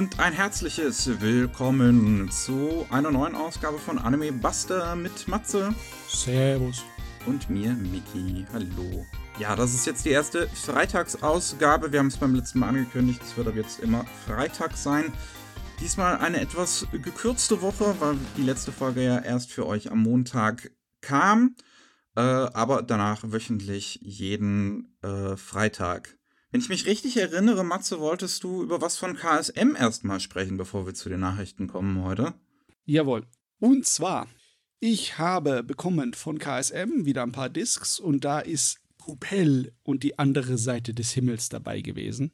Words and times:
und 0.00 0.18
ein 0.18 0.32
herzliches 0.32 1.20
Willkommen 1.20 2.30
zu 2.30 2.86
einer 2.88 3.10
neuen 3.10 3.34
Ausgabe 3.34 3.78
von 3.78 3.98
Anime 3.98 4.32
Buster 4.32 4.96
mit 4.96 5.28
Matze. 5.28 5.74
Servus. 6.08 6.82
Und 7.26 7.50
mir, 7.50 7.74
Miki. 7.74 8.46
Hallo. 8.50 9.04
Ja, 9.38 9.54
das 9.54 9.74
ist 9.74 9.84
jetzt 9.84 10.06
die 10.06 10.08
erste 10.08 10.48
Freitagsausgabe. 10.48 11.92
Wir 11.92 11.98
haben 11.98 12.06
es 12.06 12.16
beim 12.16 12.34
letzten 12.34 12.60
Mal 12.60 12.68
angekündigt. 12.68 13.20
Es 13.22 13.36
wird 13.36 13.48
ab 13.48 13.56
jetzt 13.56 13.80
immer 13.80 14.06
Freitag 14.26 14.74
sein. 14.74 15.12
Diesmal 15.80 16.16
eine 16.16 16.40
etwas 16.40 16.86
gekürzte 16.92 17.60
Woche, 17.60 17.94
weil 17.98 18.16
die 18.38 18.42
letzte 18.42 18.72
Folge 18.72 19.04
ja 19.04 19.18
erst 19.18 19.52
für 19.52 19.66
euch 19.66 19.92
am 19.92 19.98
Montag 19.98 20.70
kam. 21.02 21.56
Äh, 22.16 22.22
aber 22.22 22.80
danach 22.80 23.22
wöchentlich 23.26 23.98
jeden 24.00 24.96
äh, 25.02 25.36
Freitag. 25.36 26.16
Wenn 26.52 26.60
ich 26.60 26.68
mich 26.68 26.86
richtig 26.86 27.16
erinnere, 27.16 27.62
Matze, 27.62 28.00
wolltest 28.00 28.42
du 28.42 28.64
über 28.64 28.80
was 28.80 28.96
von 28.96 29.14
KSM 29.14 29.76
erstmal 29.76 30.18
sprechen, 30.18 30.56
bevor 30.56 30.84
wir 30.84 30.94
zu 30.94 31.08
den 31.08 31.20
Nachrichten 31.20 31.68
kommen 31.68 32.02
heute? 32.02 32.34
Jawohl. 32.84 33.24
Und 33.60 33.86
zwar, 33.86 34.26
ich 34.80 35.16
habe 35.16 35.62
bekommen 35.62 36.12
von 36.12 36.40
KSM 36.40 37.04
wieder 37.04 37.22
ein 37.22 37.30
paar 37.30 37.50
Discs 37.50 38.00
und 38.00 38.24
da 38.24 38.40
ist 38.40 38.80
Pupell 38.98 39.72
und 39.84 40.02
die 40.02 40.18
andere 40.18 40.58
Seite 40.58 40.92
des 40.92 41.12
Himmels 41.12 41.50
dabei 41.50 41.82
gewesen. 41.82 42.32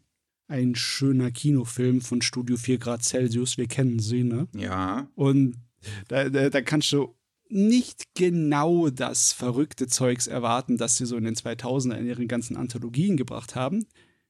Ein 0.49 0.77
schöner 0.77 1.31
Kinofilm 1.31 2.01
von 2.01 2.23
Studio 2.23 2.57
4 2.57 2.79
Grad 2.79 3.05
Celsius, 3.05 3.59
wir 3.59 3.67
kennen 3.67 3.99
sie, 3.99 4.25
ne? 4.25 4.49
Ja. 4.55 5.11
Und 5.15 5.57
da, 6.09 6.31
da, 6.31 6.49
da 6.49 6.63
kannst 6.63 6.91
du 6.93 7.15
nicht 7.49 8.15
genau 8.15 8.89
das 8.89 9.33
verrückte 9.33 9.87
Zeugs 9.89 10.27
erwarten, 10.27 10.79
das 10.79 10.97
sie 10.97 11.05
so 11.05 11.17
in 11.17 11.25
den 11.25 11.37
2000er 11.37 11.97
in 11.97 12.07
ihren 12.07 12.29
ganzen 12.29 12.57
Anthologien 12.57 13.19
gebracht 13.19 13.55
haben 13.55 13.87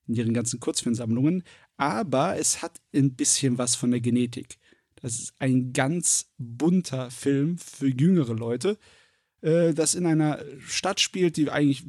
in 0.07 0.15
ihren 0.15 0.35
ganzen 0.35 0.61
Kurzfilmsammlungen, 0.61 1.43
aber 1.77 2.39
es 2.39 2.63
hat 2.63 2.81
ein 2.95 3.15
bisschen 3.15 3.59
was 3.59 3.75
von 3.75 3.91
der 3.91 4.01
Genetik. 4.01 4.59
Das 4.97 5.19
ist 5.19 5.35
ein 5.39 5.73
ganz 5.73 6.31
bunter 6.39 7.11
Film 7.11 7.59
für 7.59 7.89
jüngere 7.89 8.35
Leute, 8.35 8.79
äh, 9.43 9.75
das 9.75 9.95
in 9.95 10.07
einer 10.07 10.43
Stadt 10.67 11.01
spielt, 11.01 11.37
die 11.37 11.51
eigentlich, 11.51 11.85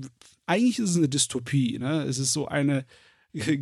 eigentlich 0.46 0.80
ist 0.80 0.92
es 0.92 0.98
eine 0.98 1.10
Dystopie. 1.10 1.80
Ne? 1.80 2.04
Es 2.04 2.20
ist 2.20 2.34
so 2.34 2.48
eine 2.48 2.86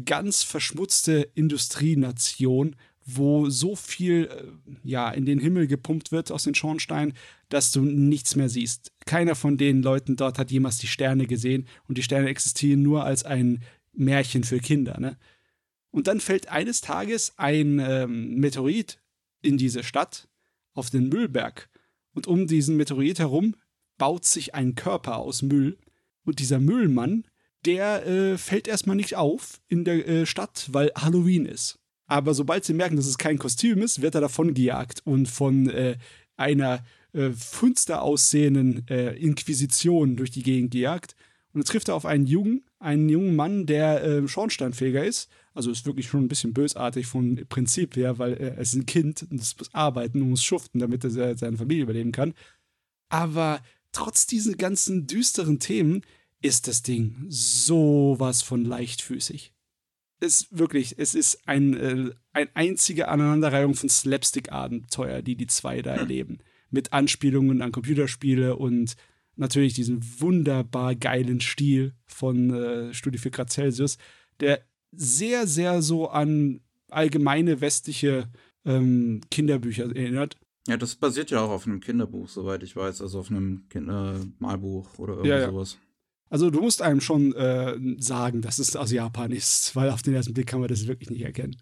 ganz 0.06 0.44
verschmutzte 0.44 1.30
Industrienation, 1.36 2.76
wo 3.06 3.50
so 3.50 3.76
viel 3.76 4.30
äh, 4.32 4.48
ja 4.84 5.12
in 5.12 5.26
den 5.26 5.40
Himmel 5.40 5.68
gepumpt 5.68 6.12
wird 6.12 6.32
aus 6.32 6.44
den 6.44 6.56
Schornsteinen, 6.56 7.14
dass 7.50 7.72
du 7.72 7.82
nichts 7.82 8.36
mehr 8.36 8.50
siehst. 8.50 8.92
Keiner 9.06 9.36
von 9.36 9.58
den 9.58 9.84
Leuten 9.84 10.16
dort 10.16 10.40
hat 10.40 10.52
jemals 10.52 10.80
die 10.80 10.88
Sterne 10.88 11.28
gesehen 11.28 11.68
und 11.88 11.98
die 11.98 12.04
Sterne 12.04 12.30
existieren 12.30 12.82
nur 12.82 13.04
als 13.04 13.24
ein 13.24 13.64
Märchen 13.98 14.44
für 14.44 14.60
Kinder. 14.60 15.00
Ne? 15.00 15.18
Und 15.92 16.08
dann 16.08 16.20
fällt 16.20 16.50
eines 16.50 16.82
Tages 16.82 17.34
ein 17.38 17.80
ähm, 17.80 18.36
Meteorit 18.36 19.00
in 19.42 19.58
diese 19.58 19.84
Stadt 19.84 20.28
auf 20.74 20.90
den 20.90 21.10
Müllberg. 21.10 21.70
Und 22.14 22.28
um 22.28 22.48
diesen 22.48 22.78
Meteorit 22.78 23.20
herum 23.20 23.56
baut 23.98 24.26
sich 24.26 24.56
ein 24.56 24.76
Körper 24.76 25.18
aus 25.18 25.42
Müll. 25.42 25.78
Und 26.26 26.40
dieser 26.40 26.60
Müllmann, 26.60 27.26
der 27.66 28.06
äh, 28.06 28.38
fällt 28.38 28.68
erstmal 28.68 28.96
nicht 28.96 29.16
auf 29.16 29.62
in 29.68 29.86
der 29.86 30.08
äh, 30.08 30.26
Stadt, 30.26 30.68
weil 30.72 30.92
Halloween 30.96 31.46
ist. 31.46 31.80
Aber 32.08 32.34
sobald 32.34 32.66
sie 32.66 32.74
merken, 32.74 32.96
dass 32.96 33.08
es 33.08 33.18
kein 33.18 33.40
Kostüm 33.40 33.82
ist, 33.82 34.02
wird 34.02 34.16
er 34.16 34.22
davon 34.22 34.54
gejagt 34.54 35.02
und 35.06 35.28
von 35.28 35.70
äh, 35.70 35.98
einer 36.36 36.84
äh, 37.14 37.32
finster 37.32 38.02
aussehenden 38.02 38.88
äh, 38.90 39.16
Inquisition 39.16 40.16
durch 40.16 40.32
die 40.32 40.44
Gegend 40.44 40.72
gejagt. 40.72 41.16
Und 41.56 41.62
dann 41.62 41.72
trifft 41.72 41.88
er 41.88 41.96
auf 41.96 42.06
einen 42.06 42.28
Jungen, 42.28 42.66
einen 42.80 43.08
jungen 43.08 43.34
Mann, 43.34 43.66
der 43.66 44.04
äh, 44.04 44.28
Schornsteinfeger 44.28 45.06
ist. 45.06 45.30
Also 45.54 45.72
ist 45.72 45.86
wirklich 45.86 46.08
schon 46.08 46.26
ein 46.26 46.28
bisschen 46.28 46.52
bösartig 46.52 47.08
vom 47.08 47.38
Prinzip 47.48 47.96
her, 47.96 48.20
weil 48.20 48.34
er 48.34 48.58
ist 48.58 48.74
ein 48.74 48.86
Kind 48.86 49.26
und 49.32 49.40
es 49.40 49.58
muss 49.58 49.74
arbeiten 49.74 50.22
und 50.22 50.32
muss 50.32 50.44
schuften, 50.44 50.80
damit 50.80 51.06
er 51.06 51.38
seine 51.38 51.56
Familie 51.56 51.84
überleben 51.84 52.12
kann. 52.12 52.34
Aber 53.08 53.62
trotz 53.94 54.28
diesen 54.28 54.58
ganzen 54.58 55.08
düsteren 55.08 55.60
Themen 55.60 56.02
ist 56.42 56.68
das 56.68 56.82
Ding 56.82 57.24
sowas 57.30 58.42
von 58.42 58.66
leichtfüßig. 58.66 59.54
Es 60.20 60.48
wirklich, 60.52 60.96
es 60.98 61.16
ist 61.16 61.48
ein, 61.48 61.74
äh, 61.78 62.12
ein 62.34 62.50
einzige 62.54 63.08
Aneinanderreihung 63.08 63.76
von 63.76 63.88
Slapstick-Abenteuer, 63.88 65.22
die 65.22 65.38
die 65.38 65.48
zwei 65.48 65.82
da 65.82 65.94
hm. 65.94 66.00
erleben. 66.00 66.40
Mit 66.70 66.92
Anspielungen 66.92 67.62
an 67.62 67.72
Computerspiele 67.72 68.58
und 68.58 68.98
natürlich 69.36 69.74
diesen 69.74 70.04
wunderbar 70.20 70.96
geilen 70.96 71.42
Stil 71.42 71.94
von 72.06 72.54
äh, 72.54 72.94
Studio 72.94 73.20
4 73.20 73.32
Grad 73.32 73.52
Celsius, 73.52 73.98
der 74.40 74.62
sehr, 74.92 75.48
sehr 75.48 75.82
so 75.82 76.10
an 76.10 76.62
allgemeine 76.90 77.62
westliche 77.62 78.30
ähm, 78.66 79.22
Kinderbücher 79.32 79.86
erinnert. 79.96 80.38
Ja, 80.68 80.78
das 80.78 80.96
basiert 80.96 81.30
ja 81.30 81.42
auch 81.42 81.52
auf 81.52 81.68
einem 81.68 81.80
Kinderbuch, 81.80 82.28
soweit 82.28 82.64
ich 82.64 82.76
weiß, 82.76 83.02
also 83.02 83.20
auf 83.20 83.30
einem 83.30 83.68
Kindermalbuch 83.70 84.98
oder 84.98 85.14
irgendwie 85.14 85.30
ja, 85.30 85.40
ja. 85.40 85.50
sowas. 85.52 85.78
Also 86.30 86.50
du 86.50 86.60
musst 86.62 86.82
einem 86.82 87.02
schon 87.02 87.34
äh, 87.36 87.78
sagen, 88.00 88.42
dass 88.42 88.58
es 88.58 88.76
aus 88.76 88.92
Japan 88.92 89.32
ist, 89.32 89.76
weil 89.76 89.90
auf 89.90 90.02
den 90.02 90.16
ersten 90.16 90.34
Blick 90.34 90.48
kann 90.48 90.60
man 90.60 90.70
das 90.70 90.88
wirklich 90.88 91.10
nicht 91.10 91.22
erkennen. 91.22 91.56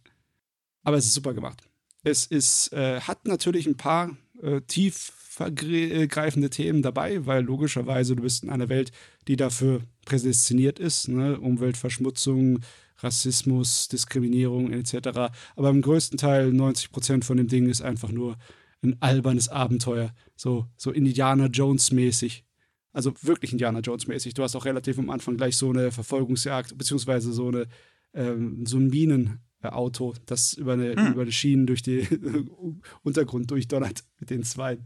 Aber 0.83 0.97
es 0.97 1.05
ist 1.05 1.13
super 1.13 1.33
gemacht. 1.33 1.63
Es 2.03 2.25
ist, 2.25 2.71
äh, 2.73 2.99
hat 3.01 3.25
natürlich 3.25 3.65
ein 3.65 3.77
paar 3.77 4.17
äh, 4.41 4.61
tief 4.61 5.11
greifende 5.37 6.49
Themen 6.49 6.81
dabei, 6.81 7.25
weil 7.25 7.43
logischerweise 7.43 8.15
du 8.15 8.23
bist 8.23 8.43
in 8.43 8.49
einer 8.49 8.69
Welt, 8.69 8.91
die 9.27 9.35
dafür 9.35 9.81
prädestiniert 10.05 10.79
ist, 10.79 11.07
ne? 11.07 11.39
Umweltverschmutzung, 11.39 12.59
Rassismus, 12.99 13.87
Diskriminierung 13.87 14.71
etc. 14.71 15.31
Aber 15.55 15.69
im 15.69 15.81
größten 15.81 16.17
Teil 16.17 16.51
90 16.51 16.91
Prozent 16.91 17.25
von 17.25 17.37
dem 17.37 17.47
Ding 17.47 17.67
ist 17.67 17.81
einfach 17.81 18.09
nur 18.09 18.37
ein 18.81 18.97
albernes 18.99 19.49
Abenteuer, 19.49 20.13
so 20.35 20.67
so 20.77 20.91
Indiana 20.91 21.47
Jones 21.47 21.91
mäßig. 21.91 22.45
Also 22.91 23.13
wirklich 23.23 23.51
Indiana 23.51 23.79
Jones 23.79 24.07
mäßig. 24.07 24.35
Du 24.35 24.43
hast 24.43 24.55
auch 24.55 24.65
relativ 24.65 24.99
am 24.99 25.09
Anfang 25.09 25.35
gleich 25.35 25.57
so 25.57 25.69
eine 25.69 25.91
Verfolgungsjagd 25.91 26.77
beziehungsweise 26.77 27.33
so 27.33 27.47
eine 27.47 27.67
ähm, 28.13 28.65
so 28.65 28.77
ein 28.77 28.87
Minenauto, 28.87 30.13
das 30.25 30.53
über 30.53 30.73
eine, 30.73 30.95
hm. 30.95 31.13
über 31.13 31.23
eine 31.23 31.31
Schienen 31.31 31.65
durch 31.65 31.81
den 31.81 32.49
Untergrund 33.03 33.49
durchdonnert 33.49 34.03
mit 34.19 34.29
den 34.29 34.43
Zweien. 34.43 34.85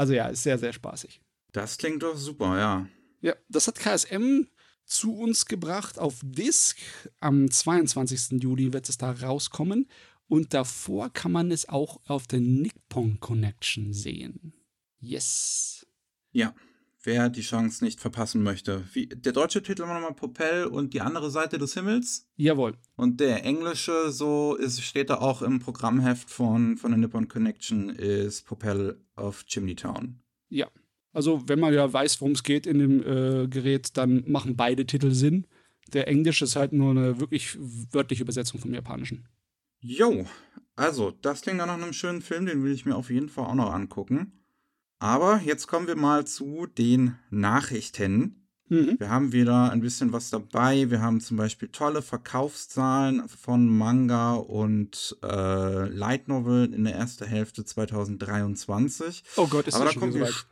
Also 0.00 0.14
ja, 0.14 0.28
ist 0.28 0.44
sehr, 0.44 0.56
sehr 0.56 0.72
spaßig. 0.72 1.20
Das 1.52 1.76
klingt 1.76 2.02
doch 2.02 2.16
super, 2.16 2.58
ja. 2.58 2.88
Ja, 3.20 3.34
das 3.50 3.68
hat 3.68 3.78
KSM 3.78 4.46
zu 4.86 5.14
uns 5.14 5.44
gebracht 5.44 5.98
auf 5.98 6.20
Disc. 6.22 6.78
Am 7.20 7.50
22. 7.50 8.42
Juli 8.42 8.72
wird 8.72 8.88
es 8.88 8.96
da 8.96 9.10
rauskommen. 9.10 9.90
Und 10.26 10.54
davor 10.54 11.10
kann 11.10 11.32
man 11.32 11.50
es 11.50 11.68
auch 11.68 12.00
auf 12.06 12.26
der 12.26 12.40
Nippon 12.40 13.20
Connection 13.20 13.92
sehen. 13.92 14.54
Yes. 15.00 15.86
Ja, 16.32 16.54
wer 17.02 17.28
die 17.28 17.42
Chance 17.42 17.84
nicht 17.84 18.00
verpassen 18.00 18.42
möchte. 18.42 18.84
Wie, 18.92 19.06
der 19.06 19.32
deutsche 19.32 19.62
Titel 19.62 19.82
war 19.82 19.94
nochmal 19.94 20.14
Popel 20.14 20.66
und 20.66 20.94
die 20.94 21.00
andere 21.00 21.30
Seite 21.30 21.58
des 21.58 21.74
Himmels. 21.74 22.28
Jawohl. 22.36 22.76
Und 22.96 23.20
der 23.20 23.44
englische, 23.44 24.10
so 24.10 24.54
ist, 24.54 24.82
steht 24.82 25.10
da 25.10 25.16
auch 25.16 25.42
im 25.42 25.58
Programmheft 25.58 26.30
von, 26.30 26.76
von 26.76 26.90
der 26.90 26.98
Nippon 26.98 27.28
Connection, 27.28 27.90
ist 27.90 28.46
Popel 28.46 29.00
of 29.16 29.44
Chimney 29.46 29.74
Town. 29.74 30.20
Ja. 30.48 30.68
Also, 31.12 31.42
wenn 31.48 31.58
man 31.58 31.74
ja 31.74 31.92
weiß, 31.92 32.20
worum 32.20 32.32
es 32.34 32.44
geht 32.44 32.66
in 32.66 32.78
dem 32.78 33.00
äh, 33.02 33.48
Gerät, 33.48 33.96
dann 33.96 34.22
machen 34.26 34.56
beide 34.56 34.86
Titel 34.86 35.10
Sinn. 35.10 35.46
Der 35.92 36.06
englische 36.06 36.44
ist 36.44 36.54
halt 36.54 36.72
nur 36.72 36.92
eine 36.92 37.18
wirklich 37.18 37.56
wörtliche 37.58 38.22
Übersetzung 38.22 38.60
vom 38.60 38.72
japanischen. 38.72 39.26
Jo, 39.80 40.26
also, 40.80 41.10
das 41.10 41.42
klingt 41.42 41.58
nach 41.58 41.68
einem 41.68 41.92
schönen 41.92 42.22
Film, 42.22 42.46
den 42.46 42.64
will 42.64 42.72
ich 42.72 42.86
mir 42.86 42.96
auf 42.96 43.10
jeden 43.10 43.28
Fall 43.28 43.44
auch 43.44 43.54
noch 43.54 43.70
angucken. 43.70 44.39
Aber 45.00 45.40
jetzt 45.42 45.66
kommen 45.66 45.86
wir 45.86 45.96
mal 45.96 46.26
zu 46.26 46.66
den 46.66 47.16
Nachrichten. 47.30 48.46
Mhm. 48.68 48.96
Wir 48.98 49.08
haben 49.08 49.32
wieder 49.32 49.72
ein 49.72 49.80
bisschen 49.80 50.12
was 50.12 50.28
dabei. 50.28 50.90
Wir 50.90 51.00
haben 51.00 51.22
zum 51.22 51.38
Beispiel 51.38 51.68
tolle 51.68 52.02
Verkaufszahlen 52.02 53.26
von 53.26 53.66
Manga 53.66 54.34
und 54.34 55.16
äh, 55.22 55.88
Light 55.88 56.28
Novel 56.28 56.72
in 56.74 56.84
der 56.84 56.94
ersten 56.94 57.24
Hälfte 57.24 57.64
2023. 57.64 59.24
Oh 59.36 59.46
Gott, 59.46 59.66
ist 59.66 59.74
aber 59.74 59.86
das 59.86 59.94
schon 59.94 60.12
so 60.12 60.20
weit. 60.20 60.46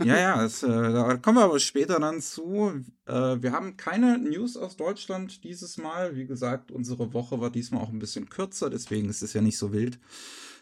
Ja, 0.00 0.16
ja, 0.16 0.44
es, 0.44 0.62
äh, 0.62 0.68
da 0.68 1.16
kommen 1.16 1.38
wir 1.38 1.44
aber 1.44 1.58
später 1.58 1.98
dann 1.98 2.20
zu. 2.20 2.72
Äh, 3.06 3.12
wir 3.40 3.52
haben 3.52 3.78
keine 3.78 4.18
News 4.18 4.58
aus 4.58 4.76
Deutschland 4.76 5.44
dieses 5.44 5.78
Mal. 5.78 6.14
Wie 6.14 6.26
gesagt, 6.26 6.70
unsere 6.70 7.14
Woche 7.14 7.40
war 7.40 7.50
diesmal 7.50 7.80
auch 7.80 7.90
ein 7.90 8.00
bisschen 8.00 8.28
kürzer, 8.28 8.68
deswegen 8.68 9.08
ist 9.08 9.22
es 9.22 9.32
ja 9.32 9.40
nicht 9.40 9.56
so 9.56 9.72
wild. 9.72 9.98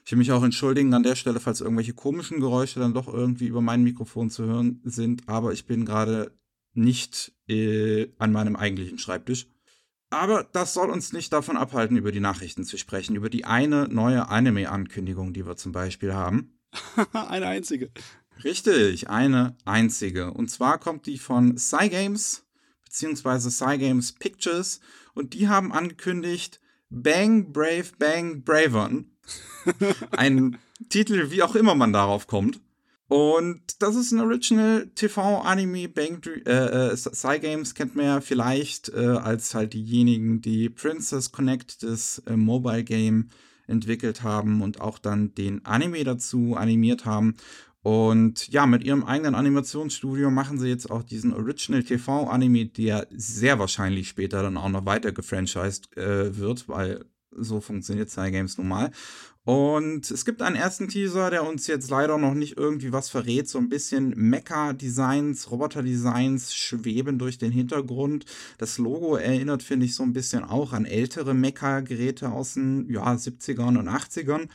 Ich 0.04 0.10
will 0.10 0.19
mich 0.19 0.32
auch 0.32 0.43
entschuldigen 0.43 0.94
an 0.94 1.04
der 1.04 1.14
Stelle, 1.14 1.38
falls 1.38 1.60
irgendwelche 1.60 1.94
komischen 1.94 2.40
Geräusche 2.40 2.81
dann 2.81 2.94
doch 2.94 3.06
irgendwie 3.12 3.46
über 3.46 3.60
mein 3.60 3.84
Mikrofon 3.84 4.31
zu 4.31 4.44
hören 4.44 4.81
sind, 4.84 5.28
aber 5.28 5.52
ich 5.52 5.66
bin 5.66 5.84
gerade 5.84 6.32
nicht 6.75 7.32
äh, 7.49 8.08
an 8.19 8.32
meinem 8.32 8.56
eigentlichen 8.56 8.99
Schreibtisch. 8.99 9.46
Aber 10.10 10.44
das 10.44 10.75
soll 10.75 10.90
uns 10.90 11.12
nicht 11.12 11.32
davon 11.32 11.56
abhalten, 11.56 11.96
über 11.96 12.12
die 12.12 12.20
Nachrichten 12.20 12.64
zu 12.64 12.76
sprechen, 12.76 13.16
über 13.16 13.31
die 13.31 13.44
eine 13.44 13.88
neue 13.88 14.28
Anime-Ankündigung, 14.28 15.32
die 15.32 15.46
wir 15.46 15.56
zum 15.56 15.72
Beispiel 15.72 16.12
haben. 16.12 16.58
eine 17.12 17.46
einzige. 17.46 17.90
Richtig, 18.44 19.08
eine 19.08 19.56
einzige. 19.64 20.32
Und 20.32 20.50
zwar 20.50 20.78
kommt 20.78 21.06
die 21.06 21.19
von 21.19 21.56
Cygames, 21.56 22.44
beziehungsweise 22.84 23.50
Cygames 23.50 24.12
Pictures, 24.12 24.81
und 25.14 25.34
die 25.34 25.48
haben 25.48 25.72
angekündigt 25.72 26.60
Bang 26.90 27.52
Brave 27.52 27.93
Bang 27.98 28.43
Bravon 28.43 29.11
ein 30.10 30.58
Titel, 30.88 31.30
wie 31.30 31.42
auch 31.42 31.54
immer 31.54 31.74
man 31.74 31.92
darauf 31.92 32.26
kommt. 32.26 32.60
Und 33.08 33.82
das 33.82 33.94
ist 33.94 34.10
ein 34.12 34.20
Original 34.20 34.90
TV-Anime. 34.94 35.88
Bang 35.88 36.22
äh, 36.46 36.50
äh, 36.50 36.96
Cygames 36.96 37.74
kennt 37.74 37.94
man 37.94 38.06
ja 38.06 38.20
vielleicht 38.22 38.88
äh, 38.88 39.04
als 39.06 39.54
halt 39.54 39.74
diejenigen, 39.74 40.40
die 40.40 40.70
Princess 40.70 41.30
Connect, 41.30 41.82
das 41.82 42.22
äh, 42.26 42.36
Mobile 42.36 42.84
Game, 42.84 43.28
entwickelt 43.66 44.22
haben 44.22 44.62
und 44.62 44.80
auch 44.80 44.98
dann 44.98 45.34
den 45.34 45.64
Anime 45.66 46.04
dazu 46.04 46.56
animiert 46.56 47.04
haben. 47.04 47.36
Und 47.82 48.48
ja, 48.48 48.64
mit 48.64 48.84
ihrem 48.84 49.04
eigenen 49.04 49.34
Animationsstudio 49.34 50.30
machen 50.30 50.58
sie 50.58 50.69
jetzt 50.69 50.90
auch 50.90 51.02
diesen 51.02 51.34
Original 51.34 51.82
TV-Anime, 51.82 52.66
der 52.66 53.08
sehr 53.10 53.58
wahrscheinlich 53.58 54.08
später 54.08 54.42
dann 54.42 54.56
auch 54.56 54.69
noch 54.69 54.86
weiter 54.86 55.12
gefranchised 55.12 55.96
äh, 55.96 56.38
wird, 56.38 56.69
weil 56.69 57.04
so 57.37 57.61
funktioniert 57.61 58.11
Cygames 58.11 58.58
nun 58.58 58.69
mal. 58.69 58.90
Und 59.44 60.08
es 60.08 60.25
gibt 60.25 60.40
einen 60.40 60.55
ersten 60.55 60.88
Teaser, 60.88 61.29
der 61.31 61.44
uns 61.44 61.67
jetzt 61.67 61.90
leider 61.90 62.17
noch 62.17 62.34
nicht 62.34 62.56
irgendwie 62.56 62.93
was 62.93 63.08
verrät. 63.08 63.49
So 63.49 63.58
ein 63.58 63.69
bisschen 63.69 64.14
Mecha-Designs, 64.17 65.50
Roboter-Designs 65.50 66.55
schweben 66.55 67.19
durch 67.19 67.38
den 67.38 67.50
Hintergrund. 67.50 68.25
Das 68.58 68.79
Logo 68.79 69.17
erinnert, 69.17 69.64
finde 69.64 69.87
ich, 69.87 69.96
so 69.96 70.05
ein 70.05 70.12
bisschen 70.12 70.44
auch 70.44 70.73
an 70.73 70.84
ältere 70.84 71.34
Mecha-Geräte 71.34 72.31
aus 72.31 72.55
den 72.55 72.88
ja, 72.88 73.12
70ern 73.12 73.79
und 73.79 73.88
80ern. 73.88 74.49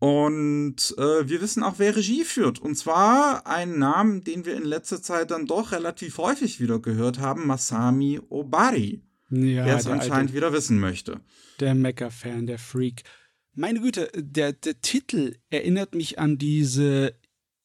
Und 0.00 0.94
äh, 0.96 1.28
wir 1.28 1.40
wissen 1.40 1.62
auch, 1.62 1.74
wer 1.78 1.94
Regie 1.94 2.24
führt. 2.24 2.60
Und 2.60 2.76
zwar 2.76 3.46
einen 3.46 3.78
Namen, 3.78 4.22
den 4.22 4.44
wir 4.44 4.56
in 4.56 4.64
letzter 4.64 5.02
Zeit 5.02 5.30
dann 5.30 5.46
doch 5.46 5.72
relativ 5.72 6.18
häufig 6.18 6.60
wieder 6.60 6.80
gehört 6.80 7.18
haben: 7.18 7.46
Masami 7.46 8.20
Obari. 8.28 9.02
Ja, 9.30 9.64
der 9.64 9.76
es 9.76 9.86
anscheinend 9.86 10.14
alte, 10.14 10.34
wieder 10.34 10.52
wissen 10.52 10.78
möchte. 10.78 11.20
Der 11.60 11.74
Mecha-Fan, 11.74 12.46
der 12.46 12.58
Freak. 12.58 13.02
Meine 13.54 13.80
Güte, 13.80 14.10
der, 14.14 14.52
der 14.52 14.80
Titel 14.80 15.36
erinnert 15.50 15.94
mich 15.94 16.18
an 16.18 16.38
diese 16.38 17.14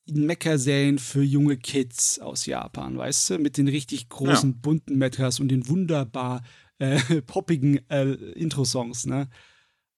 Mecha-Serien 0.08 1.00
für 1.00 1.24
junge 1.24 1.58
Kids 1.58 2.20
aus 2.20 2.46
Japan, 2.46 2.98
weißt 2.98 3.30
du? 3.30 3.40
Mit 3.40 3.58
den 3.58 3.68
richtig 3.68 4.10
großen, 4.10 4.52
ja. 4.52 4.58
bunten 4.62 4.98
Mechas 4.98 5.40
und 5.40 5.48
den 5.50 5.68
wunderbar 5.70 6.44
äh, 6.80 7.00
poppigen 7.26 7.80
äh, 7.90 8.12
Intro-Songs, 8.12 9.06
ne? 9.06 9.30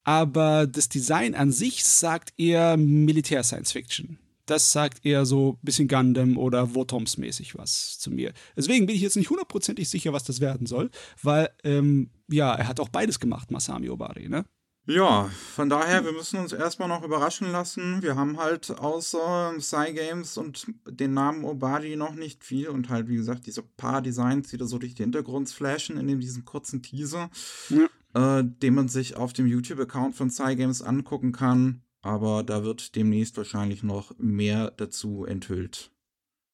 Aber 0.03 0.67
das 0.67 0.87
Design 0.87 1.33
an 1.33 1.51
sich 1.51 1.83
sagt 1.83 2.33
eher 2.37 2.77
Militär-Science-Fiction. 2.77 4.19
Das 4.45 4.71
sagt 4.71 5.05
eher 5.05 5.25
so 5.25 5.53
ein 5.53 5.65
bisschen 5.65 5.87
Gundam 5.87 6.37
oder 6.37 6.75
Wotoms-mäßig 6.75 7.57
was 7.57 7.97
zu 7.97 8.11
mir. 8.11 8.33
Deswegen 8.55 8.85
bin 8.85 8.95
ich 8.95 9.01
jetzt 9.01 9.17
nicht 9.17 9.29
hundertprozentig 9.29 9.89
sicher, 9.89 10.13
was 10.13 10.23
das 10.23 10.39
werden 10.39 10.67
soll, 10.67 10.91
weil, 11.21 11.49
ähm, 11.63 12.11
ja, 12.27 12.53
er 12.53 12.67
hat 12.67 12.79
auch 12.79 12.89
beides 12.89 13.19
gemacht, 13.19 13.51
Masami 13.51 13.89
Obari, 13.89 14.29
ne? 14.29 14.45
Ja, 14.87 15.31
von 15.55 15.67
daher, 15.67 16.05
wir 16.05 16.11
müssen 16.11 16.39
uns 16.39 16.53
erstmal 16.53 16.87
noch 16.87 17.03
überraschen 17.03 17.51
lassen. 17.51 18.03
Wir 18.03 18.15
haben 18.15 18.37
halt 18.37 18.69
außer 18.69 19.55
Cygames 19.59 20.37
und 20.37 20.67
den 20.87 21.15
Namen 21.15 21.43
Obadi 21.43 21.95
noch 21.95 22.13
nicht 22.13 22.43
viel 22.43 22.67
und 22.67 22.89
halt, 22.89 23.07
wie 23.07 23.15
gesagt, 23.15 23.47
diese 23.47 23.63
paar 23.63 24.03
Designs, 24.03 24.49
die 24.49 24.57
da 24.57 24.65
so 24.65 24.77
durch 24.77 24.93
die 24.93 25.01
Hintergrund 25.01 25.49
flashen 25.49 25.97
in 25.97 26.19
diesem 26.19 26.45
kurzen 26.45 26.83
Teaser, 26.83 27.31
ja. 27.69 28.39
äh, 28.39 28.43
den 28.45 28.75
man 28.75 28.87
sich 28.87 29.15
auf 29.15 29.33
dem 29.33 29.47
YouTube-Account 29.47 30.15
von 30.15 30.29
Cygames 30.29 30.83
angucken 30.83 31.31
kann. 31.31 31.81
Aber 32.05 32.43
da 32.43 32.63
wird 32.63 32.95
demnächst 32.95 33.35
wahrscheinlich 33.35 33.81
noch 33.81 34.13
mehr 34.19 34.69
dazu 34.69 35.25
enthüllt. 35.25 35.89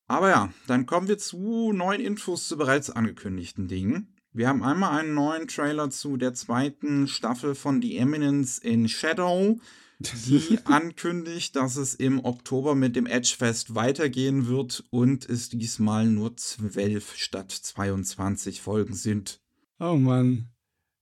Aber 0.07 0.30
ja, 0.30 0.53
dann 0.68 0.86
kommen 0.86 1.09
wir 1.09 1.18
zu 1.18 1.74
neuen 1.74 2.00
Infos 2.00 2.48
zu 2.48 2.57
bereits 2.57 2.89
angekündigten 2.89 3.68
Dingen. 3.68 4.15
Wir 4.31 4.48
haben 4.48 4.63
einmal 4.63 4.98
einen 4.98 5.13
neuen 5.13 5.50
Trailer 5.50 5.89
zu 5.89 6.15
der 6.15 6.33
zweiten 6.33 7.06
Staffel 7.06 7.53
von 7.53 7.81
The 7.81 7.98
Eminence 7.98 8.59
in 8.59 8.88
Shadow, 8.88 9.59
die 10.00 10.57
ankündigt, 10.63 11.57
dass 11.57 11.75
es 11.75 11.95
im 11.95 12.24
Oktober 12.24 12.74
mit 12.74 12.95
dem 12.95 13.06
Edgefest 13.06 13.75
weitergehen 13.75 14.47
wird 14.47 14.86
und 14.89 15.30
es 15.30 15.50
diesmal 15.50 16.07
nur 16.07 16.38
zwölf 16.38 17.18
statt 17.18 17.51
22 17.51 18.62
Folgen 18.62 18.94
sind. 18.94 19.42
Oh 19.81 19.95
Mann. 19.95 20.47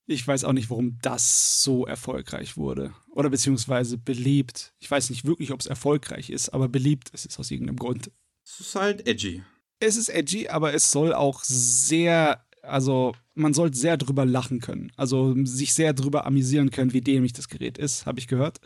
Ich 0.09 0.27
weiß 0.27 0.43
auch 0.43 0.53
nicht, 0.53 0.69
warum 0.69 0.97
das 1.01 1.63
so 1.63 1.85
erfolgreich 1.85 2.57
wurde. 2.57 2.93
Oder 3.11 3.29
beziehungsweise 3.29 3.97
beliebt. 3.97 4.73
Ich 4.79 4.89
weiß 4.89 5.09
nicht 5.11 5.25
wirklich, 5.25 5.51
ob 5.51 5.59
es 5.59 5.67
erfolgreich 5.67 6.29
ist, 6.29 6.49
aber 6.49 6.67
beliebt 6.67 7.09
ist 7.09 7.25
es 7.25 7.37
aus 7.37 7.51
irgendeinem 7.51 7.77
Grund. 7.77 8.11
Es 8.43 8.59
ist 8.59 8.75
halt 8.75 9.07
edgy. 9.07 9.43
Es 9.79 9.95
ist 9.95 10.09
edgy, 10.09 10.49
aber 10.49 10.73
es 10.73 10.91
soll 10.91 11.13
auch 11.13 11.43
sehr 11.43 12.43
also 12.61 13.13
man 13.35 13.53
sollte 13.53 13.77
sehr 13.77 13.97
drüber 13.97 14.25
lachen 14.25 14.59
können. 14.59 14.91
Also 14.95 15.35
sich 15.45 15.73
sehr 15.73 15.93
drüber 15.93 16.25
amüsieren 16.25 16.71
können, 16.71 16.93
wie 16.93 17.01
dämlich 17.01 17.33
das 17.33 17.47
Gerät 17.47 17.77
ist, 17.77 18.05
habe 18.05 18.19
ich 18.19 18.27
gehört. 18.27 18.59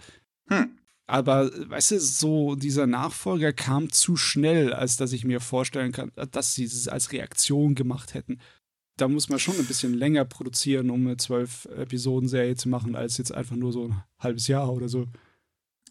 Hm. 0.48 0.78
Aber 1.06 1.52
weißt 1.70 1.92
du, 1.92 2.00
so 2.00 2.56
dieser 2.56 2.88
Nachfolger 2.88 3.54
kam 3.54 3.92
zu 3.92 4.16
schnell, 4.16 4.74
als 4.74 4.98
dass 4.98 5.12
ich 5.12 5.26
mir 5.26 5.42
vorstellen 5.42 5.92
kann, 5.92 6.12
dass 6.32 6.56
sie 6.56 6.64
es 6.64 6.88
als 6.88 7.12
Reaktion 7.12 7.76
gemacht 7.76 8.14
hätten. 8.14 8.40
Da 9.04 9.10
muss 9.10 9.28
man 9.28 9.38
schon 9.38 9.58
ein 9.58 9.66
bisschen 9.66 9.94
länger 9.94 10.24
produzieren, 10.24 10.90
um 10.90 11.06
eine 11.06 11.18
zwölf 11.18 11.66
Episoden-Serie 11.66 12.56
zu 12.56 12.70
machen, 12.70 12.96
als 12.96 13.18
jetzt 13.18 13.34
einfach 13.34 13.58
nur 13.58 13.74
so 13.74 13.90
ein 13.90 14.02
halbes 14.18 14.48
Jahr 14.48 14.72
oder 14.72 14.88
so. 14.88 15.08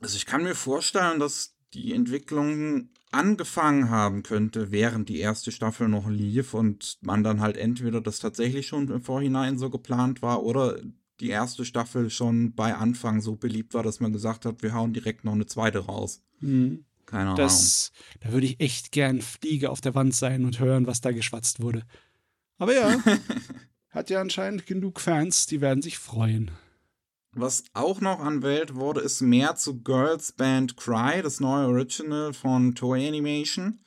Also 0.01 0.17
ich 0.17 0.25
kann 0.25 0.45
mir 0.45 0.55
vorstellen, 0.55 1.21
dass 1.21 1.55
die 1.75 1.93
Entwicklung 1.93 2.89
angefangen 3.11 3.91
haben 3.91 4.23
könnte, 4.23 4.73
während 4.73 5.11
die 5.11 5.19
erste 5.19 5.53
Staffel 5.53 5.89
noch 5.89 6.09
lief 6.09 6.55
und 6.55 6.97
man 7.03 7.23
dann 7.23 7.43
halt 7.43 7.59
entweder 7.59 8.01
das 8.01 8.19
tatsächlich 8.19 8.67
schon 8.67 8.89
im 8.89 9.03
Vorhinein 9.03 9.59
so 9.59 9.69
geplant 9.69 10.23
war 10.23 10.43
oder 10.43 10.81
die 11.21 11.29
erste 11.29 11.67
Staffel 11.67 12.09
schon 12.09 12.55
bei 12.55 12.75
Anfang 12.75 13.21
so 13.21 13.37
beliebt 13.37 13.75
war, 13.75 13.83
dass 13.83 14.01
man 14.01 14.15
gesagt 14.15 14.47
hat, 14.47 14.63
wir 14.63 14.73
hauen 14.73 14.95
direkt 14.95 15.23
noch 15.27 15.35
eine 15.35 15.45
zweite 15.45 15.81
raus. 15.81 16.23
Mhm. 16.41 16.87
Keine 17.05 17.35
das, 17.35 17.93
Ahnung. 17.93 18.21
Da 18.23 18.33
würde 18.33 18.47
ich 18.47 18.59
echt 18.59 18.91
gern 18.91 19.21
Fliege 19.21 19.69
auf 19.69 19.83
der 19.83 19.95
Wand 19.95 20.15
sein 20.15 20.47
und 20.47 20.61
hören, 20.61 20.87
was 20.87 21.03
da 21.03 21.13
geschwatzt 21.13 21.61
wurde. 21.61 21.83
Aber 22.63 22.77
ja, 22.77 22.97
hat 23.91 24.09
ja 24.09 24.21
anscheinend 24.21 24.67
genug 24.67 25.01
Fans, 25.01 25.47
die 25.47 25.61
werden 25.61 25.83
sich 25.83 25.99
freuen. 25.99 26.53
Was 27.33 27.65
auch 27.73 28.01
noch 28.01 28.21
anwählt 28.21 28.77
wurde, 28.77 29.01
ist 29.01 29.21
mehr 29.21 29.57
zu 29.57 29.83
Girls 29.83 30.31
Band 30.31 30.77
Cry, 30.77 31.23
das 31.23 31.41
neue 31.41 31.67
Original 31.67 32.33
von 32.33 32.77
Toei 32.77 33.09
Animation. 33.09 33.81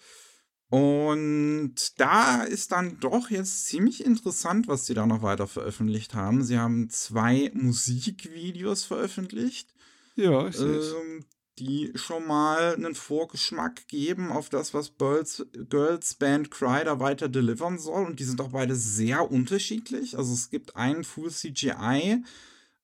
Und 0.68 1.76
da 2.02 2.44
ist 2.44 2.74
dann 2.74 3.00
doch 3.00 3.30
jetzt 3.30 3.68
ziemlich 3.68 4.04
interessant, 4.04 4.68
was 4.68 4.86
sie 4.86 4.94
da 4.94 5.06
noch 5.06 5.22
weiter 5.22 5.48
veröffentlicht 5.48 6.14
haben. 6.14 6.44
Sie 6.44 6.58
haben 6.58 6.90
zwei 6.90 7.52
Musikvideos 7.54 8.84
veröffentlicht. 8.84 9.74
Ja, 10.18 10.50
ich 10.50 10.60
ähm, 10.60 11.24
die 11.60 11.92
schon 11.96 12.28
mal 12.28 12.76
einen 12.76 12.96
Vorgeschmack 12.96 13.88
geben 13.88 14.32
auf 14.32 14.50
das, 14.50 14.74
was 14.74 14.98
Girls, 14.98 15.46
Girls 15.70 16.16
Band 16.16 16.52
Cry 16.52 16.84
da 16.84 17.00
weiter 17.00 17.30
delivern 17.30 17.80
soll. 17.80 18.06
Und 18.06 18.20
die 18.20 18.26
sind 18.26 18.42
auch 18.42 18.50
beide 18.50 18.76
sehr 18.76 19.32
unterschiedlich. 19.32 20.18
Also 20.18 20.34
es 20.34 20.50
gibt 20.50 20.76
einen 20.76 21.04
Full 21.04 21.32
CGI 21.32 22.24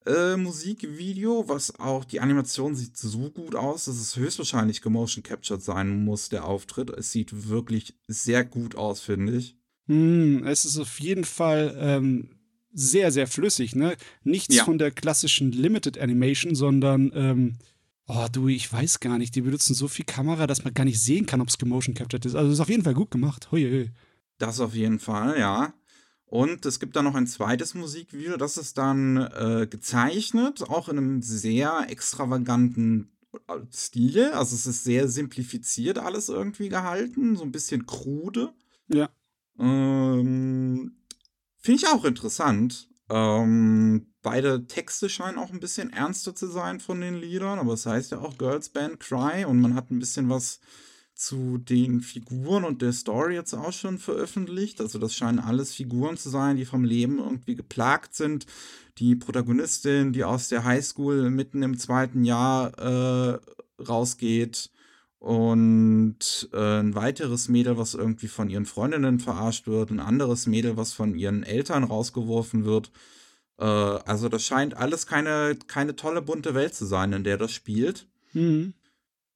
äh, 0.05 0.35
Musikvideo, 0.35 1.47
was 1.47 1.79
auch 1.79 2.05
die 2.05 2.19
Animation 2.19 2.75
sieht 2.75 2.97
so 2.97 3.29
gut 3.29 3.55
aus, 3.55 3.85
dass 3.85 3.99
es 3.99 4.15
höchstwahrscheinlich 4.15 4.81
gemotion 4.81 5.23
captured 5.23 5.61
sein 5.61 6.03
muss, 6.03 6.29
der 6.29 6.45
Auftritt. 6.45 6.89
Es 6.89 7.11
sieht 7.11 7.49
wirklich 7.49 7.95
sehr 8.07 8.43
gut 8.43 8.75
aus, 8.75 9.01
finde 9.01 9.35
ich. 9.35 9.55
Mm, 9.87 10.45
es 10.45 10.65
ist 10.65 10.79
auf 10.79 10.99
jeden 10.99 11.23
Fall 11.23 11.75
ähm, 11.79 12.29
sehr, 12.73 13.11
sehr 13.11 13.27
flüssig, 13.27 13.75
ne? 13.75 13.95
Nichts 14.23 14.55
ja. 14.55 14.63
von 14.63 14.77
der 14.77 14.91
klassischen 14.91 15.51
Limited 15.51 15.99
Animation, 15.99 16.55
sondern 16.55 17.11
ähm, 17.13 17.57
Oh, 18.07 18.27
du, 18.31 18.47
ich 18.47 18.71
weiß 18.71 18.99
gar 18.99 19.17
nicht. 19.17 19.35
Die 19.35 19.41
benutzen 19.41 19.73
so 19.73 19.87
viel 19.87 20.05
Kamera, 20.05 20.47
dass 20.47 20.63
man 20.63 20.73
gar 20.73 20.85
nicht 20.85 21.01
sehen 21.01 21.25
kann, 21.25 21.41
ob 21.41 21.47
es 21.47 21.57
gemotion 21.57 21.95
captured 21.95 22.25
ist. 22.25 22.35
Also, 22.35 22.49
es 22.49 22.55
ist 22.55 22.59
auf 22.59 22.69
jeden 22.69 22.83
Fall 22.83 22.93
gut 22.93 23.11
gemacht. 23.11 23.51
Hui, 23.51 23.63
hui. 23.63 23.91
Das 24.37 24.59
auf 24.59 24.73
jeden 24.73 24.99
Fall, 24.99 25.39
ja. 25.39 25.73
Und 26.31 26.65
es 26.65 26.79
gibt 26.79 26.95
dann 26.95 27.03
noch 27.03 27.15
ein 27.15 27.27
zweites 27.27 27.73
Musikvideo, 27.73 28.37
das 28.37 28.55
ist 28.55 28.77
dann 28.77 29.17
äh, 29.17 29.67
gezeichnet, 29.69 30.63
auch 30.63 30.87
in 30.87 30.97
einem 30.97 31.21
sehr 31.21 31.87
extravaganten 31.89 33.11
äh, 33.49 33.59
Stil. 33.69 34.31
Also 34.31 34.55
es 34.55 34.65
ist 34.65 34.85
sehr 34.85 35.09
simplifiziert 35.09 35.97
alles 35.97 36.29
irgendwie 36.29 36.69
gehalten, 36.69 37.35
so 37.35 37.43
ein 37.43 37.51
bisschen 37.51 37.85
krude. 37.85 38.53
Ja. 38.87 39.09
Ähm, 39.59 40.95
Finde 41.57 41.77
ich 41.77 41.87
auch 41.89 42.05
interessant. 42.05 42.89
Ähm, 43.09 44.10
beide 44.21 44.67
Texte 44.67 45.09
scheinen 45.09 45.37
auch 45.37 45.51
ein 45.51 45.59
bisschen 45.59 45.91
ernster 45.91 46.35
zu 46.35 46.47
sein 46.47 46.79
von 46.79 47.01
den 47.01 47.19
Liedern, 47.19 47.59
aber 47.59 47.73
es 47.73 47.85
heißt 47.85 48.11
ja 48.11 48.19
auch 48.19 48.37
Girls 48.37 48.69
Band 48.69 48.99
Cry 48.99 49.45
und 49.45 49.59
man 49.59 49.75
hat 49.75 49.91
ein 49.91 49.99
bisschen 49.99 50.29
was 50.29 50.59
zu 51.13 51.59
den 51.59 52.01
Figuren 52.01 52.63
und 52.63 52.81
der 52.81 52.93
Story 52.93 53.35
jetzt 53.35 53.53
auch 53.53 53.73
schon 53.73 53.99
veröffentlicht. 53.99 54.81
Also 54.81 54.97
das 54.97 55.13
scheinen 55.13 55.39
alles 55.39 55.73
Figuren 55.73 56.17
zu 56.17 56.29
sein, 56.29 56.57
die 56.57 56.65
vom 56.65 56.83
Leben 56.83 57.19
irgendwie 57.19 57.55
geplagt 57.55 58.15
sind. 58.15 58.47
Die 58.97 59.15
Protagonistin, 59.15 60.13
die 60.13 60.23
aus 60.23 60.49
der 60.49 60.63
Highschool 60.63 61.29
mitten 61.29 61.61
im 61.61 61.77
zweiten 61.77 62.23
Jahr 62.23 62.77
äh, 62.79 63.39
rausgeht 63.81 64.71
und 65.19 66.49
äh, 66.51 66.79
ein 66.79 66.95
weiteres 66.95 67.47
Mädel, 67.47 67.77
was 67.77 67.93
irgendwie 67.93 68.27
von 68.27 68.49
ihren 68.49 68.65
Freundinnen 68.65 69.19
verarscht 69.19 69.67
wird, 69.67 69.91
ein 69.91 69.99
anderes 69.99 70.47
Mädel, 70.47 70.77
was 70.77 70.93
von 70.93 71.13
ihren 71.13 71.43
Eltern 71.43 71.83
rausgeworfen 71.83 72.65
wird. 72.65 72.91
Äh, 73.61 73.63
also 73.63 74.27
das 74.27 74.43
scheint 74.43 74.75
alles 74.75 75.05
keine, 75.05 75.57
keine 75.67 75.95
tolle 75.95 76.21
bunte 76.21 76.55
Welt 76.55 76.73
zu 76.73 76.85
sein, 76.85 77.13
in 77.13 77.23
der 77.23 77.37
das 77.37 77.53
spielt. 77.53 78.07
Mhm. 78.33 78.73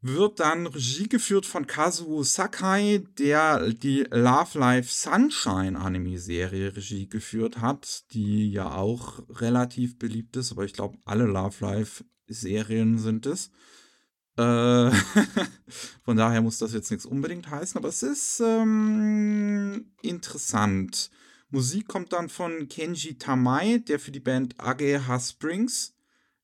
Wird 0.01 0.39
dann 0.39 0.67
Regie 0.67 1.07
geführt 1.07 1.45
von 1.45 1.65
Kazuo 1.65 2.23
Sakai, 2.23 3.03
der 3.17 3.71
die 3.71 4.05
Love 4.11 4.59
Life 4.59 4.91
Sunshine 4.91 5.79
Anime-Serie 5.79 6.75
Regie 6.75 7.07
geführt 7.07 7.59
hat, 7.59 8.03
die 8.11 8.51
ja 8.51 8.75
auch 8.75 9.23
relativ 9.29 9.97
beliebt 9.97 10.35
ist, 10.37 10.51
aber 10.51 10.65
ich 10.65 10.73
glaube, 10.73 10.97
alle 11.05 11.25
Love 11.25 11.55
Life-Serien 11.59 12.99
sind 12.99 13.25
es. 13.25 13.49
Äh, 14.37 14.91
von 16.03 16.17
daher 16.17 16.41
muss 16.41 16.59
das 16.59 16.73
jetzt 16.73 16.91
nichts 16.91 17.05
unbedingt 17.05 17.49
heißen, 17.49 17.77
aber 17.77 17.89
es 17.89 18.03
ist 18.03 18.41
ähm, 18.41 19.91
interessant. 20.03 21.09
Musik 21.55 21.87
kommt 21.87 22.11
dann 22.11 22.27
von 22.27 22.67
Kenji 22.67 23.17
Tamai, 23.17 23.77
der 23.77 23.97
für 23.97 24.11
die 24.11 24.19
Band 24.19 24.59
Ageha 24.59 25.17
Springs 25.21 25.95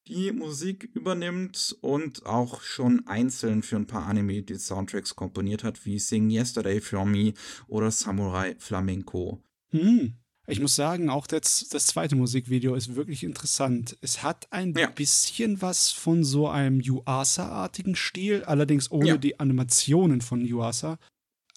die 0.07 0.31
Musik 0.31 0.89
übernimmt 0.93 1.75
und 1.81 2.25
auch 2.25 2.61
schon 2.61 3.05
einzeln 3.07 3.61
für 3.61 3.75
ein 3.75 3.87
paar 3.87 4.05
Anime 4.05 4.41
die 4.41 4.55
Soundtracks 4.55 5.17
komponiert 5.17 5.65
hat, 5.65 5.85
wie 5.85 5.99
Sing 5.99 6.29
Yesterday 6.29 6.79
for 6.79 7.05
Me 7.05 7.33
oder 7.67 7.91
Samurai 7.91 8.55
Flamenco. 8.57 9.43
Hm. 9.71 10.13
Ich 10.47 10.61
muss 10.61 10.77
sagen, 10.77 11.09
auch 11.09 11.27
das, 11.27 11.67
das 11.69 11.87
zweite 11.87 12.15
Musikvideo 12.15 12.73
ist 12.75 12.95
wirklich 12.95 13.23
interessant. 13.23 13.97
Es 13.99 14.23
hat 14.23 14.47
ein 14.51 14.73
ja. 14.77 14.89
bisschen 14.89 15.61
was 15.61 15.91
von 15.91 16.23
so 16.23 16.47
einem 16.47 16.79
Yuasa-artigen 16.79 17.95
Stil, 17.95 18.45
allerdings 18.45 18.89
ohne 18.91 19.07
ja. 19.07 19.17
die 19.17 19.41
Animationen 19.41 20.21
von 20.21 20.45
Yuasa. 20.45 20.97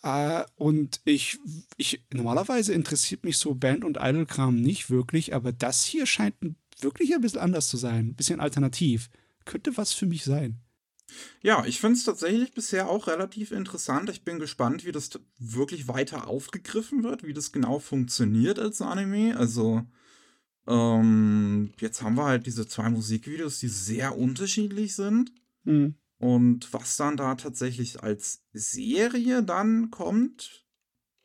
Äh, 0.04 0.44
und 0.56 1.00
ich, 1.06 1.38
ich, 1.78 2.04
normalerweise 2.12 2.74
interessiert 2.74 3.24
mich 3.24 3.38
so 3.38 3.54
Band- 3.54 3.84
und 3.84 3.96
Idol-Kram 3.98 4.54
nicht 4.54 4.90
wirklich, 4.90 5.34
aber 5.34 5.50
das 5.50 5.82
hier 5.82 6.04
scheint 6.04 6.34
wirklich 6.80 7.14
ein 7.14 7.22
bisschen 7.22 7.40
anders 7.40 7.68
zu 7.68 7.78
sein, 7.78 8.08
ein 8.08 8.14
bisschen 8.14 8.38
alternativ. 8.38 9.08
Könnte 9.46 9.76
was 9.78 9.94
für 9.94 10.04
mich 10.04 10.22
sein. 10.24 10.60
Ja, 11.40 11.64
ich 11.64 11.80
finde 11.80 11.96
es 11.96 12.04
tatsächlich 12.04 12.52
bisher 12.52 12.88
auch 12.88 13.06
relativ 13.06 13.50
interessant. 13.50 14.10
Ich 14.10 14.24
bin 14.24 14.38
gespannt, 14.38 14.84
wie 14.84 14.92
das 14.92 15.10
wirklich 15.38 15.88
weiter 15.88 16.28
aufgegriffen 16.28 17.02
wird, 17.02 17.22
wie 17.22 17.32
das 17.32 17.52
genau 17.52 17.78
funktioniert 17.78 18.58
als 18.58 18.82
Anime. 18.82 19.36
Also, 19.38 19.84
ähm, 20.66 21.72
jetzt 21.80 22.02
haben 22.02 22.16
wir 22.16 22.24
halt 22.24 22.46
diese 22.46 22.66
zwei 22.66 22.90
Musikvideos, 22.90 23.58
die 23.58 23.68
sehr 23.68 24.18
unterschiedlich 24.18 24.94
sind. 24.94 25.32
Mhm. 25.64 25.94
Und 26.24 26.72
was 26.72 26.96
dann 26.96 27.18
da 27.18 27.34
tatsächlich 27.34 28.02
als 28.02 28.40
Serie 28.54 29.42
dann 29.42 29.90
kommt, 29.90 30.64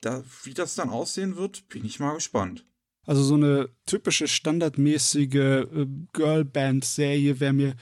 da, 0.01 0.25
wie 0.43 0.53
das 0.53 0.75
dann 0.75 0.89
aussehen 0.89 1.37
wird, 1.37 1.69
bin 1.69 1.85
ich 1.85 2.01
mal 2.01 2.15
gespannt. 2.15 2.65
Also 3.05 3.23
so 3.23 3.35
eine 3.35 3.69
typische 3.85 4.27
standardmäßige 4.27 5.35
äh, 5.35 5.87
Girlband-Serie 6.11 7.39
wäre 7.39 7.53
mir 7.53 7.75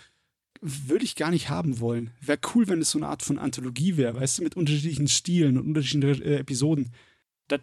würde 0.62 1.06
ich 1.06 1.16
gar 1.16 1.32
nicht 1.32 1.50
haben 1.50 1.80
wollen. 1.80 2.12
Wäre 2.22 2.40
cool, 2.54 2.68
wenn 2.68 2.82
es 2.82 2.92
so 2.92 3.00
eine 3.00 3.08
Art 3.08 3.24
von 3.24 3.40
Anthologie 3.40 3.98
wäre, 3.98 4.20
weißt 4.20 4.38
du, 4.38 4.44
mit 4.44 4.56
unterschiedlichen 4.56 5.08
Stilen 5.08 5.58
und 5.58 5.66
unterschiedlichen 5.66 6.22
äh, 6.22 6.38
Episoden. 6.38 6.92
Das, 7.48 7.62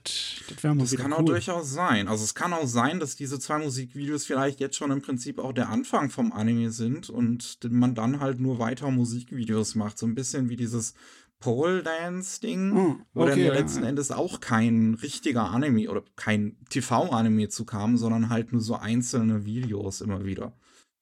das 0.49 0.63
wäre 0.63 0.75
mal 0.75 0.83
Das 0.83 0.97
kann 0.97 1.13
cool. 1.13 1.19
auch 1.19 1.25
durchaus 1.25 1.71
sein. 1.71 2.09
Also 2.09 2.25
es 2.25 2.35
kann 2.35 2.53
auch 2.53 2.67
sein, 2.67 3.01
dass 3.01 3.17
diese 3.17 3.39
zwei 3.39 3.59
Musikvideos 3.59 4.25
vielleicht 4.25 4.61
jetzt 4.61 4.77
schon 4.77 4.91
im 4.91 5.03
Prinzip 5.03 5.39
auch 5.39 5.53
der 5.53 5.69
Anfang 5.69 6.11
vom 6.11 6.33
Anime 6.33 6.71
sind 6.71 7.11
und 7.11 7.59
man 7.71 7.95
dann 7.95 8.21
halt 8.21 8.41
nur 8.41 8.59
weiter 8.59 8.91
Musikvideos 8.91 9.75
macht. 9.75 9.99
So 9.99 10.07
ein 10.07 10.15
bisschen 10.15 10.49
wie 10.49 10.57
dieses 10.57 10.95
Pole 11.39 11.83
Dance 11.83 12.41
Ding, 12.41 12.73
oh, 12.75 12.91
okay, 12.91 13.05
wo 13.13 13.27
dann 13.27 13.39
ja 13.39 13.53
letzten 13.53 13.83
ja. 13.83 13.91
Endes 13.91 14.11
auch 14.11 14.41
kein 14.41 14.95
richtiger 14.95 15.51
Anime 15.51 15.91
oder 15.91 16.03
kein 16.17 16.57
TV-Anime 16.71 17.51
zu 17.51 17.67
kam, 17.67 17.99
sondern 17.99 18.31
halt 18.31 18.53
nur 18.53 18.63
so 18.63 18.77
einzelne 18.77 19.45
Videos 19.45 20.01
immer 20.01 20.25
wieder. 20.25 20.57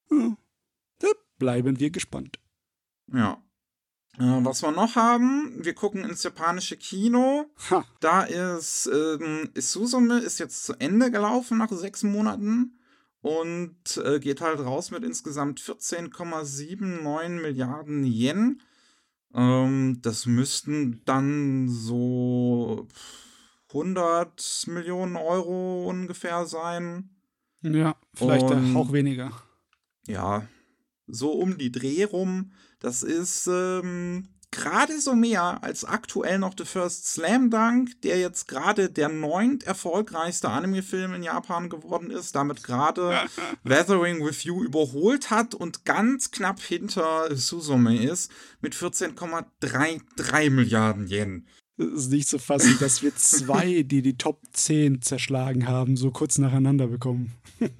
Hm 0.09 0.35
bleiben 1.43 1.77
wir 1.77 1.89
gespannt. 1.89 2.39
Ja. 3.11 3.43
Äh, 4.19 4.45
was 4.45 4.61
wir 4.61 4.71
noch 4.71 4.95
haben, 4.95 5.53
wir 5.57 5.73
gucken 5.73 6.03
ins 6.03 6.23
japanische 6.23 6.77
Kino. 6.77 7.45
Ha. 7.69 7.83
Da 7.99 8.23
ist 8.23 8.87
ähm, 8.87 9.49
Isuzume 9.55 10.19
ist 10.19 10.39
jetzt 10.39 10.65
zu 10.65 10.73
Ende 10.79 11.09
gelaufen 11.09 11.57
nach 11.57 11.71
sechs 11.71 12.03
Monaten 12.03 12.79
und 13.21 13.97
äh, 14.03 14.19
geht 14.19 14.41
halt 14.41 14.59
raus 14.59 14.91
mit 14.91 15.03
insgesamt 15.03 15.59
14,79 15.59 17.29
Milliarden 17.29 18.05
Yen. 18.05 18.61
Ähm, 19.33 19.99
das 20.01 20.27
müssten 20.27 21.01
dann 21.05 21.67
so 21.69 22.87
100 23.69 24.65
Millionen 24.67 25.15
Euro 25.15 25.87
ungefähr 25.87 26.45
sein. 26.45 27.09
Ja, 27.61 27.95
vielleicht 28.13 28.45
und, 28.51 28.75
auch 28.75 28.91
weniger. 28.91 29.31
Ja, 30.05 30.47
so 31.07 31.31
um 31.31 31.57
die 31.57 31.71
Dreh 31.71 32.03
rum. 32.03 32.51
Das 32.83 33.01
ist 33.01 33.47
ähm, 33.47 34.27
gerade 34.51 34.99
so 34.99 35.15
mehr 35.15 35.63
als 35.63 35.85
aktuell 35.85 36.37
noch 36.37 36.53
The 36.57 36.65
First 36.65 37.07
Slam 37.07 37.49
Dunk, 37.49 38.01
der 38.01 38.19
jetzt 38.19 38.49
gerade 38.49 38.89
der 38.89 39.07
neunt 39.07 39.63
erfolgreichste 39.63 40.49
Anime-Film 40.49 41.13
in 41.13 41.23
Japan 41.23 41.69
geworden 41.69 42.11
ist, 42.11 42.35
damit 42.35 42.61
gerade 42.61 43.21
Weathering 43.63 44.21
with 44.21 44.43
You 44.43 44.65
überholt 44.65 45.31
hat 45.31 45.55
und 45.55 45.85
ganz 45.85 46.31
knapp 46.31 46.59
hinter 46.59 47.33
Suzume 47.33 48.03
ist 48.03 48.29
mit 48.59 48.75
14,33 48.75 50.49
Milliarden 50.49 51.07
Yen. 51.07 51.47
Es 51.77 51.85
ist 51.85 52.11
nicht 52.11 52.27
zu 52.27 52.37
fassen, 52.37 52.75
dass 52.81 53.01
wir 53.01 53.15
zwei, 53.15 53.83
die 53.83 54.01
die 54.01 54.17
Top 54.17 54.41
10 54.51 55.01
zerschlagen 55.01 55.69
haben, 55.69 55.95
so 55.95 56.11
kurz 56.11 56.37
nacheinander 56.37 56.87
bekommen. 56.87 57.31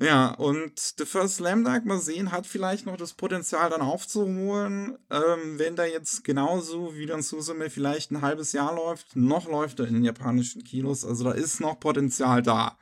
Ja, 0.00 0.30
und 0.32 0.78
The 0.78 1.04
First 1.04 1.36
Slam 1.36 1.62
Dunk, 1.62 1.84
mal 1.84 2.00
sehen, 2.00 2.32
hat 2.32 2.46
vielleicht 2.46 2.86
noch 2.86 2.96
das 2.96 3.12
Potenzial 3.12 3.68
dann 3.68 3.82
aufzuholen, 3.82 4.96
ähm, 5.10 5.58
wenn 5.58 5.76
da 5.76 5.84
jetzt 5.84 6.24
genauso 6.24 6.94
wie 6.96 7.04
dann 7.04 7.20
Suzume 7.20 7.68
vielleicht 7.68 8.10
ein 8.10 8.22
halbes 8.22 8.52
Jahr 8.52 8.74
läuft, 8.74 9.14
noch 9.14 9.46
läuft 9.46 9.78
er 9.78 9.86
in 9.86 9.94
den 9.94 10.04
japanischen 10.04 10.64
Kinos, 10.64 11.04
also 11.04 11.24
da 11.24 11.32
ist 11.32 11.60
noch 11.60 11.78
Potenzial 11.78 12.40
da. 12.40 12.78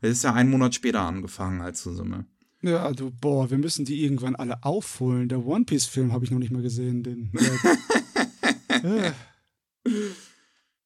Er 0.00 0.10
ist 0.10 0.24
ja 0.24 0.32
einen 0.32 0.50
Monat 0.50 0.74
später 0.74 1.02
angefangen 1.02 1.60
als 1.60 1.82
Suzume. 1.82 2.26
Ja, 2.62 2.84
also, 2.84 3.12
boah, 3.20 3.48
wir 3.50 3.58
müssen 3.58 3.84
die 3.84 4.02
irgendwann 4.02 4.34
alle 4.34 4.64
aufholen. 4.64 5.28
Der 5.28 5.46
One 5.46 5.64
Piece-Film 5.64 6.12
habe 6.12 6.24
ich 6.24 6.30
noch 6.30 6.38
nicht 6.38 6.50
mal 6.50 6.62
gesehen, 6.62 7.02
den. 7.02 7.32
äh. 8.68 9.12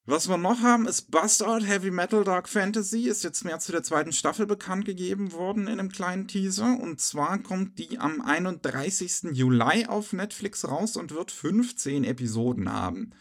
Was 0.07 0.29
wir 0.29 0.37
noch 0.37 0.61
haben, 0.61 0.87
ist 0.87 1.09
Bastard 1.09 1.65
Heavy 1.65 1.89
Metal 1.89 2.23
Dark 2.23 2.47
Fantasy. 2.47 3.07
Ist 3.07 3.23
jetzt 3.23 3.43
mehr 3.43 3.57
zu 3.57 3.71
der 3.71 3.81
zweiten 3.81 4.11
Staffel 4.11 4.45
bekannt 4.45 4.85
gegeben 4.85 5.31
worden 5.31 5.63
in 5.63 5.79
einem 5.79 5.91
kleinen 5.91 6.27
Teaser. 6.27 6.79
Und 6.79 7.01
zwar 7.01 7.39
kommt 7.39 7.79
die 7.79 7.97
am 7.97 8.21
31. 8.21 9.31
Juli 9.31 9.87
auf 9.87 10.13
Netflix 10.13 10.67
raus 10.67 10.95
und 10.95 11.11
wird 11.11 11.31
15 11.31 12.03
Episoden 12.03 12.71
haben. 12.71 13.13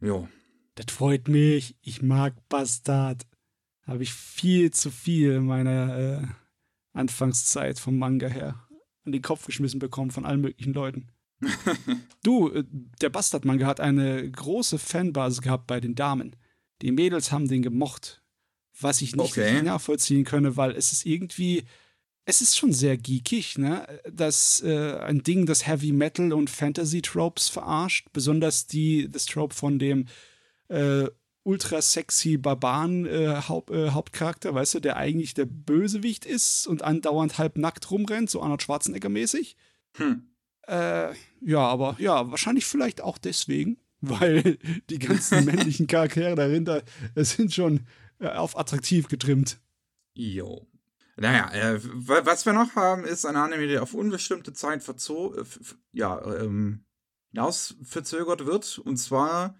Jo. 0.00 0.28
Das 0.74 0.92
freut 0.92 1.28
mich. 1.28 1.76
Ich 1.82 2.02
mag 2.02 2.34
Bastard. 2.48 3.24
Habe 3.86 4.02
ich 4.02 4.12
viel 4.12 4.72
zu 4.72 4.90
viel 4.90 5.34
in 5.34 5.46
meiner 5.46 5.98
äh, 5.98 6.26
Anfangszeit 6.94 7.78
vom 7.78 7.96
Manga 7.96 8.26
her 8.26 8.66
an 9.04 9.12
den 9.12 9.22
Kopf 9.22 9.46
geschmissen 9.46 9.78
bekommen 9.78 10.10
von 10.10 10.26
allen 10.26 10.40
möglichen 10.40 10.74
Leuten. 10.74 11.12
du, 12.22 12.50
äh, 12.50 12.64
der 13.00 13.10
Bastardmanga 13.10 13.66
hat 13.66 13.80
eine 13.80 14.30
große 14.30 14.78
Fanbasis 14.78 15.42
gehabt 15.42 15.66
bei 15.66 15.80
den 15.80 15.94
Damen. 15.94 16.36
Die 16.82 16.92
Mädels 16.92 17.32
haben 17.32 17.48
den 17.48 17.62
gemocht. 17.62 18.22
Was 18.80 19.02
ich 19.02 19.16
nicht 19.16 19.36
okay. 19.36 19.60
nachvollziehen 19.62 20.24
könne, 20.24 20.56
weil 20.56 20.70
es 20.70 20.92
ist 20.92 21.04
irgendwie, 21.04 21.64
es 22.24 22.40
ist 22.40 22.56
schon 22.56 22.72
sehr 22.72 22.96
geekig, 22.96 23.58
ne? 23.58 23.88
Das 24.08 24.62
äh, 24.62 24.98
ein 24.98 25.24
Ding, 25.24 25.46
das 25.46 25.66
Heavy 25.66 25.90
Metal 25.90 26.32
und 26.32 26.48
Fantasy 26.48 27.02
Tropes 27.02 27.48
verarscht, 27.48 28.06
besonders 28.12 28.68
die 28.68 29.10
das 29.10 29.26
Trope 29.26 29.54
von 29.54 29.80
dem 29.80 30.06
äh, 30.68 31.08
ultra 31.42 31.82
sexy 31.82 32.36
Barbaren 32.36 33.06
äh, 33.06 33.42
Haupt, 33.48 33.70
äh, 33.70 33.90
Hauptcharakter, 33.90 34.54
weißt 34.54 34.74
du, 34.74 34.80
der 34.80 34.96
eigentlich 34.96 35.34
der 35.34 35.46
Bösewicht 35.46 36.26
ist 36.26 36.66
und 36.66 36.82
andauernd 36.82 37.38
halb 37.38 37.56
nackt 37.56 37.90
rumrennt, 37.90 38.30
so 38.30 38.42
Arnold 38.42 38.62
Schwarzenegger 38.62 39.08
mäßig. 39.08 39.56
Hm. 39.96 40.27
Äh, 40.68 41.14
ja, 41.40 41.60
aber 41.60 41.96
ja, 41.98 42.30
wahrscheinlich 42.30 42.66
vielleicht 42.66 43.00
auch 43.00 43.18
deswegen, 43.18 43.78
weil 44.00 44.58
die 44.90 44.98
ganzen 44.98 45.44
männlichen 45.46 45.86
Charaktere 45.86 46.34
dahinter 46.34 46.82
sind 47.16 47.54
schon 47.54 47.86
äh, 48.20 48.28
auf 48.28 48.58
attraktiv 48.58 49.08
getrimmt. 49.08 49.58
Jo. 50.14 50.66
Naja, 51.16 51.50
äh, 51.52 51.80
was 51.82 52.46
wir 52.46 52.52
noch 52.52 52.76
haben, 52.76 53.04
ist 53.04 53.24
ein 53.24 53.34
Anime, 53.34 53.66
der 53.66 53.82
auf 53.82 53.94
unbestimmte 53.94 54.52
Zeit 54.52 54.84
verzo 54.84 55.34
äh, 55.34 55.44
ja, 55.92 56.20
ähm, 56.36 56.84
hinaus 57.32 57.74
verzögert 57.82 58.46
wird. 58.46 58.78
Und 58.78 58.98
zwar 58.98 59.56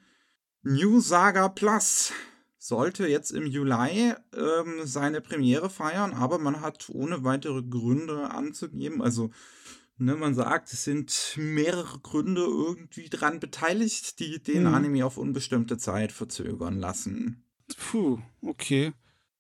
New 0.63 1.01
Saga 1.01 1.49
Plus 1.49 2.13
sollte 2.59 3.07
jetzt 3.07 3.31
im 3.31 3.47
Juli 3.47 4.15
ähm, 4.37 4.81
seine 4.85 5.21
Premiere 5.21 5.71
feiern, 5.71 6.13
aber 6.13 6.39
man 6.39 6.61
hat 6.61 6.91
ohne 6.91 7.25
weitere 7.25 7.63
Gründe 7.63 8.31
anzugeben, 8.31 9.01
also 9.01 9.31
Ne, 10.01 10.15
man 10.15 10.35
sagt, 10.35 10.73
es 10.73 10.85
sind 10.85 11.35
mehrere 11.37 11.99
Gründe 11.99 12.43
irgendwie 12.43 13.09
dran 13.09 13.41
beteiligt, 13.41 14.21
die 14.21 14.41
den 14.41 14.63
mhm. 14.63 14.75
Anime 14.75 15.05
auf 15.05 15.19
unbestimmte 15.19 15.77
Zeit 15.77 16.13
verzögern 16.13 16.79
lassen. 16.79 17.45
Puh, 17.77 18.21
okay. 18.41 18.93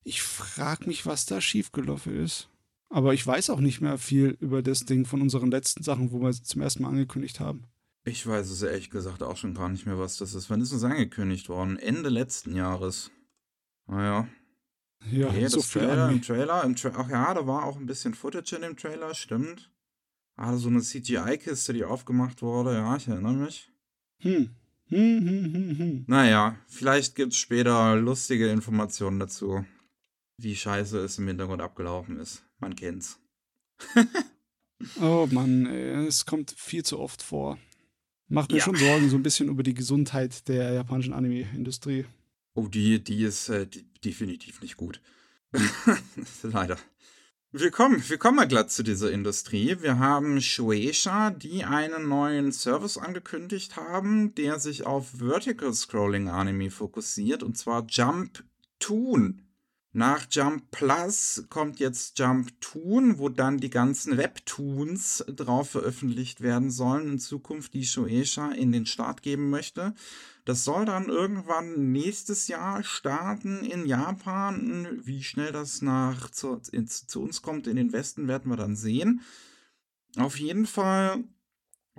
Ich 0.02 0.22
frage 0.22 0.86
mich, 0.86 1.06
was 1.06 1.26
da 1.26 1.40
schiefgelaufen 1.40 2.16
ist. 2.24 2.48
Aber 2.90 3.14
ich 3.14 3.24
weiß 3.24 3.50
auch 3.50 3.60
nicht 3.60 3.80
mehr 3.80 3.98
viel 3.98 4.36
über 4.40 4.62
das 4.62 4.84
Ding 4.84 5.04
von 5.04 5.22
unseren 5.22 5.50
letzten 5.50 5.84
Sachen, 5.84 6.10
wo 6.10 6.20
wir 6.20 6.30
es 6.30 6.42
zum 6.42 6.62
ersten 6.62 6.82
Mal 6.82 6.88
angekündigt 6.88 7.38
haben. 7.38 7.64
Ich 8.04 8.26
weiß 8.26 8.50
es 8.50 8.62
ehrlich 8.62 8.90
gesagt 8.90 9.22
auch 9.22 9.36
schon 9.36 9.54
gar 9.54 9.68
nicht 9.68 9.86
mehr, 9.86 9.98
was 9.98 10.16
das 10.16 10.34
ist. 10.34 10.50
Wann 10.50 10.62
ist 10.62 10.72
es 10.72 10.82
angekündigt 10.82 11.48
worden? 11.48 11.78
Ende 11.78 12.08
letzten 12.08 12.56
Jahres. 12.56 13.10
Naja. 13.86 14.26
Ja, 15.10 15.30
Nee, 15.30 15.46
so 15.46 15.58
das 15.58 15.66
viel 15.66 15.82
Trailer, 15.82 16.10
im 16.10 16.22
Trailer, 16.22 16.64
im 16.64 16.74
Tra 16.74 16.92
ach 16.96 17.08
ja, 17.08 17.32
da 17.34 17.46
war 17.46 17.64
auch 17.64 17.76
ein 17.76 17.86
bisschen 17.86 18.14
Footage 18.14 18.56
in 18.56 18.62
dem 18.62 18.76
Trailer, 18.76 19.14
stimmt. 19.14 19.70
Ah, 20.40 20.56
so 20.56 20.68
eine 20.68 20.80
CGI-Kiste, 20.82 21.72
die 21.72 21.82
aufgemacht 21.84 22.42
wurde, 22.42 22.74
ja, 22.74 22.96
ich 22.96 23.08
erinnere 23.08 23.32
mich. 23.32 23.72
Hm. 24.20 24.50
Hm, 24.86 25.18
hm, 25.28 25.52
hm, 25.52 25.78
hm. 25.78 26.04
Naja, 26.06 26.56
vielleicht 26.68 27.16
gibt 27.16 27.32
es 27.32 27.38
später 27.40 27.96
lustige 27.96 28.48
Informationen 28.48 29.18
dazu, 29.18 29.64
wie 30.38 30.54
scheiße 30.54 30.96
es 31.00 31.18
im 31.18 31.26
Hintergrund 31.26 31.60
abgelaufen 31.60 32.18
ist. 32.18 32.44
Man 32.60 32.74
kennt's. 32.76 33.18
Oh 35.00 35.26
Mann, 35.32 35.66
ey, 35.66 36.06
es 36.06 36.24
kommt 36.24 36.52
viel 36.56 36.84
zu 36.84 37.00
oft 37.00 37.20
vor. 37.20 37.58
Macht 38.28 38.52
mir 38.52 38.58
Ja. 38.58 38.64
schon 38.64 38.76
Sorgen, 38.76 39.08
so 39.08 39.16
ein 39.16 39.24
bisschen 39.24 39.48
über 39.48 39.64
die 39.64 39.74
Gesundheit 39.74 40.46
der 40.46 40.72
japanischen 40.72 41.12
Anime-Industrie. 41.14 42.04
Oh, 42.54 42.68
die, 42.68 43.02
die 43.02 43.24
ist 43.24 43.48
äh, 43.48 43.66
die, 43.66 43.82
definitiv 44.04 44.62
nicht 44.62 44.76
gut. 44.76 45.00
Leider. 46.44 46.78
Wir 47.50 47.70
kommen, 47.70 48.06
wir 48.06 48.18
kommen 48.18 48.36
mal 48.36 48.46
glatt 48.46 48.70
zu 48.70 48.82
dieser 48.82 49.10
Industrie. 49.10 49.78
Wir 49.80 49.98
haben 49.98 50.38
Shueisha, 50.42 51.30
die 51.30 51.64
einen 51.64 52.06
neuen 52.06 52.52
Service 52.52 52.98
angekündigt 52.98 53.76
haben, 53.76 54.34
der 54.34 54.58
sich 54.58 54.84
auf 54.84 55.12
Vertical 55.12 55.72
Scrolling 55.72 56.28
Anime 56.28 56.70
fokussiert, 56.70 57.42
und 57.42 57.56
zwar 57.56 57.86
Jump 57.88 58.44
Toon. 58.80 59.47
Nach 59.92 60.26
Jump 60.30 60.70
Plus 60.70 61.44
kommt 61.48 61.80
jetzt 61.80 62.18
Jump 62.18 62.60
Toon, 62.60 63.18
wo 63.18 63.30
dann 63.30 63.56
die 63.56 63.70
ganzen 63.70 64.18
Webtoons 64.18 65.24
drauf 65.28 65.70
veröffentlicht 65.70 66.42
werden 66.42 66.70
sollen 66.70 67.12
in 67.12 67.18
Zukunft, 67.18 67.72
die 67.72 67.86
Shueisha 67.86 68.52
in 68.52 68.70
den 68.70 68.84
Start 68.84 69.22
geben 69.22 69.48
möchte. 69.48 69.94
Das 70.44 70.64
soll 70.64 70.84
dann 70.84 71.08
irgendwann 71.08 71.90
nächstes 71.90 72.48
Jahr 72.48 72.82
starten 72.82 73.64
in 73.64 73.86
Japan. 73.86 75.00
Wie 75.04 75.22
schnell 75.22 75.52
das 75.52 75.80
nach 75.80 76.30
zu, 76.30 76.60
ins, 76.70 77.06
zu 77.06 77.22
uns 77.22 77.40
kommt 77.40 77.66
in 77.66 77.76
den 77.76 77.92
Westen, 77.92 78.28
werden 78.28 78.50
wir 78.50 78.56
dann 78.56 78.76
sehen. 78.76 79.22
Auf 80.16 80.38
jeden 80.38 80.66
Fall 80.66 81.24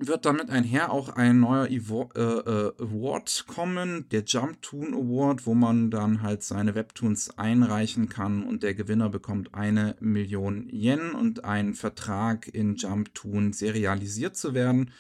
wird 0.01 0.25
damit 0.25 0.50
einher 0.50 0.91
auch 0.91 1.10
ein 1.10 1.39
neuer 1.39 1.68
äh, 1.68 1.74
äh, 1.74 2.74
Award 2.77 3.46
kommen, 3.48 4.08
der 4.10 4.24
Jump 4.24 4.62
Toon 4.62 4.94
Award, 4.94 5.46
wo 5.46 5.53
man 5.53 5.91
dann 5.91 6.22
halt 6.22 6.44
seine 6.44 6.75
Webtoons 6.75 7.38
einreichen 7.38 8.10
kann 8.10 8.44
und 8.44 8.63
der 8.63 8.74
Gewinner 8.74 9.10
bekommt 9.10 9.53
eine 9.53 9.96
Million 10.00 10.70
Yen 10.70 11.12
und 11.12 11.46
einen 11.46 11.74
Vertrag 11.74 12.48
in 12.48 12.75
Jump 12.75 13.13
Toon 13.13 13.53
serialisiert 13.53 14.36
zu 14.36 14.53
werden. 14.53 14.91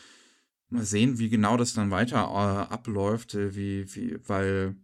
Mal 0.69 0.83
sehen, 0.83 1.17
wie 1.19 1.29
genau 1.29 1.57
das 1.57 1.73
dann 1.73 1.91
weiter 1.91 2.17
äh, 2.17 2.73
abläuft, 2.73 3.35
äh, 3.35 3.55
wie, 3.55 3.93
wie, 3.95 4.19
weil 4.27 4.75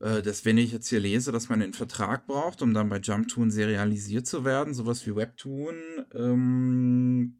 das, 0.00 0.44
wenn 0.44 0.58
ich 0.58 0.70
jetzt 0.70 0.86
hier 0.86 1.00
lese, 1.00 1.32
dass 1.32 1.48
man 1.48 1.60
einen 1.60 1.72
Vertrag 1.72 2.28
braucht, 2.28 2.62
um 2.62 2.72
dann 2.72 2.88
bei 2.88 2.98
Jumptoon 3.00 3.50
serialisiert 3.50 4.28
zu 4.28 4.44
werden, 4.44 4.72
sowas 4.72 5.04
wie 5.08 5.16
Webtoon, 5.16 5.74
ähm, 6.14 7.38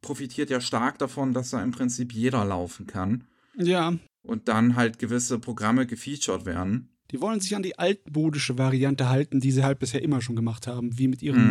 profitiert 0.00 0.50
ja 0.50 0.60
stark 0.60 0.98
davon, 0.98 1.32
dass 1.34 1.50
da 1.50 1.62
im 1.62 1.70
Prinzip 1.70 2.12
jeder 2.12 2.44
laufen 2.44 2.86
kann 2.86 3.24
Ja, 3.56 3.94
und 4.22 4.48
dann 4.48 4.76
halt 4.76 4.98
gewisse 4.98 5.38
Programme 5.38 5.86
gefeatured 5.86 6.44
werden. 6.46 6.88
die 7.10 7.20
wollen 7.20 7.40
sich 7.40 7.54
an 7.56 7.62
die 7.62 7.78
altmodische 7.78 8.56
Variante 8.58 9.08
halten, 9.08 9.40
die 9.40 9.50
sie 9.52 9.64
halt 9.64 9.78
bisher 9.78 10.02
immer 10.02 10.20
schon 10.22 10.36
gemacht 10.36 10.66
haben, 10.66 10.98
wie 10.98 11.08
mit 11.08 11.22
ihren 11.22 11.44
Mhm. 11.46 11.50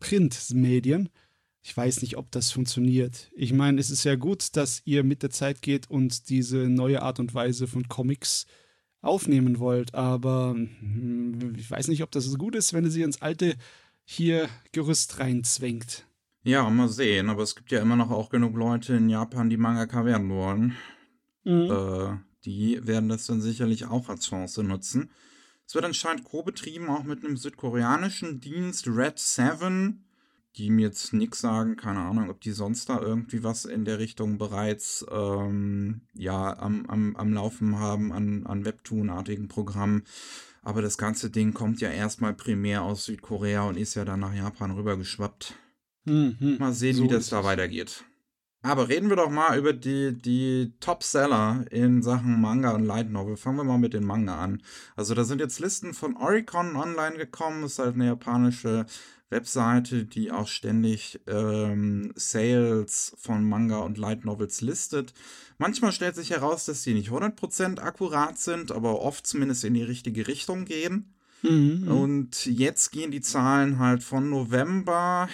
Manga-Print-Medien. 0.00 1.08
Ich 1.62 1.74
weiß 1.76 2.02
nicht, 2.02 2.16
ob 2.18 2.30
das 2.30 2.50
funktioniert. 2.50 3.30
Ich 3.34 3.52
meine, 3.54 3.80
es 3.80 3.90
ist 3.90 4.04
ja 4.04 4.16
gut, 4.16 4.54
dass 4.56 4.82
ihr 4.84 5.02
mit 5.02 5.22
der 5.22 5.30
Zeit 5.30 5.62
geht 5.62 5.88
und 5.88 6.28
diese 6.28 6.68
neue 6.68 7.00
Art 7.02 7.20
und 7.20 7.32
Weise 7.34 7.66
von 7.66 7.88
Comics 7.88 8.46
aufnehmen 9.00 9.58
wollt, 9.58 9.94
aber 9.94 10.50
hm, 10.54 11.54
ich 11.56 11.70
weiß 11.70 11.88
nicht, 11.88 12.02
ob 12.02 12.10
das 12.10 12.24
so 12.24 12.36
gut 12.36 12.54
ist, 12.54 12.72
wenn 12.72 12.84
ihr 12.84 12.90
sie 12.90 13.02
ins 13.02 13.22
alte 13.22 13.54
hier 14.04 14.48
Gerüst 14.72 15.18
reinzwängt. 15.20 16.06
Ja, 16.46 16.68
mal 16.68 16.90
sehen, 16.90 17.30
aber 17.30 17.42
es 17.42 17.56
gibt 17.56 17.72
ja 17.72 17.80
immer 17.80 17.96
noch 17.96 18.10
auch 18.10 18.28
genug 18.28 18.54
Leute 18.54 18.94
in 18.94 19.08
Japan, 19.08 19.48
die 19.48 19.56
Mangaka 19.56 20.04
werden 20.04 20.28
wollen. 20.28 20.76
Äh, 21.70 22.18
die 22.44 22.86
werden 22.86 23.08
das 23.08 23.24
dann 23.24 23.40
sicherlich 23.40 23.86
auch 23.86 24.10
als 24.10 24.26
Chance 24.26 24.62
nutzen. 24.62 25.10
Es 25.66 25.74
wird 25.74 25.86
anscheinend 25.86 26.24
co-betrieben, 26.24 26.90
auch 26.90 27.04
mit 27.04 27.24
einem 27.24 27.38
südkoreanischen 27.38 28.40
Dienst, 28.40 28.86
Red 28.86 29.18
7, 29.18 30.04
die 30.56 30.68
mir 30.68 30.88
jetzt 30.88 31.14
nichts 31.14 31.40
sagen, 31.40 31.76
keine 31.76 32.00
Ahnung, 32.00 32.28
ob 32.28 32.42
die 32.42 32.52
sonst 32.52 32.90
da 32.90 33.00
irgendwie 33.00 33.42
was 33.42 33.64
in 33.64 33.86
der 33.86 33.98
Richtung 33.98 34.36
bereits 34.36 35.04
ähm, 35.10 36.02
ja, 36.12 36.58
am, 36.58 36.84
am, 36.90 37.16
am 37.16 37.32
Laufen 37.32 37.78
haben 37.78 38.12
an, 38.12 38.44
an 38.46 38.66
Webtoon-artigen 38.66 39.48
Programmen. 39.48 40.02
Aber 40.62 40.82
das 40.82 40.98
ganze 40.98 41.30
Ding 41.30 41.54
kommt 41.54 41.80
ja 41.80 41.90
erstmal 41.90 42.34
primär 42.34 42.82
aus 42.82 43.06
Südkorea 43.06 43.62
und 43.62 43.78
ist 43.78 43.94
ja 43.94 44.04
dann 44.04 44.20
nach 44.20 44.34
Japan 44.34 44.72
rübergeschwappt. 44.72 45.54
Mhm. 46.04 46.56
Mal 46.58 46.72
sehen, 46.72 46.96
So 46.96 47.04
wie 47.04 47.08
das 47.08 47.28
da 47.28 47.40
es. 47.40 47.44
weitergeht. 47.46 48.04
Aber 48.62 48.88
reden 48.88 49.10
wir 49.10 49.16
doch 49.16 49.28
mal 49.30 49.58
über 49.58 49.74
die, 49.74 50.14
die 50.16 50.72
Top-Seller 50.80 51.66
in 51.70 52.02
Sachen 52.02 52.40
Manga 52.40 52.70
und 52.70 52.84
Light 52.86 53.10
Novel. 53.10 53.36
Fangen 53.36 53.58
wir 53.58 53.64
mal 53.64 53.76
mit 53.78 53.92
den 53.92 54.04
Manga 54.06 54.38
an. 54.38 54.62
Also 54.96 55.14
da 55.14 55.24
sind 55.24 55.40
jetzt 55.40 55.60
Listen 55.60 55.92
von 55.92 56.16
Oricon 56.16 56.74
online 56.76 57.18
gekommen. 57.18 57.60
Das 57.60 57.72
ist 57.72 57.78
halt 57.78 57.94
eine 57.94 58.06
japanische 58.06 58.86
Webseite, 59.28 60.06
die 60.06 60.30
auch 60.32 60.48
ständig 60.48 61.20
ähm, 61.26 62.12
Sales 62.16 63.14
von 63.18 63.46
Manga 63.46 63.78
und 63.80 63.98
Light 63.98 64.24
Novels 64.24 64.62
listet. 64.62 65.12
Manchmal 65.58 65.92
stellt 65.92 66.14
sich 66.16 66.30
heraus, 66.30 66.64
dass 66.64 66.82
die 66.82 66.94
nicht 66.94 67.10
100% 67.10 67.80
akkurat 67.80 68.38
sind, 68.38 68.72
aber 68.72 69.02
oft 69.02 69.26
zumindest 69.26 69.64
in 69.64 69.74
die 69.74 69.82
richtige 69.82 70.26
Richtung 70.26 70.64
gehen. 70.64 71.14
Mhm. 71.42 71.88
Und 71.88 72.46
jetzt 72.46 72.92
gehen 72.92 73.10
die 73.10 73.20
Zahlen 73.20 73.78
halt 73.78 74.02
von 74.02 74.30
November 74.30 75.28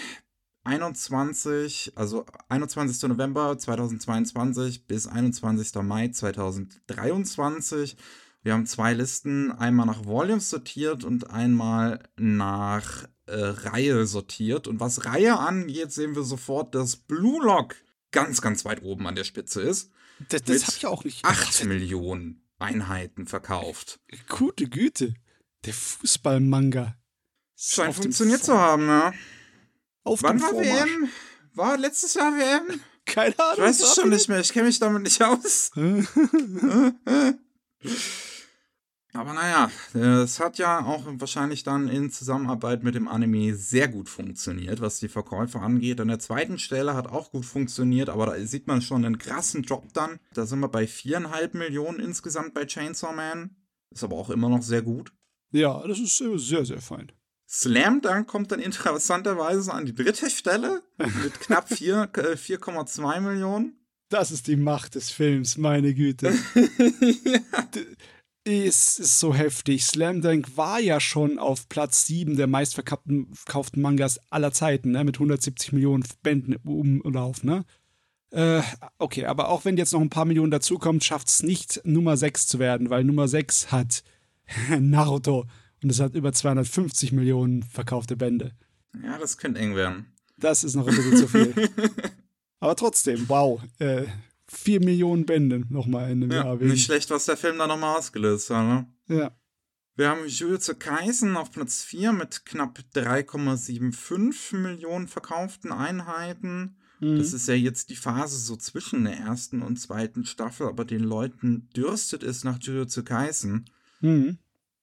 21, 0.65 1.93
also 1.97 2.27
21. 2.49 3.09
November 3.09 3.57
2022 3.59 4.87
bis 4.87 5.07
21. 5.07 5.75
Mai 5.83 6.09
2023. 6.09 7.97
Wir 8.43 8.55
haben 8.55 8.67
zwei 8.67 8.95
Listen, 8.95 9.53
einmal 9.53 9.87
nach 9.87 10.05
Volumes 10.05 10.49
sortiert 10.51 11.05
und 11.05 11.31
einmal 11.31 12.03
nach 12.17 13.05
äh, 13.27 13.35
Reihe 13.37 14.07
sortiert. 14.07 14.67
Und 14.67 14.81
was 14.81 15.05
Reihe 15.05 15.39
angeht, 15.39 15.93
sehen 15.93 16.15
wir 16.15 16.23
sofort, 16.23 16.75
dass 16.75 16.97
Blue 16.97 17.45
Lock 17.45 17.75
ganz, 18.13 18.41
ganz 18.41 18.65
weit 18.65 18.83
oben 18.83 19.07
an 19.07 19.15
der 19.15 19.25
Spitze 19.25 19.61
ist. 19.61 19.91
das 20.31 20.43
das 20.45 20.63
habe 20.67 20.77
ich 20.79 20.87
auch 20.87 21.05
nicht. 21.05 21.25
8 21.25 21.65
Millionen 21.67 22.43
Einheiten 22.59 23.27
verkauft. 23.27 24.01
Gute 24.29 24.69
Güte. 24.69 25.15
Der 25.67 25.75
Fußballmanga. 25.75 26.97
Scheint 27.57 27.95
funktioniert 27.95 28.41
zu 28.43 28.53
Vor- 28.53 28.61
haben, 28.61 28.87
ne? 28.87 29.13
Auf 30.05 30.23
Wann 30.23 30.41
war 30.41 30.51
Vormarsch. 30.51 30.91
WM? 30.91 31.09
War 31.55 31.79
letztes 31.79 32.15
Jahr 32.15 32.33
WM? 32.33 32.81
Keine 33.05 33.39
Ahnung. 33.39 33.55
Ich 33.57 33.63
weiß 33.63 33.81
es 33.83 33.95
schon 33.95 34.11
nicht 34.11 34.29
mehr, 34.29 34.41
ich 34.41 34.53
kenne 34.53 34.67
mich 34.67 34.79
damit 34.79 35.03
nicht 35.03 35.23
aus. 35.23 35.71
Aber 39.13 39.35
naja, 39.35 39.71
es 39.93 40.39
hat 40.39 40.59
ja 40.59 40.85
auch 40.85 41.03
wahrscheinlich 41.05 41.65
dann 41.65 41.89
in 41.89 42.11
Zusammenarbeit 42.13 42.85
mit 42.85 42.95
dem 42.95 43.09
Anime 43.09 43.57
sehr 43.57 43.89
gut 43.89 44.09
funktioniert, 44.09 44.81
was 44.81 45.01
die 45.01 45.09
Verkäufe 45.09 45.59
angeht. 45.59 46.01
An 46.01 46.09
der 46.09 46.21
zweiten 46.21 46.59
Stelle 46.59 46.95
hat 46.95 47.09
auch 47.09 47.33
gut 47.33 47.45
funktioniert, 47.45 48.09
aber 48.09 48.27
da 48.27 48.39
sieht 48.47 48.69
man 48.69 48.83
schon 48.83 49.05
einen 49.05 49.19
krassen 49.19 49.63
Drop 49.63 49.93
dann. 49.95 50.21
Da 50.33 50.47
sind 50.47 50.61
wir 50.61 50.69
bei 50.69 50.87
viereinhalb 50.87 51.55
Millionen 51.55 51.99
insgesamt 51.99 52.55
bei 52.55 52.67
Chainsaw 52.67 53.13
Man. 53.13 53.57
Ist 53.91 54.05
aber 54.05 54.17
auch 54.17 54.31
immer 54.31 54.49
noch 54.49 54.63
sehr 54.63 54.83
gut. 54.83 55.13
Ja, 55.51 55.85
das 55.87 55.99
ist 55.99 56.17
sehr, 56.17 56.65
sehr 56.65 56.81
fein. 56.81 57.11
Slam 57.53 58.01
Dunk 58.01 58.29
kommt 58.29 58.53
dann 58.53 58.61
interessanterweise 58.61 59.73
an 59.73 59.85
die 59.85 59.95
dritte 59.95 60.31
Stelle 60.31 60.83
mit 60.99 61.41
knapp 61.41 61.69
vier- 61.69 62.09
äh, 62.17 62.37
4,2 62.37 63.21
Millionen. 63.21 63.77
Das 64.09 64.31
ist 64.31 64.47
die 64.47 64.57
Macht 64.57 64.95
des 64.95 65.11
Films, 65.11 65.57
meine 65.59 65.93
Güte. 65.95 66.33
Es 68.43 68.99
ist 68.99 69.21
so 69.21 69.35
heftig. 69.35 69.85
Slam 69.85 70.23
Dunk 70.23 70.57
war 70.57 70.81
ja 70.81 70.99
schon 70.99 71.39
auf 71.39 71.69
Platz 71.69 72.07
7 72.07 72.37
der 72.37 72.47
meistverkauften 72.47 73.29
verkauften 73.35 73.83
Mangas 73.83 74.19
aller 74.31 74.51
Zeiten, 74.51 74.93
ne? 74.93 75.05
mit 75.05 75.17
170 75.17 75.73
Millionen 75.73 76.05
Bänden 76.23 76.55
im 76.55 77.01
Umlauf. 77.03 77.45
Ne? 77.45 77.67
Äh, 78.31 78.63
okay, 78.99 79.27
aber 79.27 79.51
auch 79.51 79.67
wenn 79.67 79.77
jetzt 79.77 79.93
noch 79.93 80.01
ein 80.01 80.09
paar 80.09 80.25
Millionen 80.25 80.51
dazukommt, 80.51 81.05
schafft 81.05 81.29
es 81.29 81.43
nicht, 81.43 81.83
Nummer 81.85 82.17
6 82.17 82.47
zu 82.47 82.59
werden, 82.59 82.89
weil 82.89 83.05
Nummer 83.05 83.29
6 83.29 83.71
hat 83.73 84.03
Naruto 84.79 85.45
und 85.83 85.91
es 85.91 86.01
hat 86.01 86.15
über 86.15 86.33
250 86.33 87.13
Millionen 87.13 87.63
verkaufte 87.63 88.17
Bände. 88.17 88.53
Ja, 89.03 89.19
das 89.19 89.39
könnte 89.39 89.61
eng 89.61 89.77
werden. 89.77 90.07
Das 90.37 90.65
ist 90.65 90.75
noch 90.75 90.87
ein 90.89 90.95
bisschen 90.97 91.17
zu 91.17 91.29
viel. 91.29 91.55
Aber 92.61 92.77
trotzdem, 92.77 93.29
wow. 93.29 93.63
Äh, 93.79 94.05
4 94.49 94.81
Millionen 94.81 95.27
Bände 95.27 95.63
nochmal 95.69 96.11
in 96.11 96.23
einem 96.25 96.33
Ja, 96.33 96.45
Jahr. 96.45 96.61
wegen- 96.61 96.71
nicht 96.73 96.85
schlecht, 96.85 97.09
was 97.11 97.27
der 97.27 97.37
Film 97.37 97.59
da 97.59 97.67
nochmal 97.67 97.97
ausgelöst 97.99 98.51
hat, 98.51 98.65
ne? 98.67 98.87
Ja. 99.09 99.31
Wir 99.97 100.09
haben 100.09 100.27
Jujutsu 100.27 100.75
Kaisen 100.79 101.37
auf 101.37 101.51
Platz 101.53 101.83
4 101.83 102.13
mit 102.13 102.45
knapp 102.47 102.79
3,75 102.95 104.57
Millionen 104.57 105.09
verkauften 105.09 105.73
Einheiten. 105.73 106.77
Mhm. 107.01 107.19
Das 107.19 107.33
ist 107.33 107.49
ja 107.49 107.55
jetzt 107.55 107.91
die 107.91 107.97
Phase 107.97 108.39
so 108.39 108.57
zwischen 108.57 109.05
der 109.05 109.17
ersten 109.19 109.63
und 109.63 109.77
zweiten 109.79 110.25
Staffel, 110.25 110.67
aber 110.67 110.85
den 110.85 111.01
Leuten 111.05 111.69
dürstet 111.77 112.23
es 112.23 112.45
nach 112.45 112.59
Jujutsu 112.61 113.03
Kaisen. 113.05 113.67
Mhm. 114.01 114.39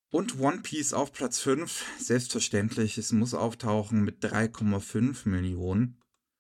Und 0.10 0.40
One 0.40 0.60
Piece 0.60 0.94
auf 0.94 1.12
Platz 1.12 1.40
5, 1.40 1.84
selbstverständlich, 2.00 2.98
es 2.98 3.12
muss 3.12 3.34
auftauchen 3.34 4.04
mit 4.04 4.24
3,5 4.24 5.28
Millionen. 5.28 5.98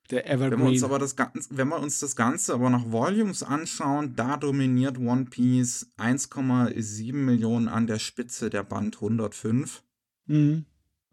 Der 0.10 0.25
Evergreen. 0.30 0.51
Wenn 0.51 0.60
wir 0.60 0.71
uns 0.71 0.84
aber 0.84 0.99
das 0.99 1.17
Ganze, 1.17 1.49
wenn 1.51 1.67
wir 1.67 1.80
uns 1.80 1.99
das 1.99 2.15
Ganze 2.15 2.53
aber 2.53 2.69
nach 2.69 2.89
Volumes 2.89 3.43
anschauen, 3.43 4.15
da 4.15 4.38
dominiert 4.38 4.97
One 4.97 5.25
Piece 5.25 5.91
1,7 5.97 7.13
Millionen 7.13 7.67
an 7.67 7.88
der 7.88 7.99
Spitze 7.99 8.49
der 8.49 8.63
Band 8.63 8.95
105. 8.95 9.84
Mhm. 10.27 10.65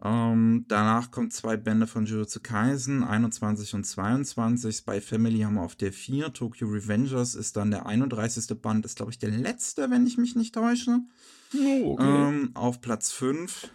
Ähm, 0.03 0.65
danach 0.69 1.11
kommen 1.11 1.33
zwei 1.33 1.57
Bände 1.57 1.89
von 1.89 2.07
Jujutsu 2.07 2.39
Kaisen, 2.41 3.03
21 3.03 3.75
und 3.75 3.85
22. 3.85 4.77
Spy 4.77 5.01
Family 5.01 5.41
haben 5.41 5.55
wir 5.55 5.63
auf 5.63 5.77
der 5.77 5.93
4. 5.93 6.33
Tokyo 6.33 6.69
Revengers 6.69 7.35
ist 7.35 7.57
dann 7.57 7.73
der 7.73 7.87
31. 7.87 8.61
Band, 8.61 8.85
ist 8.85 8.97
glaube 8.97 9.11
ich 9.11 9.19
der 9.19 9.31
letzte, 9.31 9.91
wenn 9.91 10.07
ich 10.07 10.19
mich 10.19 10.37
nicht 10.37 10.55
täusche. 10.55 11.01
Oh, 11.55 11.93
okay. 11.93 12.05
ähm, 12.05 12.51
auf 12.55 12.81
Platz 12.81 13.13
5. 13.13 13.71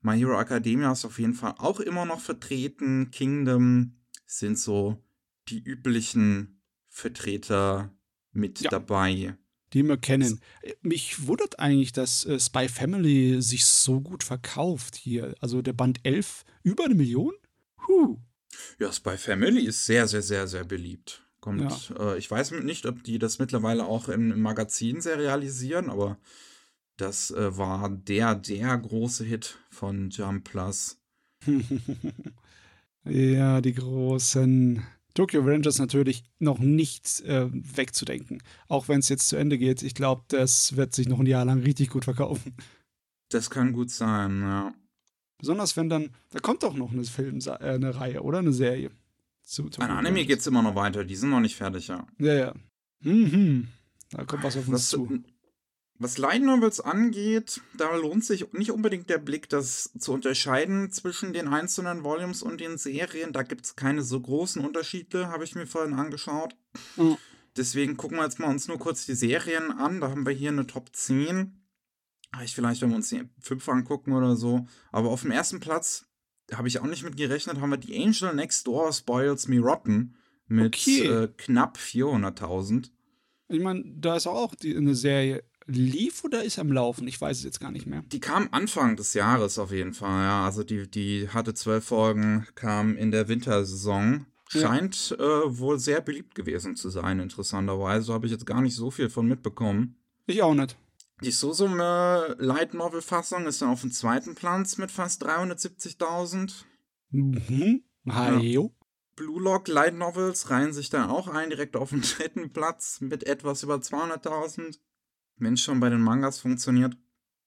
My 0.00 0.16
Hero 0.16 0.40
Academia 0.40 0.92
ist 0.92 1.04
auf 1.04 1.18
jeden 1.18 1.34
Fall 1.34 1.54
auch 1.58 1.80
immer 1.80 2.04
noch 2.04 2.20
vertreten. 2.20 3.10
Kingdom 3.10 3.96
sind 4.26 4.58
so 4.58 5.02
die 5.48 5.62
üblichen 5.62 6.60
Vertreter 6.88 7.92
mit 8.32 8.60
ja, 8.60 8.70
dabei. 8.70 9.36
Die 9.72 9.82
wir 9.82 9.98
kennen. 9.98 10.40
Mich 10.80 11.26
wundert 11.26 11.58
eigentlich, 11.58 11.92
dass 11.92 12.24
äh, 12.24 12.40
Spy 12.40 12.68
Family 12.68 13.42
sich 13.42 13.66
so 13.66 14.00
gut 14.00 14.24
verkauft 14.24 14.96
hier. 14.96 15.34
Also 15.40 15.62
der 15.62 15.74
Band 15.74 16.00
11 16.04 16.44
über 16.62 16.84
eine 16.84 16.94
Million? 16.94 17.34
Huh. 17.86 18.18
Ja, 18.78 18.92
Spy 18.92 19.16
Family 19.18 19.66
ist 19.66 19.84
sehr, 19.84 20.08
sehr, 20.08 20.22
sehr, 20.22 20.46
sehr 20.46 20.64
beliebt. 20.64 21.22
Kommt, 21.40 21.90
ja. 21.90 22.12
äh, 22.12 22.18
ich 22.18 22.30
weiß 22.30 22.52
nicht, 22.52 22.86
ob 22.86 23.02
die 23.04 23.18
das 23.18 23.38
mittlerweile 23.38 23.84
auch 23.84 24.08
im, 24.08 24.32
im 24.32 24.40
Magazin 24.40 25.00
serialisieren, 25.00 25.90
aber 25.90 26.18
das 26.98 27.30
äh, 27.30 27.56
war 27.56 27.88
der, 27.88 28.34
der 28.34 28.76
große 28.76 29.24
Hit 29.24 29.58
von 29.70 30.10
Jump 30.10 30.44
Plus. 30.44 30.98
Ja, 33.04 33.60
die 33.60 33.74
großen 33.74 34.84
Tokyo 35.14 35.40
Rangers 35.42 35.78
natürlich 35.78 36.24
noch 36.38 36.58
nicht 36.58 37.20
äh, 37.22 37.48
wegzudenken. 37.50 38.42
Auch 38.68 38.88
wenn 38.88 39.00
es 39.00 39.08
jetzt 39.08 39.28
zu 39.28 39.36
Ende 39.36 39.58
geht. 39.58 39.82
Ich 39.82 39.94
glaube, 39.94 40.24
das 40.28 40.76
wird 40.76 40.94
sich 40.94 41.08
noch 41.08 41.18
ein 41.18 41.26
Jahr 41.26 41.44
lang 41.44 41.60
richtig 41.60 41.90
gut 41.90 42.04
verkaufen. 42.04 42.54
Das 43.30 43.50
kann 43.50 43.72
gut 43.72 43.90
sein, 43.90 44.42
ja. 44.42 44.74
Besonders 45.38 45.76
wenn 45.76 45.88
dann, 45.88 46.10
da 46.30 46.40
kommt 46.40 46.62
doch 46.62 46.74
noch 46.74 46.92
eine 46.92 47.04
Film, 47.04 47.38
äh, 47.46 47.50
eine 47.50 47.94
Reihe 47.94 48.22
oder 48.22 48.38
eine 48.38 48.52
Serie. 48.52 48.90
Zu, 49.42 49.70
An 49.78 49.90
Anime 49.90 50.26
geht 50.26 50.40
es 50.40 50.46
immer 50.46 50.62
noch 50.62 50.74
weiter, 50.74 51.04
die 51.04 51.16
sind 51.16 51.30
noch 51.30 51.40
nicht 51.40 51.56
fertig, 51.56 51.88
ja. 51.88 52.06
Ja, 52.18 52.34
ja. 52.34 52.54
Mhm. 53.00 53.68
Da 54.10 54.24
kommt 54.24 54.42
was 54.42 54.56
auf 54.56 54.68
uns 54.68 54.74
was, 54.74 54.88
zu. 54.88 55.22
Was 56.00 56.16
Light 56.16 56.42
Novels 56.42 56.80
angeht, 56.80 57.60
da 57.76 57.94
lohnt 57.96 58.24
sich 58.24 58.52
nicht 58.52 58.70
unbedingt 58.70 59.10
der 59.10 59.18
Blick, 59.18 59.48
das 59.48 59.90
zu 59.98 60.12
unterscheiden 60.12 60.92
zwischen 60.92 61.32
den 61.32 61.48
einzelnen 61.48 62.04
Volumes 62.04 62.42
und 62.42 62.60
den 62.60 62.78
Serien. 62.78 63.32
Da 63.32 63.42
gibt 63.42 63.64
es 63.64 63.74
keine 63.74 64.02
so 64.02 64.20
großen 64.20 64.64
Unterschiede, 64.64 65.28
habe 65.28 65.42
ich 65.42 65.56
mir 65.56 65.66
vorhin 65.66 65.94
angeschaut. 65.94 66.54
Mhm. 66.96 67.16
Deswegen 67.56 67.96
gucken 67.96 68.18
wir 68.18 68.24
jetzt 68.24 68.38
mal 68.38 68.48
uns 68.48 68.68
nur 68.68 68.78
kurz 68.78 69.06
die 69.06 69.16
Serien 69.16 69.72
an. 69.72 70.00
Da 70.00 70.10
haben 70.10 70.24
wir 70.24 70.32
hier 70.32 70.50
eine 70.50 70.68
Top 70.68 70.94
10. 70.94 71.60
Ich 72.44 72.54
vielleicht, 72.54 72.80
wenn 72.80 72.90
wir 72.90 72.96
uns 72.96 73.08
die 73.08 73.28
5 73.40 73.68
angucken 73.68 74.12
oder 74.12 74.36
so. 74.36 74.68
Aber 74.92 75.08
auf 75.08 75.22
dem 75.22 75.32
ersten 75.32 75.58
Platz, 75.58 76.06
habe 76.52 76.68
ich 76.68 76.78
auch 76.78 76.86
nicht 76.86 77.02
mit 77.02 77.16
gerechnet, 77.16 77.60
haben 77.60 77.70
wir 77.70 77.76
die 77.76 78.00
Angel 78.00 78.34
Next 78.34 78.66
Door 78.68 78.92
Spoils 78.92 79.48
Me 79.48 79.58
Rotten 79.58 80.16
mit 80.46 80.76
okay. 80.76 81.06
äh, 81.06 81.28
knapp 81.36 81.76
400.000. 81.76 82.90
Ich 83.48 83.60
meine, 83.60 83.84
da 83.96 84.16
ist 84.16 84.26
auch 84.26 84.54
die, 84.54 84.76
eine 84.76 84.94
Serie 84.94 85.42
lief 85.68 86.24
oder 86.24 86.42
ist 86.42 86.58
am 86.58 86.72
Laufen? 86.72 87.06
Ich 87.06 87.20
weiß 87.20 87.38
es 87.38 87.44
jetzt 87.44 87.60
gar 87.60 87.70
nicht 87.70 87.86
mehr. 87.86 88.02
Die 88.10 88.20
kam 88.20 88.48
Anfang 88.50 88.96
des 88.96 89.14
Jahres 89.14 89.58
auf 89.58 89.70
jeden 89.70 89.92
Fall, 89.92 90.24
ja. 90.24 90.44
Also 90.44 90.64
die, 90.64 90.90
die 90.90 91.28
hatte 91.28 91.54
zwölf 91.54 91.84
Folgen, 91.84 92.46
kam 92.54 92.96
in 92.96 93.10
der 93.10 93.28
Wintersaison. 93.28 94.26
Scheint 94.48 95.10
ja. 95.10 95.16
äh, 95.16 95.58
wohl 95.58 95.78
sehr 95.78 96.00
beliebt 96.00 96.34
gewesen 96.34 96.74
zu 96.74 96.88
sein, 96.88 97.20
interessanterweise. 97.20 98.12
Habe 98.14 98.26
ich 98.26 98.32
jetzt 98.32 98.46
gar 98.46 98.62
nicht 98.62 98.74
so 98.74 98.90
viel 98.90 99.10
von 99.10 99.26
mitbekommen. 99.26 99.96
Ich 100.26 100.42
auch 100.42 100.54
nicht. 100.54 100.76
Die 101.22 101.32
Susume 101.32 102.34
Light 102.38 102.74
Novel 102.74 103.02
Fassung 103.02 103.46
ist 103.46 103.60
dann 103.60 103.68
auf 103.68 103.82
dem 103.82 103.92
zweiten 103.92 104.34
Platz 104.34 104.78
mit 104.78 104.90
fast 104.90 105.24
370.000. 105.26 106.64
Mhm. 107.10 107.82
Hallo. 108.08 108.40
Ja. 108.40 108.86
Blue 109.16 109.42
Lock 109.42 109.66
Light 109.66 109.96
Novels 109.96 110.48
reihen 110.48 110.72
sich 110.72 110.90
dann 110.90 111.10
auch 111.10 111.26
ein, 111.26 111.50
direkt 111.50 111.76
auf 111.76 111.90
dem 111.90 112.02
dritten 112.16 112.52
Platz 112.52 113.00
mit 113.00 113.26
etwas 113.26 113.64
über 113.64 113.74
200.000 113.74 114.78
wenn 115.40 115.56
schon 115.56 115.80
bei 115.80 115.88
den 115.88 116.00
Mangas 116.00 116.40
funktioniert. 116.40 116.96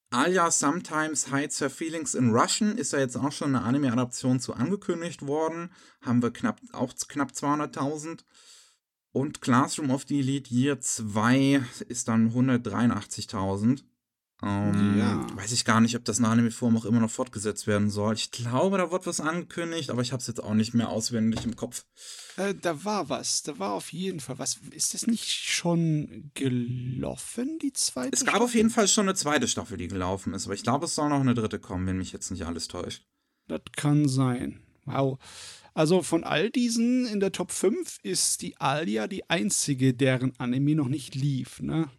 Alia 0.10 0.52
Sometimes 0.52 1.34
Hides 1.34 1.62
Her 1.62 1.70
Feelings 1.70 2.16
in 2.16 2.32
Russian 2.32 2.78
ist 2.78 2.92
ja 2.92 3.00
jetzt 3.00 3.16
auch 3.16 3.32
schon 3.32 3.56
eine 3.56 3.64
Anime-Adaption 3.64 4.42
zu 4.42 4.54
angekündigt 4.54 5.26
worden. 5.26 5.72
Haben 6.02 6.22
wir 6.22 6.32
knapp, 6.32 6.60
auch 6.74 6.94
knapp 7.08 7.32
200.000. 7.32 8.26
Und 9.14 9.42
Classroom 9.42 9.90
of 9.90 10.06
the 10.08 10.20
Elite 10.20 10.54
Year 10.54 10.80
2 10.80 11.64
ist 11.88 12.08
dann 12.08 12.32
183.000. 12.34 13.84
Ähm, 14.44 14.98
ja. 14.98 15.28
Weiß 15.36 15.52
ich 15.52 15.66
gar 15.66 15.82
nicht, 15.82 15.96
ob 15.96 16.04
das 16.04 16.20
nach 16.20 16.32
Anime-Form 16.32 16.76
auch 16.76 16.86
immer 16.86 17.00
noch 17.00 17.12
fortgesetzt 17.12 17.68
werden 17.68 17.92
soll. 17.92 18.16
Ich 18.16 18.32
glaube, 18.32 18.78
da 18.78 18.92
wird 18.92 19.06
was 19.06 19.20
angekündigt, 19.20 19.92
aber 19.92 20.02
ich 20.02 20.12
habe 20.12 20.22
es 20.22 20.28
jetzt 20.28 20.44
auch 20.44 20.56
nicht 20.56 20.74
mehr 20.74 20.90
auswendig 20.90 21.46
im 21.46 21.56
Kopf. 21.56 21.86
Äh, 22.38 22.56
da 22.60 22.84
war 22.84 23.10
was. 23.10 23.44
Da 23.44 23.60
war 23.60 23.74
auf 23.74 23.94
jeden 23.94 24.20
Fall 24.20 24.40
was. 24.40 24.60
Ist 24.72 24.96
das 24.96 25.06
nicht 25.06 25.30
schon 25.30 26.32
gelaufen, 26.34 27.60
die 27.62 27.74
zweite? 27.74 28.14
Es 28.14 28.22
gab 28.22 28.30
Staffel? 28.30 28.46
auf 28.46 28.56
jeden 28.56 28.70
Fall 28.72 28.88
schon 28.88 29.08
eine 29.08 29.16
zweite 29.16 29.48
Staffel, 29.48 29.78
die 29.78 29.88
gelaufen 29.88 30.34
ist. 30.34 30.46
Aber 30.46 30.56
ich 30.56 30.64
glaube, 30.64 30.86
es 30.86 30.96
soll 30.96 31.10
noch 31.10 31.20
eine 31.20 31.36
dritte 31.36 31.60
kommen, 31.60 31.86
wenn 31.86 31.98
mich 31.98 32.12
jetzt 32.12 32.32
nicht 32.32 32.46
alles 32.46 32.68
täuscht. 32.68 33.06
Das 33.48 33.62
kann 33.76 34.08
sein. 34.08 34.62
Wow. 34.86 35.20
Also 35.74 36.02
von 36.02 36.24
all 36.24 36.50
diesen 36.50 37.06
in 37.06 37.20
der 37.20 37.32
Top 37.32 37.52
5 37.52 38.00
ist 38.04 38.42
die 38.42 38.58
Alia 38.58 39.08
die 39.08 39.30
einzige, 39.30 39.94
deren 39.94 40.34
Anime 40.40 40.76
noch 40.76 40.90
nicht 40.90 41.16
lief, 41.16 41.62
ne? 41.62 41.90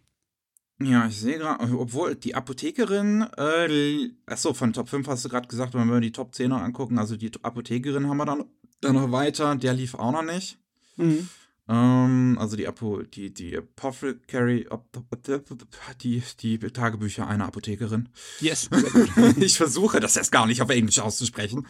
Ja, 0.81 1.07
ich 1.07 1.19
sehe 1.19 1.37
gerade, 1.37 1.63
obwohl 1.77 2.15
die 2.15 2.35
Apothekerin, 2.35 3.25
äh, 3.37 4.09
achso, 4.25 4.53
von 4.53 4.73
Top 4.73 4.89
5 4.89 5.07
hast 5.07 5.23
du 5.23 5.29
gerade 5.29 5.47
gesagt, 5.47 5.73
wenn 5.75 5.87
wir 5.87 5.99
die 5.99 6.11
Top 6.11 6.33
10 6.33 6.49
noch 6.49 6.61
angucken, 6.61 6.97
also 6.97 7.15
die 7.15 7.31
Apothekerin 7.41 8.07
haben 8.07 8.17
wir 8.17 8.25
dann, 8.25 8.45
dann 8.81 8.95
noch 8.95 9.11
weiter, 9.11 9.55
der 9.55 9.73
lief 9.73 9.95
auch 9.95 10.11
noch 10.11 10.23
nicht. 10.23 10.57
Mhm. 10.97 11.29
Ähm, 11.69 12.37
also 12.39 12.57
die 12.57 12.67
Apo, 12.67 13.03
die, 13.03 13.33
die 13.33 13.57
Apothecary, 13.57 14.67
die, 16.01 16.21
die 16.39 16.59
Tagebücher 16.59 17.27
einer 17.27 17.45
Apothekerin. 17.45 18.09
Yes. 18.41 18.69
ich 19.37 19.57
versuche 19.57 19.99
das 19.99 20.17
erst 20.17 20.31
gar 20.31 20.45
nicht 20.45 20.61
auf 20.61 20.69
Englisch 20.69 20.99
auszusprechen. 20.99 21.65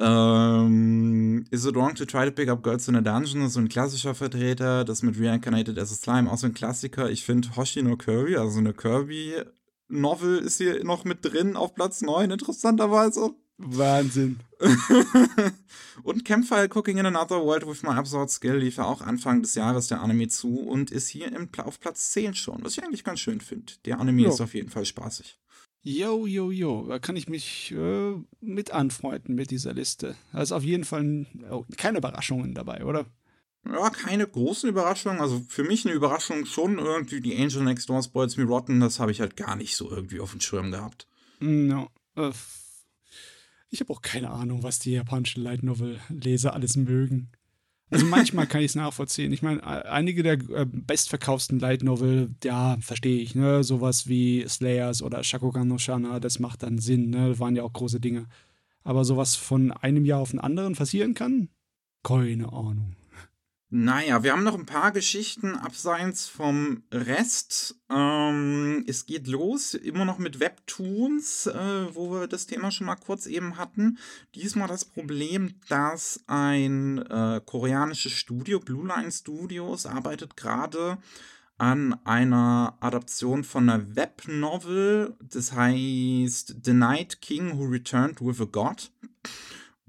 Ähm, 0.00 1.44
Is 1.50 1.66
it 1.66 1.76
wrong 1.76 1.94
to 1.94 2.06
try 2.06 2.24
to 2.24 2.30
pick 2.30 2.48
up 2.48 2.62
girls 2.62 2.88
in 2.88 2.96
a 2.96 3.02
dungeon? 3.02 3.48
so 3.50 3.60
ein 3.60 3.68
klassischer 3.68 4.14
Vertreter. 4.14 4.84
Das 4.84 5.02
mit 5.02 5.20
Reincarnated 5.20 5.78
as 5.78 5.92
a 5.92 5.94
Slime, 5.94 6.30
auch 6.30 6.38
so 6.38 6.46
ein 6.46 6.54
Klassiker. 6.54 7.10
Ich 7.10 7.24
finde 7.24 7.54
Hoshi 7.54 7.82
no 7.82 7.96
Kirby, 7.96 8.36
also 8.36 8.58
eine 8.58 8.72
Kirby-Novel 8.72 10.38
ist 10.38 10.56
hier 10.56 10.82
noch 10.84 11.04
mit 11.04 11.18
drin 11.22 11.54
auf 11.54 11.74
Platz 11.74 12.00
9, 12.00 12.30
interessanterweise. 12.30 13.34
Wahnsinn. 13.58 14.40
und 16.02 16.24
Campfire 16.24 16.68
Cooking 16.70 16.96
in 16.96 17.04
Another 17.04 17.44
World 17.44 17.66
with 17.66 17.82
My 17.82 17.90
Absurd 17.90 18.30
Skill 18.30 18.56
lief 18.56 18.76
ja 18.76 18.84
auch 18.84 19.02
Anfang 19.02 19.42
des 19.42 19.54
Jahres 19.54 19.88
der 19.88 20.00
Anime 20.00 20.28
zu 20.28 20.60
und 20.60 20.90
ist 20.90 21.08
hier 21.08 21.30
im, 21.30 21.48
auf 21.58 21.78
Platz 21.78 22.10
10 22.12 22.34
schon, 22.34 22.64
was 22.64 22.72
ich 22.72 22.82
eigentlich 22.82 23.04
ganz 23.04 23.20
schön 23.20 23.42
finde. 23.42 23.74
Der 23.84 24.00
Anime 24.00 24.22
jo. 24.22 24.30
ist 24.30 24.40
auf 24.40 24.54
jeden 24.54 24.70
Fall 24.70 24.86
spaßig. 24.86 25.38
Jo, 25.82 26.26
jo, 26.26 26.50
jo, 26.50 26.86
da 26.88 26.98
kann 26.98 27.16
ich 27.16 27.28
mich 27.28 27.72
äh, 27.72 28.14
mit 28.40 28.70
anfreunden 28.70 29.34
mit 29.34 29.50
dieser 29.50 29.72
Liste. 29.72 30.14
Da 30.32 30.42
ist 30.42 30.52
auf 30.52 30.62
jeden 30.62 30.84
Fall 30.84 31.26
oh, 31.50 31.64
keine 31.76 31.98
Überraschungen 31.98 32.54
dabei, 32.54 32.84
oder? 32.84 33.06
Ja, 33.64 33.90
keine 33.90 34.26
großen 34.26 34.68
Überraschungen. 34.68 35.20
Also 35.20 35.40
für 35.48 35.64
mich 35.64 35.86
eine 35.86 35.94
Überraschung 35.94 36.44
schon 36.44 36.78
irgendwie 36.78 37.20
die 37.20 37.36
Angel 37.36 37.62
Next 37.62 37.88
Door 37.88 38.02
Spoils 38.02 38.36
Me 38.36 38.44
Rotten. 38.44 38.80
Das 38.80 39.00
habe 39.00 39.10
ich 39.10 39.20
halt 39.20 39.36
gar 39.36 39.56
nicht 39.56 39.76
so 39.76 39.90
irgendwie 39.90 40.20
auf 40.20 40.32
dem 40.32 40.40
Schirm 40.40 40.70
gehabt. 40.70 41.06
No. 41.40 41.88
Äh, 42.16 42.30
ich 43.70 43.80
habe 43.80 43.92
auch 43.92 44.02
keine 44.02 44.30
Ahnung, 44.30 44.62
was 44.62 44.80
die 44.80 44.92
japanischen 44.92 45.42
Light 45.42 45.62
Novel 45.62 46.00
Leser 46.08 46.54
alles 46.54 46.76
mögen. 46.76 47.30
Also 47.90 48.06
manchmal 48.06 48.46
kann 48.46 48.60
ich 48.60 48.68
es 48.68 48.74
nachvollziehen. 48.76 49.32
Ich 49.32 49.42
meine, 49.42 49.64
einige 49.64 50.22
der 50.22 50.34
äh, 50.34 50.64
bestverkauften 50.64 51.58
Light 51.58 51.82
Novel, 51.82 52.30
ja, 52.44 52.76
verstehe 52.80 53.20
ich, 53.20 53.34
ne? 53.34 53.64
Sowas 53.64 54.06
wie 54.06 54.44
Slayers 54.48 55.02
oder 55.02 55.24
Shakugan 55.24 55.66
no 55.66 55.76
Shana, 55.76 56.20
das 56.20 56.38
macht 56.38 56.62
dann 56.62 56.78
Sinn, 56.78 57.10
ne? 57.10 57.30
Das 57.30 57.40
waren 57.40 57.56
ja 57.56 57.64
auch 57.64 57.72
große 57.72 57.98
Dinge. 58.00 58.26
Aber 58.84 59.04
sowas 59.04 59.34
von 59.34 59.72
einem 59.72 60.04
Jahr 60.04 60.20
auf 60.20 60.30
den 60.30 60.40
anderen 60.40 60.74
passieren 60.74 61.14
kann? 61.14 61.48
Keine 62.02 62.52
Ahnung. 62.52 62.94
Naja, 63.72 64.24
wir 64.24 64.32
haben 64.32 64.42
noch 64.42 64.58
ein 64.58 64.66
paar 64.66 64.90
Geschichten 64.90 65.54
abseits 65.54 66.26
vom 66.26 66.82
Rest. 66.90 67.76
Ähm, 67.88 68.84
es 68.88 69.06
geht 69.06 69.28
los, 69.28 69.74
immer 69.74 70.04
noch 70.04 70.18
mit 70.18 70.40
Webtoons, 70.40 71.46
äh, 71.46 71.94
wo 71.94 72.10
wir 72.10 72.26
das 72.26 72.48
Thema 72.48 72.72
schon 72.72 72.88
mal 72.88 72.96
kurz 72.96 73.26
eben 73.26 73.58
hatten. 73.58 73.98
Diesmal 74.34 74.66
das 74.66 74.84
Problem, 74.84 75.54
dass 75.68 76.20
ein 76.26 76.98
äh, 76.98 77.40
koreanisches 77.46 78.10
Studio, 78.10 78.58
Blue 78.58 78.88
Line 78.88 79.12
Studios, 79.12 79.86
arbeitet 79.86 80.36
gerade 80.36 80.98
an 81.56 81.96
einer 82.04 82.76
Adaption 82.80 83.44
von 83.44 83.68
einer 83.68 83.94
Webnovel. 83.94 85.14
Das 85.20 85.52
heißt 85.52 86.56
The 86.64 86.72
Night 86.72 87.20
King 87.22 87.56
Who 87.56 87.66
Returned 87.66 88.20
with 88.20 88.40
a 88.40 88.46
God. 88.46 88.90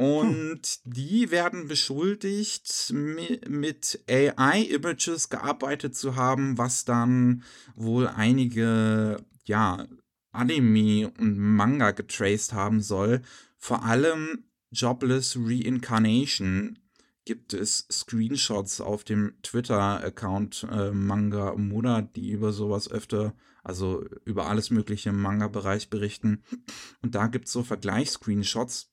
Und 0.01 0.65
hm. 0.65 0.81
die 0.83 1.29
werden 1.29 1.67
beschuldigt, 1.67 2.91
mit 2.91 4.03
AI-Images 4.09 5.29
gearbeitet 5.29 5.95
zu 5.95 6.15
haben, 6.15 6.57
was 6.57 6.85
dann 6.85 7.43
wohl 7.75 8.07
einige, 8.07 9.23
ja, 9.45 9.87
Anime 10.31 11.11
und 11.19 11.37
Manga 11.37 11.91
getraced 11.91 12.51
haben 12.51 12.81
soll. 12.81 13.21
Vor 13.59 13.83
allem 13.85 14.45
Jobless 14.71 15.37
Reincarnation 15.39 16.79
gibt 17.23 17.53
es 17.53 17.85
Screenshots 17.91 18.81
auf 18.81 19.03
dem 19.03 19.35
Twitter-Account 19.43 20.65
äh, 20.71 20.89
Manga 20.89 21.53
Muda, 21.53 22.01
die 22.01 22.31
über 22.31 22.53
sowas 22.53 22.89
öfter, 22.89 23.35
also 23.63 24.03
über 24.25 24.47
alles 24.47 24.71
mögliche 24.71 25.09
im 25.09 25.21
Manga-Bereich 25.21 25.91
berichten. 25.91 26.41
Und 27.03 27.13
da 27.13 27.27
gibt 27.27 27.45
es 27.45 27.51
so 27.51 27.61
Vergleichsscreenshots 27.61 28.90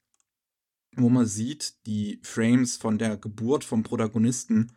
wo 0.96 1.08
man 1.08 1.26
sieht, 1.26 1.86
die 1.86 2.20
Frames 2.22 2.76
von 2.76 2.98
der 2.98 3.16
Geburt 3.16 3.64
vom 3.64 3.82
Protagonisten 3.82 4.72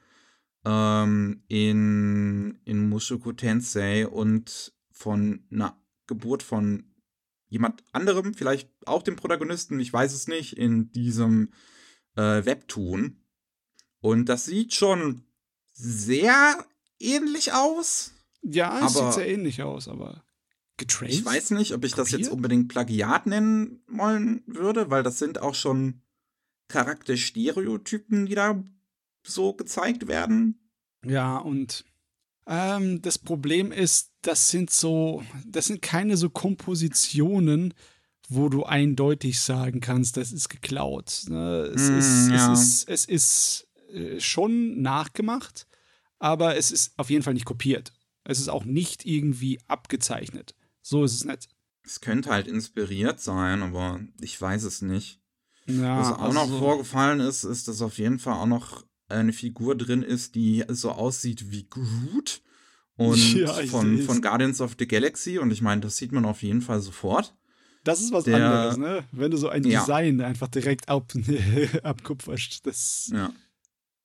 ähm, 0.66 1.44
in, 1.48 2.60
in 2.66 2.90
Mushoku 2.90 3.34
Tensei 3.34 4.08
und 4.08 4.74
von 4.92 5.46
einer 5.52 5.82
Geburt 6.08 6.44
von 6.44 6.92
jemand 7.48 7.84
anderem, 7.92 8.34
vielleicht 8.34 8.70
auch 8.86 9.04
dem 9.04 9.16
Protagonisten, 9.16 9.80
ich 9.80 9.92
weiß 9.92 10.14
es 10.14 10.28
nicht, 10.28 10.58
in 10.58 10.92
diesem 10.92 11.52
äh, 12.16 12.46
Webtoon. 12.46 13.18
Und 14.00 14.30
das 14.30 14.46
sieht 14.46 14.74
schon 14.74 15.24
sehr 15.72 16.66
ähnlich 17.00 17.54
aus. 17.54 18.14
Ja, 18.42 18.86
es 18.86 18.94
sieht 18.94 19.14
sehr 19.14 19.28
ähnlich 19.28 19.62
aus, 19.62 19.88
aber 19.88 20.24
getraced? 20.78 21.14
Ich 21.14 21.26
weiß 21.26 21.52
nicht, 21.52 21.74
ob 21.74 21.84
ich 21.86 21.94
Kopiert? 21.94 22.14
das 22.14 22.20
jetzt 22.20 22.32
unbedingt 22.32 22.70
Plagiat 22.70 23.28
nennen 23.28 23.84
wollen 23.88 24.44
würde, 24.48 24.90
weil 24.90 25.04
das 25.04 25.20
sind 25.20 25.42
auch 25.42 25.56
schon 25.56 26.02
Charakterstereotypen, 26.70 28.26
die 28.26 28.36
da 28.36 28.64
so 29.26 29.54
gezeigt 29.54 30.08
werden. 30.08 30.60
Ja, 31.06 31.38
und 31.38 31.86
ähm, 32.48 33.02
das 33.02 33.18
Problem 33.18 33.72
ist, 33.72 34.12
das 34.22 34.50
sind 34.50 34.70
so, 34.70 35.24
das 35.46 35.66
sind 35.66 35.82
keine 35.82 36.18
so 36.18 36.30
Kompositionen, 36.30 37.74
wo 38.30 38.50
du 38.50 38.64
eindeutig 38.64 39.40
sagen 39.40 39.82
kannst, 39.82 40.18
das 40.18 40.32
ist 40.32 40.50
geklaut. 40.50 41.24
Ne? 41.28 41.72
Es, 41.76 41.90
mm, 41.90 41.98
ist, 41.98 42.30
ja. 42.30 42.54
es 42.54 42.60
ist, 42.60 42.90
es 42.90 43.06
ist 43.06 43.68
äh, 43.94 44.20
schon 44.20 44.82
nachgemacht, 44.82 45.68
aber 46.18 46.56
es 46.56 46.72
ist 46.72 46.94
auf 46.98 47.10
jeden 47.10 47.24
Fall 47.24 47.34
nicht 47.34 47.46
kopiert. 47.46 47.94
Es 48.24 48.40
ist 48.40 48.50
auch 48.50 48.64
nicht 48.64 49.06
irgendwie 49.06 49.60
abgezeichnet. 49.68 50.56
So 50.82 51.04
ist 51.04 51.14
es 51.14 51.26
nicht. 51.26 51.50
Es 51.84 52.02
könnte 52.02 52.30
halt 52.30 52.48
inspiriert 52.48 53.20
sein, 53.20 53.64
aber 53.64 54.00
ich 54.20 54.40
weiß 54.40 54.64
es 54.64 54.82
nicht. 54.82 55.20
Ja, 55.68 56.00
Was 56.00 56.12
auch 56.14 56.22
also 56.22 56.40
noch 56.40 56.60
vorgefallen 56.60 57.20
ist, 57.20 57.44
ist, 57.44 57.68
dass 57.68 57.82
auf 57.82 57.98
jeden 57.98 58.20
Fall 58.20 58.36
auch 58.36 58.46
noch 58.46 58.86
eine 59.08 59.34
Figur 59.34 59.76
drin 59.76 60.04
ist, 60.04 60.36
die 60.36 60.64
so 60.68 60.92
aussieht 60.92 61.52
wie 61.52 61.68
Groot 61.70 62.42
und 62.96 63.34
ja, 63.36 63.52
von, 63.68 64.00
von 64.00 64.22
Guardians 64.22 64.62
of 64.62 64.76
the 64.78 64.88
Galaxy. 64.88 65.38
Und 65.40 65.52
ich 65.52 65.62
meine, 65.62 65.82
das 65.82 65.98
sieht 65.98 66.12
man 66.12 66.26
auf 66.26 66.44
jeden 66.44 66.62
Fall 66.62 66.82
sofort. 66.82 67.36
Das 67.84 68.00
ist 68.00 68.12
was 68.12 68.26
Der, 68.26 68.36
anderes, 68.36 68.78
ne? 68.78 69.04
Wenn 69.12 69.32
du 69.32 69.38
so 69.38 69.50
ein 69.50 69.64
ja. 69.64 69.80
Design 69.80 70.22
einfach 70.22 70.48
direkt 70.48 70.88
ab, 70.88 71.12
abkupferst. 71.84 72.66
Das 72.66 73.12
ja. 73.14 73.34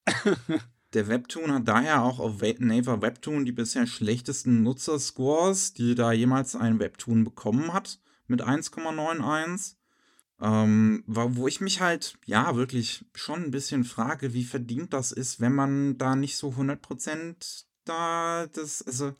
Der 0.97 1.09
Webtoon 1.09 1.53
hat 1.53 1.69
daher 1.69 2.03
auch 2.03 2.21
auf 2.21 2.41
Naver 2.41 3.03
Webtoon 3.03 3.45
die 3.45 3.53
bisher 3.53 3.87
schlechtesten 3.87 4.63
Nutzerscores, 4.63 5.75
die 5.75 5.95
da 5.95 6.11
jemals 6.11 6.57
ein 6.57 6.79
Webtoon 6.79 7.23
bekommen 7.23 7.75
hat, 7.75 8.01
mit 8.29 8.43
1,91. 8.43 9.75
Ähm, 10.41 11.05
wo 11.07 11.47
ich 11.47 11.61
mich 11.61 11.83
halt, 11.83 12.17
ja, 12.25 12.57
wirklich 12.57 13.05
schon 13.13 13.45
ein 13.45 13.51
bisschen 13.51 13.85
frage, 13.85 14.33
wie 14.33 14.45
verdient 14.45 14.95
das 14.95 15.13
ist, 15.13 15.39
wenn 15.39 15.55
man 15.55 15.99
da 15.99 16.17
nicht 16.17 16.39
so 16.39 16.49
100% 16.53 17.67
da 17.85 18.47
das, 18.55 18.81
also, 18.81 19.13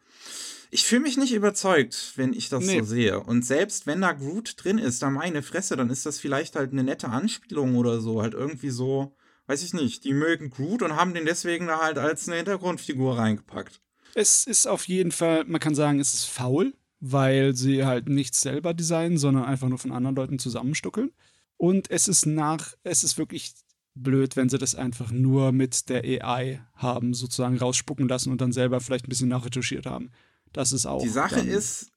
ich 0.71 0.85
fühle 0.87 1.03
mich 1.03 1.19
nicht 1.19 1.35
überzeugt, 1.35 2.15
wenn 2.17 2.33
ich 2.33 2.49
das 2.49 2.65
nee. 2.65 2.79
so 2.79 2.87
sehe. 2.87 3.21
Und 3.21 3.45
selbst 3.45 3.87
wenn 3.87 4.01
da 4.01 4.13
Groot 4.13 4.55
drin 4.57 4.79
ist, 4.79 5.03
da 5.03 5.11
meine 5.11 5.43
Fresse, 5.43 5.77
dann 5.77 5.91
ist 5.91 6.07
das 6.07 6.19
vielleicht 6.19 6.57
halt 6.57 6.73
eine 6.73 6.85
nette 6.85 7.11
Anspielung 7.11 7.77
oder 7.77 8.01
so, 8.01 8.23
halt 8.23 8.33
irgendwie 8.33 8.71
so, 8.71 9.15
weiß 9.47 9.63
ich 9.63 9.75
nicht, 9.75 10.05
die 10.05 10.13
mögen 10.13 10.51
Groot 10.51 10.83
und 10.83 10.97
haben 10.97 11.15
den 11.15 11.25
deswegen 11.25 11.67
da 11.67 11.81
halt 11.81 11.99
als 11.99 12.29
eine 12.29 12.37
Hintergrundfigur 12.37 13.19
reingepackt. 13.19 13.81
Es 14.15 14.47
ist 14.47 14.67
auf 14.67 14.89
jeden 14.89 15.13
Fall, 15.13 15.45
man 15.45 15.61
kann 15.61 15.75
sagen, 15.75 16.01
es 16.01 16.15
ist 16.15 16.25
faul, 16.25 16.75
weil 17.01 17.55
sie 17.55 17.85
halt 17.85 18.09
nichts 18.09 18.41
selber 18.41 18.75
designen, 18.75 19.19
sondern 19.19 19.45
einfach 19.45 19.69
nur 19.69 19.79
von 19.79 19.93
anderen 19.93 20.17
Leuten 20.17 20.39
zusammenstuckeln. 20.39 21.13
Und 21.57 21.91
es 21.91 22.09
ist 22.09 22.27
nach, 22.27 22.75
es 22.83 23.05
ist 23.05 23.19
wirklich 23.19 23.55
blöd, 23.95 24.37
wenn 24.37 24.49
sie 24.49 24.59
das 24.59 24.75
einfach 24.75 25.11
nur 25.11 25.53
mit 25.53 25.89
der 25.89 26.05
AI 26.05 26.61
haben, 26.75 27.15
sozusagen 27.15 27.59
rausspucken 27.59 28.09
lassen 28.09 28.31
und 28.31 28.41
dann 28.41 28.53
selber 28.53 28.81
vielleicht 28.81 29.07
ein 29.07 29.09
bisschen 29.09 29.29
nachretuschiert 29.29 29.87
haben. 29.87 30.11
Das 30.53 30.73
ist 30.73 30.87
auch. 30.87 31.03
Die 31.03 31.09
Sache 31.09 31.41
ist, 31.41 31.91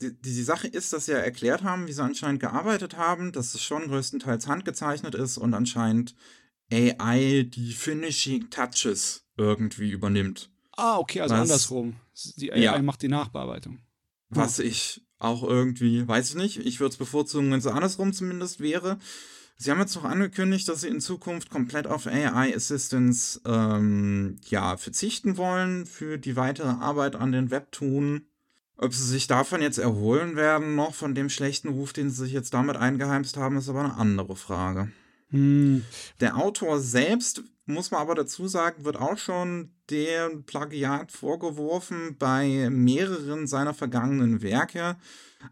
die, 0.00 0.12
die 0.20 0.42
Sache 0.42 0.68
ist, 0.68 0.92
dass 0.92 1.06
sie 1.06 1.12
ja 1.12 1.18
erklärt 1.18 1.62
haben, 1.62 1.86
wie 1.86 1.92
sie 1.92 2.02
anscheinend 2.02 2.40
gearbeitet 2.40 2.96
haben, 2.96 3.32
dass 3.32 3.54
es 3.54 3.62
schon 3.62 3.88
größtenteils 3.88 4.46
handgezeichnet 4.46 5.14
ist 5.14 5.38
und 5.38 5.54
anscheinend 5.54 6.14
AI 6.72 7.48
die 7.48 7.72
Finishing 7.72 8.50
Touches 8.50 9.24
irgendwie 9.36 9.90
übernimmt. 9.90 10.50
Ah, 10.76 10.98
okay, 10.98 11.20
also 11.20 11.34
Was, 11.34 11.42
andersrum. 11.42 11.96
Die 12.36 12.52
AI 12.52 12.58
ja. 12.58 12.82
macht 12.82 13.02
die 13.02 13.08
Nachbearbeitung. 13.08 13.78
Was 14.30 14.58
ich 14.58 15.02
auch 15.18 15.42
irgendwie, 15.42 16.06
weiß 16.06 16.30
ich 16.30 16.36
nicht, 16.36 16.58
ich 16.58 16.80
würde 16.80 16.92
es 16.92 16.98
bevorzugen, 16.98 17.50
wenn 17.50 17.58
es 17.58 17.66
andersrum 17.66 18.12
zumindest 18.12 18.60
wäre. 18.60 18.98
Sie 19.56 19.70
haben 19.70 19.78
jetzt 19.78 19.94
noch 19.94 20.04
angekündigt, 20.04 20.68
dass 20.68 20.80
sie 20.80 20.88
in 20.88 21.00
Zukunft 21.00 21.48
komplett 21.48 21.86
auf 21.86 22.06
AI 22.06 22.54
Assistance 22.54 23.40
ähm, 23.46 24.36
ja, 24.48 24.76
verzichten 24.76 25.36
wollen 25.36 25.86
für 25.86 26.18
die 26.18 26.36
weitere 26.36 26.68
Arbeit 26.68 27.14
an 27.14 27.32
den 27.32 27.50
Webtoon. 27.50 28.26
Ob 28.76 28.92
sie 28.92 29.04
sich 29.04 29.28
davon 29.28 29.62
jetzt 29.62 29.78
erholen 29.78 30.34
werden, 30.34 30.74
noch 30.74 30.94
von 30.94 31.14
dem 31.14 31.30
schlechten 31.30 31.68
Ruf, 31.68 31.92
den 31.92 32.10
sie 32.10 32.24
sich 32.24 32.32
jetzt 32.32 32.52
damit 32.52 32.76
eingeheimst 32.76 33.36
haben, 33.36 33.56
ist 33.56 33.68
aber 33.68 33.84
eine 33.84 33.94
andere 33.94 34.34
Frage. 34.34 34.90
Hm. 35.34 35.84
Der 36.20 36.36
Autor 36.36 36.78
selbst 36.80 37.42
muss 37.66 37.90
man 37.90 38.00
aber 38.00 38.14
dazu 38.14 38.46
sagen, 38.46 38.84
wird 38.84 38.96
auch 38.96 39.18
schon 39.18 39.70
der 39.90 40.30
Plagiat 40.46 41.10
vorgeworfen 41.12 42.16
bei 42.18 42.68
mehreren 42.70 43.46
seiner 43.46 43.74
vergangenen 43.74 44.42
Werke. 44.42 44.96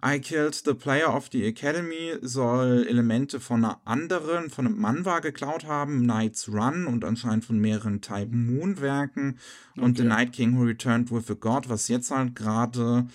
I 0.05 0.21
Killed 0.21 0.55
the 0.55 0.75
Player 0.75 1.15
of 1.15 1.29
the 1.33 1.45
Academy 1.45 2.15
soll 2.23 2.87
Elemente 2.89 3.41
von 3.41 3.65
einer 3.65 3.81
anderen, 3.85 4.51
von 4.51 4.67
einem 4.67 4.79
Manwa 4.79 5.21
geklaut 5.21 5.67
haben, 5.67 6.07
Night's 6.07 6.49
Run 6.49 6.87
und 6.87 7.05
anscheinend 7.05 7.45
von 7.45 7.59
mehreren 7.59 8.01
Type 8.01 8.35
Moon 8.35 8.81
Werken 8.81 9.39
okay. 9.73 9.85
und 9.85 9.99
The 9.99 10.05
Night 10.05 10.33
King 10.33 10.57
Who 10.57 10.65
Returned 10.65 11.11
with 11.11 11.31
a 11.31 11.35
God, 11.35 11.69
was 11.69 11.89
jetzt 11.89 12.11
halt 12.11 12.35
gerade 12.35 13.07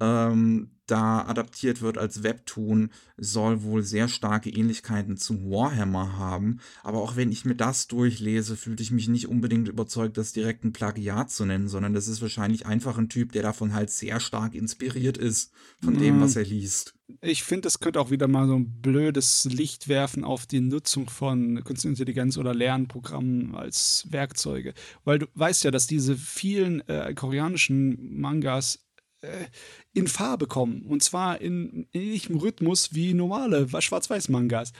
ähm, 0.00 0.70
da 0.86 1.26
adaptiert 1.26 1.82
wird 1.82 1.98
als 1.98 2.22
Webtoon, 2.22 2.90
soll 3.16 3.62
wohl 3.62 3.82
sehr 3.82 4.08
starke 4.08 4.50
Ähnlichkeiten 4.50 5.16
zu 5.16 5.50
Warhammer 5.50 6.18
haben. 6.18 6.60
Aber 6.82 6.98
auch 7.02 7.16
wenn 7.16 7.32
ich 7.32 7.44
mir 7.44 7.54
das 7.54 7.88
durchlese, 7.88 8.56
fühlte 8.56 8.82
ich 8.82 8.90
mich 8.90 9.08
nicht 9.08 9.28
unbedingt 9.28 9.68
überzeugt, 9.68 10.16
das 10.16 10.32
direkt 10.32 10.64
ein 10.64 10.72
Plagiat 10.72 11.30
zu 11.30 11.44
nennen, 11.44 11.68
sondern 11.68 11.94
das 11.94 12.08
ist 12.08 12.22
wahrscheinlich 12.22 12.66
einfach 12.66 12.98
ein 12.98 13.08
Typ, 13.08 13.32
der 13.32 13.42
davon 13.42 13.74
halt 13.74 13.90
sehr 13.90 14.20
stark 14.20 14.54
inspiriert 14.54 15.18
ist, 15.18 15.52
von 15.82 15.94
mhm. 15.94 15.98
dem, 15.98 16.20
was 16.20 16.36
er 16.36 16.44
liest. 16.44 16.94
Ich 17.20 17.44
finde, 17.44 17.62
das 17.62 17.78
könnte 17.78 18.00
auch 18.00 18.10
wieder 18.10 18.26
mal 18.26 18.48
so 18.48 18.56
ein 18.56 18.80
blödes 18.82 19.44
Licht 19.44 19.86
werfen 19.88 20.24
auf 20.24 20.46
die 20.46 20.60
Nutzung 20.60 21.08
von 21.08 21.62
Künstliche 21.62 21.92
Intelligenz 21.92 22.36
oder 22.36 22.52
Lernprogrammen 22.52 23.54
als 23.54 24.06
Werkzeuge. 24.10 24.74
Weil 25.04 25.20
du 25.20 25.26
weißt 25.34 25.64
ja, 25.64 25.70
dass 25.70 25.86
diese 25.86 26.16
vielen 26.16 26.80
äh, 26.88 27.14
koreanischen 27.14 28.18
Mangas 28.18 28.85
äh, 29.26 29.46
in 29.92 30.06
Farbe 30.06 30.46
kommen. 30.46 30.82
Und 30.82 31.02
zwar 31.02 31.40
in 31.40 31.86
ähnlichem 31.92 32.36
Rhythmus 32.36 32.94
wie 32.94 33.14
normale 33.14 33.68
Schwarz-Weiß-Mangas. 33.80 34.72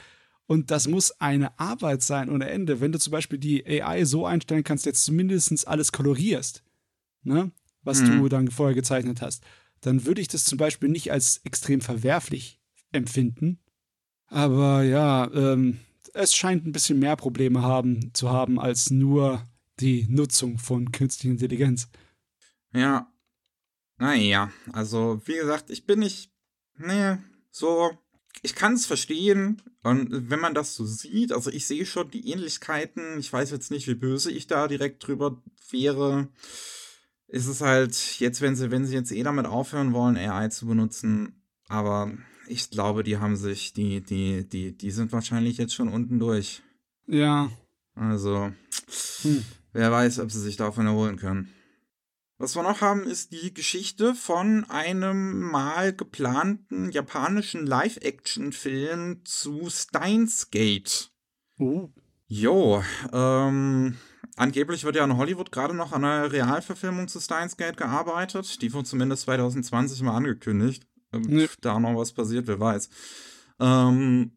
Und 0.45 0.71
das 0.71 0.87
muss 0.87 1.11
eine 1.19 1.59
Arbeit 1.59 2.01
sein 2.01 2.29
ohne 2.29 2.49
Ende. 2.49 2.79
Wenn 2.79 2.91
du 2.91 2.99
zum 2.99 3.11
Beispiel 3.11 3.37
die 3.37 3.65
AI 3.65 4.05
so 4.05 4.25
einstellen 4.25 4.63
kannst, 4.63 4.85
jetzt 4.85 5.03
zumindest 5.03 5.67
alles 5.67 5.91
kolorierst, 5.91 6.63
ne? 7.23 7.51
was 7.83 8.01
mhm. 8.01 8.19
du 8.19 8.29
dann 8.29 8.49
vorher 8.49 8.75
gezeichnet 8.75 9.21
hast, 9.21 9.43
dann 9.81 10.05
würde 10.05 10.21
ich 10.21 10.27
das 10.27 10.45
zum 10.45 10.57
Beispiel 10.57 10.89
nicht 10.89 11.11
als 11.11 11.41
extrem 11.43 11.81
verwerflich 11.81 12.59
empfinden. 12.91 13.59
Aber 14.27 14.83
ja, 14.83 15.29
ähm, 15.33 15.79
es 16.13 16.33
scheint 16.33 16.65
ein 16.65 16.71
bisschen 16.71 16.99
mehr 16.99 17.15
Probleme 17.15 17.61
haben, 17.61 18.13
zu 18.13 18.29
haben 18.29 18.59
als 18.59 18.89
nur 18.89 19.47
die 19.79 20.07
Nutzung 20.09 20.57
von 20.57 20.91
künstlicher 20.91 21.31
Intelligenz. 21.31 21.89
Ja. 22.73 23.11
Naja, 23.97 24.51
also 24.71 25.21
wie 25.25 25.35
gesagt, 25.35 25.69
ich 25.69 25.85
bin 25.85 25.99
nicht, 25.99 26.31
nee, 26.77 27.17
so, 27.51 27.97
ich 28.41 28.55
kann 28.55 28.73
es 28.73 28.85
verstehen. 28.85 29.61
Und 29.83 30.29
wenn 30.29 30.39
man 30.39 30.53
das 30.53 30.75
so 30.75 30.85
sieht, 30.85 31.31
also 31.31 31.49
ich 31.49 31.65
sehe 31.65 31.85
schon 31.85 32.11
die 32.11 32.29
Ähnlichkeiten. 32.29 33.19
Ich 33.19 33.31
weiß 33.31 33.51
jetzt 33.51 33.71
nicht, 33.71 33.87
wie 33.87 33.95
böse 33.95 34.31
ich 34.31 34.47
da 34.47 34.67
direkt 34.67 35.05
drüber 35.07 35.41
wäre. 35.71 36.27
Ist 37.27 37.47
es 37.47 37.61
halt 37.61 38.19
jetzt, 38.19 38.41
wenn 38.41 38.55
sie, 38.55 38.71
wenn 38.71 38.85
sie 38.85 38.95
jetzt 38.95 39.11
eh 39.11 39.23
damit 39.23 39.45
aufhören 39.45 39.93
wollen, 39.93 40.17
AI 40.17 40.49
zu 40.49 40.65
benutzen. 40.65 41.41
Aber 41.67 42.11
ich 42.47 42.69
glaube, 42.69 43.03
die 43.03 43.17
haben 43.17 43.35
sich, 43.35 43.73
die, 43.73 44.01
die, 44.01 44.47
die, 44.47 44.77
die 44.77 44.91
sind 44.91 45.11
wahrscheinlich 45.11 45.57
jetzt 45.57 45.73
schon 45.73 45.89
unten 45.89 46.19
durch. 46.19 46.61
Ja. 47.07 47.49
Also, 47.95 48.51
hm. 49.23 49.43
wer 49.73 49.91
weiß, 49.91 50.19
ob 50.19 50.31
sie 50.31 50.41
sich 50.41 50.57
davon 50.57 50.85
erholen 50.85 51.17
können. 51.17 51.51
Was 52.39 52.55
wir 52.55 52.61
noch 52.61 52.81
haben, 52.81 53.03
ist 53.03 53.31
die 53.31 53.51
Geschichte 53.51 54.13
von 54.13 54.63
einem 54.69 55.39
mal 55.39 55.91
geplanten 55.91 56.91
japanischen 56.91 57.65
Live-Action-Film 57.65 59.25
zu 59.25 59.69
Steins 59.71 60.51
Gate. 60.51 61.11
Oh. 61.57 61.89
Jo, 62.27 62.83
ähm, 63.11 63.97
angeblich 64.35 64.83
wird 64.83 64.97
ja 64.97 65.03
in 65.03 65.17
Hollywood 65.17 65.51
gerade 65.51 65.73
noch 65.73 65.93
an 65.93 66.05
einer 66.05 66.31
Realverfilmung 66.31 67.07
zu 67.07 67.19
Steins 67.19 67.57
Gate 67.57 67.77
gearbeitet. 67.77 68.61
Die 68.61 68.71
wurde 68.71 68.87
zumindest 68.87 69.23
2020 69.23 70.03
mal 70.03 70.15
angekündigt. 70.15 70.85
Ähm, 71.13 71.23
nee. 71.23 71.47
Da 71.61 71.79
noch 71.79 71.95
was 71.95 72.13
passiert, 72.13 72.45
wer 72.45 72.59
weiß. 72.59 72.89
Ähm, 73.59 74.36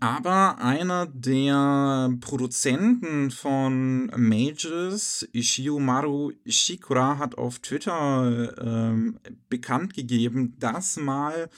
aber 0.00 0.58
einer 0.58 1.06
der 1.06 2.12
Produzenten 2.20 3.30
von 3.30 4.06
Mages, 4.16 5.28
Ishiomaru 5.32 6.32
Shikura, 6.46 7.18
hat 7.18 7.36
auf 7.36 7.58
Twitter 7.58 8.54
ähm, 8.60 9.18
bekannt 9.48 9.94
gegeben, 9.94 10.56
dass 10.58 10.96
mal 10.96 11.50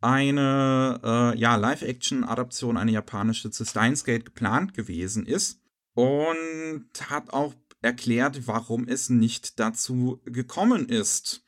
eine 0.00 1.00
äh, 1.02 1.38
ja, 1.38 1.56
Live-Action-Adaption, 1.56 2.76
eine 2.76 2.92
japanische 2.92 3.50
zu 3.50 3.64
Steins 3.64 4.04
Gate 4.04 4.26
geplant 4.26 4.74
gewesen 4.74 5.26
ist. 5.26 5.60
Und 5.94 6.86
hat 7.08 7.30
auch 7.32 7.54
erklärt, 7.82 8.46
warum 8.46 8.86
es 8.86 9.08
nicht 9.08 9.58
dazu 9.58 10.20
gekommen 10.24 10.88
ist. 10.88 11.44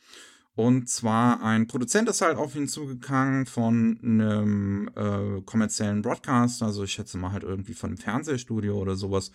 Und 0.56 0.88
zwar 0.88 1.42
ein 1.42 1.68
Produzent 1.68 2.08
ist 2.08 2.20
halt 2.20 2.36
auf 2.36 2.56
ihn 2.56 2.68
zugegangen 2.68 3.46
von 3.46 3.98
einem 4.02 4.90
äh, 4.94 5.40
kommerziellen 5.42 6.02
Broadcast, 6.02 6.62
also 6.62 6.84
ich 6.84 6.92
schätze 6.92 7.18
mal 7.18 7.32
halt 7.32 7.44
irgendwie 7.44 7.74
von 7.74 7.90
einem 7.90 7.98
Fernsehstudio 7.98 8.76
oder 8.76 8.96
sowas, 8.96 9.30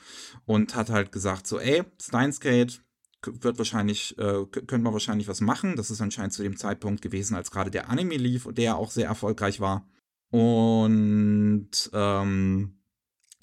und 0.46 0.76
hat 0.76 0.90
halt 0.90 1.12
gesagt 1.12 1.48
so, 1.48 1.60
ey, 1.60 1.84
Steins 2.00 2.40
Gate 2.40 2.82
wird 3.26 3.58
wahrscheinlich, 3.58 4.18
äh, 4.18 4.46
könnte 4.46 4.80
man 4.80 4.94
wahrscheinlich 4.94 5.28
was 5.28 5.42
machen. 5.42 5.76
Das 5.76 5.90
ist 5.90 6.02
anscheinend 6.02 6.34
zu 6.34 6.44
dem 6.44 6.58
Zeitpunkt 6.58 7.02
gewesen, 7.02 7.36
als 7.36 7.50
gerade 7.50 7.72
der 7.72 7.90
Anime 7.90 8.18
lief 8.18 8.46
und 8.46 8.58
der 8.58 8.78
auch 8.78 8.92
sehr 8.92 9.08
erfolgreich 9.08 9.60
war. 9.60 9.88
Und 10.30 11.70
ähm, 11.94 12.78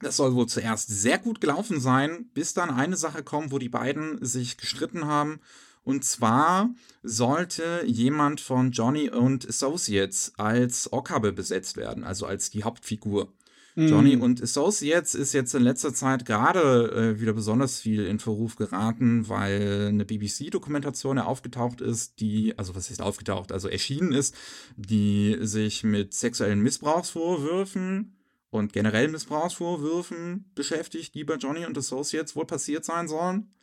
das 0.01 0.17
soll 0.17 0.35
wohl 0.35 0.47
zuerst 0.47 0.89
sehr 0.89 1.19
gut 1.19 1.41
gelaufen 1.41 1.81
sein, 1.81 2.31
bis 2.35 2.55
dann 2.55 2.71
eine 2.71 2.97
Sache 2.97 3.23
kommt, 3.23 3.51
wo 3.51 3.59
die 3.59 3.69
beiden 3.69 4.25
sich 4.25 4.57
gestritten 4.57 5.07
haben 5.07 5.41
und 5.85 6.05
zwar 6.05 6.71
sollte 7.03 7.83
jemand 7.87 8.41
von 8.41 8.71
Johnny 8.71 9.11
und 9.11 9.49
Associates 9.49 10.33
als 10.37 10.93
Okabe 10.93 11.33
besetzt 11.33 11.77
werden, 11.77 12.05
also 12.05 12.27
als 12.27 12.51
die 12.51 12.65
Hauptfigur. 12.65 13.33
Mhm. 13.75 13.89
Johnny 13.89 14.17
und 14.17 14.43
Associates 14.43 15.15
ist 15.15 15.33
jetzt 15.33 15.55
in 15.55 15.63
letzter 15.63 15.95
Zeit 15.95 16.27
gerade 16.27 17.15
äh, 17.17 17.21
wieder 17.21 17.33
besonders 17.33 17.81
viel 17.81 18.05
in 18.05 18.19
Verruf 18.19 18.57
geraten, 18.57 19.29
weil 19.29 19.89
eine 19.89 20.05
BBC-Dokumentation 20.05 21.17
ja 21.17 21.25
aufgetaucht 21.25 21.81
ist, 21.81 22.21
die, 22.21 22.57
also 22.59 22.75
was 22.75 22.91
ist 22.91 23.01
aufgetaucht, 23.01 23.51
also 23.51 23.69
erschienen 23.69 24.13
ist, 24.13 24.35
die 24.77 25.39
sich 25.41 25.85
mit 25.85 26.13
sexuellen 26.13 26.61
Missbrauchsvorwürfen 26.61 28.19
und 28.51 28.75
generell 28.75 29.09
Missbrauchsvorwürfen 29.09 30.51
beschäftigt, 30.55 31.15
die 31.15 31.25
bei 31.25 31.37
Johnny 31.37 31.65
und 31.65 31.79
Associates 31.79 32.37
wohl 32.37 32.47
passiert 32.47 32.85
sein 32.85 33.09
sollen. 33.09 33.55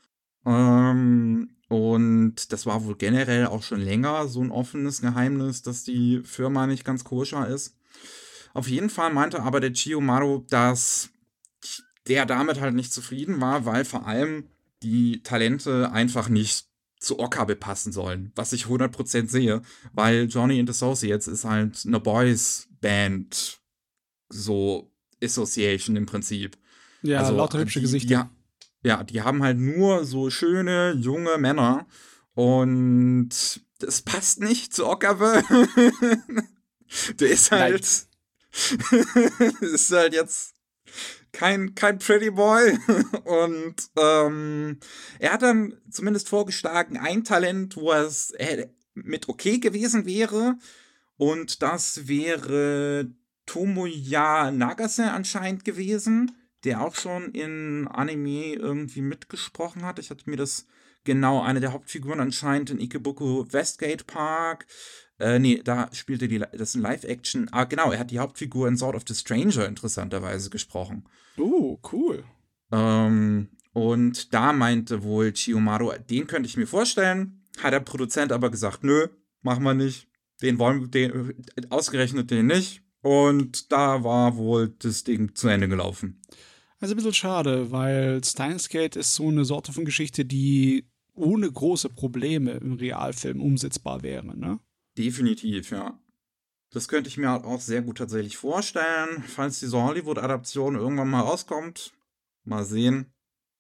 Ähm, 0.46 1.50
und 1.68 2.52
das 2.52 2.66
war 2.66 2.84
wohl 2.86 2.96
generell 2.96 3.46
auch 3.48 3.64
schon 3.64 3.82
länger 3.82 4.28
so 4.28 4.42
ein 4.42 4.52
offenes 4.52 5.02
Geheimnis, 5.02 5.62
dass 5.62 5.84
die 5.84 6.22
Firma 6.24 6.66
nicht 6.68 6.84
ganz 6.84 7.04
koscher 7.04 7.48
ist. 7.48 7.78
Auf 8.54 8.68
jeden 8.68 8.90
Fall 8.90 9.14
meinte 9.14 9.44
aber 9.44 9.60
der 9.60 9.74
Chiyomaru, 9.74 10.46
dass 10.50 11.10
der 12.08 12.26
damit 12.26 12.60
halt 12.60 12.74
nicht 12.74 12.92
zufrieden 12.92 13.40
war, 13.40 13.66
weil 13.66 13.86
vor 13.86 14.08
allem 14.08 14.46
die 14.82 15.22
Talente 15.22 15.92
einfach 15.92 16.30
nicht 16.30 16.66
zu 17.00 17.20
Okabe 17.20 17.56
passen 17.56 17.94
sollen, 17.94 18.32
was 18.36 18.52
ich 18.52 18.66
100% 18.66 19.30
sehe, 19.30 19.62
weil 19.94 20.28
Johnny 20.28 20.60
and 20.60 20.70
Associates 20.70 21.28
ist 21.28 21.46
halt 21.46 21.84
eine 21.86 22.00
Boys 22.00 22.68
Band, 22.82 23.60
so 24.30 24.92
Association 25.24 25.96
im 25.96 26.06
Prinzip. 26.06 26.58
Ja, 27.02 27.20
also, 27.20 27.36
lauter 27.36 27.60
hübsche 27.60 27.80
Gesichter. 27.82 28.12
Ja, 28.12 28.30
ja, 28.84 29.04
die 29.04 29.22
haben 29.22 29.44
halt 29.44 29.58
nur 29.58 30.06
so 30.06 30.30
schöne, 30.30 30.94
junge 30.94 31.38
Männer. 31.38 31.88
Und 32.34 33.30
das 33.80 34.02
passt 34.02 34.40
nicht 34.40 34.74
zu 34.74 34.88
Okabe. 34.88 35.44
Der 37.20 37.30
ist 37.30 37.52
halt. 37.52 37.86
ist 39.62 39.92
halt 39.92 40.14
jetzt 40.14 40.56
kein, 41.32 41.76
kein 41.76 42.00
Pretty 42.00 42.32
Boy. 42.32 42.80
Und 43.26 43.76
ähm, 43.98 44.80
er 45.20 45.34
hat 45.34 45.42
dann 45.42 45.76
zumindest 45.90 46.30
vorgeschlagen, 46.30 46.98
ein 46.98 47.24
Talent, 47.24 47.76
wo 47.76 47.92
es 47.92 48.34
mit 48.94 49.30
okay 49.30 49.60
gewesen 49.60 50.06
wäre. 50.06 50.58
Und 51.18 51.62
das 51.62 52.08
wäre 52.08 53.12
Tomoya 53.46 54.52
Nagase 54.52 55.12
anscheinend 55.12 55.66
gewesen 55.66 56.32
der 56.64 56.82
auch 56.82 56.96
schon 56.96 57.32
in 57.32 57.88
Anime 57.88 58.54
irgendwie 58.54 59.02
mitgesprochen 59.02 59.86
hat. 59.86 60.00
Ich 60.00 60.10
hatte 60.10 60.30
mir 60.30 60.38
das 60.38 60.66
genau, 61.04 61.42
eine 61.42 61.60
der 61.60 61.74
Hauptfiguren 61.74 62.20
anscheinend 62.20 62.70
in 62.70 62.80
Ikebukuro 62.80 63.52
Westgate 63.52 64.04
Park. 64.04 64.66
Äh, 65.20 65.40
nee, 65.40 65.62
da 65.64 65.90
spielte 65.94 66.28
die, 66.28 66.40
das 66.40 66.62
ist 66.62 66.76
ein 66.76 66.82
Live-Action. 66.82 67.50
Ah, 67.52 67.66
genau, 67.66 67.92
er 67.92 68.00
hat 68.00 68.12
die 68.12 68.20
Hauptfigur 68.20 68.68
in 68.68 68.78
Sword 68.78 68.96
of 68.96 69.04
the 69.08 69.16
Stranger 69.16 69.68
interessanterweise 69.68 70.50
gesprochen. 70.50 71.06
Oh, 71.38 71.80
cool. 71.92 72.24
Ähm, 72.72 73.50
und 73.74 74.34
da 74.34 74.54
meinte 74.54 75.04
wohl 75.04 75.34
Chiyomaru, 75.34 75.94
den 76.10 76.28
könnte 76.28 76.48
ich 76.48 76.58
mir 76.58 76.68
vorstellen. 76.68 77.44
Hat 77.62 77.74
der 77.74 77.82
Produzent 77.82 78.32
aber 78.32 78.50
gesagt, 78.50 78.84
nö, 78.84 79.08
machen 79.42 79.64
wir 79.64 79.74
nicht. 79.74 80.08
Den 80.42 80.58
wollen 80.58 80.94
wir, 80.94 81.34
ausgerechnet 81.70 82.32
den 82.32 82.48
nicht. 82.48 82.82
Und 83.02 83.72
da 83.72 84.04
war 84.04 84.38
wohl 84.38 84.74
das 84.80 85.04
Ding 85.04 85.36
zu 85.36 85.48
Ende 85.48 85.68
gelaufen. 85.68 86.22
Also 86.80 86.94
ein 86.94 86.98
bisschen 86.98 87.14
schade, 87.14 87.72
weil 87.72 88.24
Steins 88.24 88.70
Gate 88.70 88.96
ist 88.96 89.14
so 89.14 89.28
eine 89.28 89.44
Sorte 89.44 89.74
von 89.74 89.86
Geschichte, 89.86 90.24
die 90.26 90.86
ohne 91.14 91.52
große 91.52 91.90
Probleme 91.90 92.52
im 92.52 92.74
Realfilm 92.74 93.42
umsetzbar 93.42 94.02
wäre, 94.02 94.38
ne? 94.38 94.60
Definitiv, 94.98 95.72
ja. 95.72 96.00
Das 96.72 96.88
könnte 96.88 97.10
ich 97.10 97.18
mir 97.18 97.30
halt 97.30 97.46
auch 97.46 97.60
sehr 97.60 97.82
gut 97.82 97.98
tatsächlich 97.98 98.38
vorstellen, 98.38 99.24
falls 99.28 99.60
diese 99.60 99.82
Hollywood-Adaption 99.82 100.76
irgendwann 100.76 101.10
mal 101.10 101.22
rauskommt. 101.22 101.92
Mal 102.44 102.64
sehen. 102.64 103.12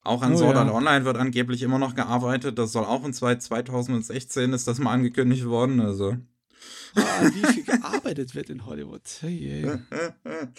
Auch 0.01 0.21
an 0.21 0.33
oh, 0.33 0.37
Sword 0.37 0.55
Art 0.55 0.67
ja. 0.67 0.73
Online 0.73 1.05
wird 1.05 1.17
angeblich 1.17 1.61
immer 1.61 1.79
noch 1.79 1.95
gearbeitet. 1.95 2.57
Das 2.57 2.71
soll 2.71 2.85
auch 2.85 3.03
in 3.03 3.13
2016 3.13 4.53
ist 4.53 4.67
das 4.67 4.79
mal 4.79 4.93
angekündigt 4.93 5.45
worden. 5.45 5.81
Also. 5.81 6.17
Ah, 6.95 7.29
wie 7.33 7.53
viel 7.53 7.63
gearbeitet 7.63 8.33
wird 8.35 8.49
in 8.49 8.65
Hollywood. 8.65 9.01
Hey, 9.21 9.79
hey. 9.83 10.47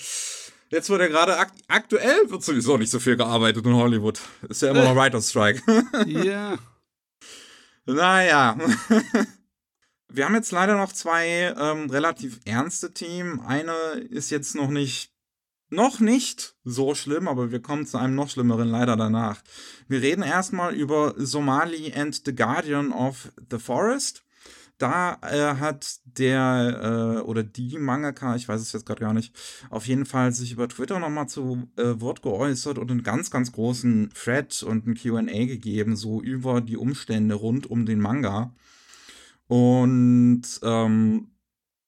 Jetzt 0.70 0.88
wird 0.88 1.00
ja 1.00 1.09
gerade 1.09 1.37
akt 1.37 1.61
aktuell 1.66 2.30
wird 2.30 2.44
sowieso 2.44 2.76
nicht 2.76 2.90
so 2.90 3.00
viel 3.00 3.16
gearbeitet 3.16 3.66
in 3.66 3.74
Hollywood. 3.74 4.20
Ist 4.48 4.62
ja 4.62 4.70
immer 4.70 4.85
noch 4.85 4.94
Writer's 4.94 5.30
Strike. 5.30 5.62
Ja. 6.06 6.59
naja. 7.86 8.57
Wir 10.12 10.24
haben 10.24 10.34
jetzt 10.34 10.53
leider 10.53 10.76
noch 10.76 10.92
zwei 10.92 11.55
ähm, 11.59 11.90
relativ 11.90 12.40
ernste 12.45 12.92
Themen. 12.92 13.40
Eine 13.40 13.72
ist 14.11 14.30
jetzt 14.30 14.55
noch 14.55 14.68
nicht, 14.68 15.12
noch 15.68 16.01
nicht 16.01 16.57
so 16.64 16.97
schlimm, 16.97 17.28
aber 17.28 17.53
wir 17.53 17.62
kommen 17.62 17.86
zu 17.86 17.97
einem 17.97 18.16
noch 18.16 18.28
schlimmeren 18.28 18.68
leider 18.68 18.97
danach. 18.97 19.40
Wir 19.86 20.03
reden 20.03 20.24
erstmal 20.24 20.74
über 20.74 21.14
Somali 21.16 21.92
and 21.92 22.22
the 22.24 22.34
Guardian 22.34 22.90
of 22.90 23.30
the 23.53 23.59
Forest 23.61 24.24
da 24.81 25.18
äh, 25.22 25.57
hat 25.57 26.01
der 26.05 27.18
äh, 27.18 27.20
oder 27.22 27.43
die 27.43 27.78
Mangaka, 27.78 28.37
ich 28.37 28.49
weiß 28.49 28.61
es 28.61 28.72
jetzt 28.72 28.87
gerade 28.87 29.01
gar 29.01 29.12
nicht, 29.12 29.35
auf 29.68 29.87
jeden 29.87 30.07
Fall 30.07 30.33
sich 30.33 30.53
über 30.53 30.68
Twitter 30.68 30.99
nochmal 30.99 31.28
zu 31.28 31.68
äh, 31.76 32.01
Wort 32.01 32.22
geäußert 32.22 32.78
und 32.78 32.91
einen 32.91 33.03
ganz, 33.03 33.31
ganz 33.31 33.53
großen 33.53 34.11
Thread 34.14 34.62
und 34.62 34.87
ein 34.87 34.95
QA 34.95 35.22
gegeben, 35.47 35.97
so 35.97 36.20
über 36.22 36.61
die 36.61 36.76
Umstände 36.76 37.35
rund 37.35 37.70
um 37.70 37.87
den 37.87 38.01
Manga. 38.01 38.55
Und 39.47 40.43
ähm, 40.62 41.28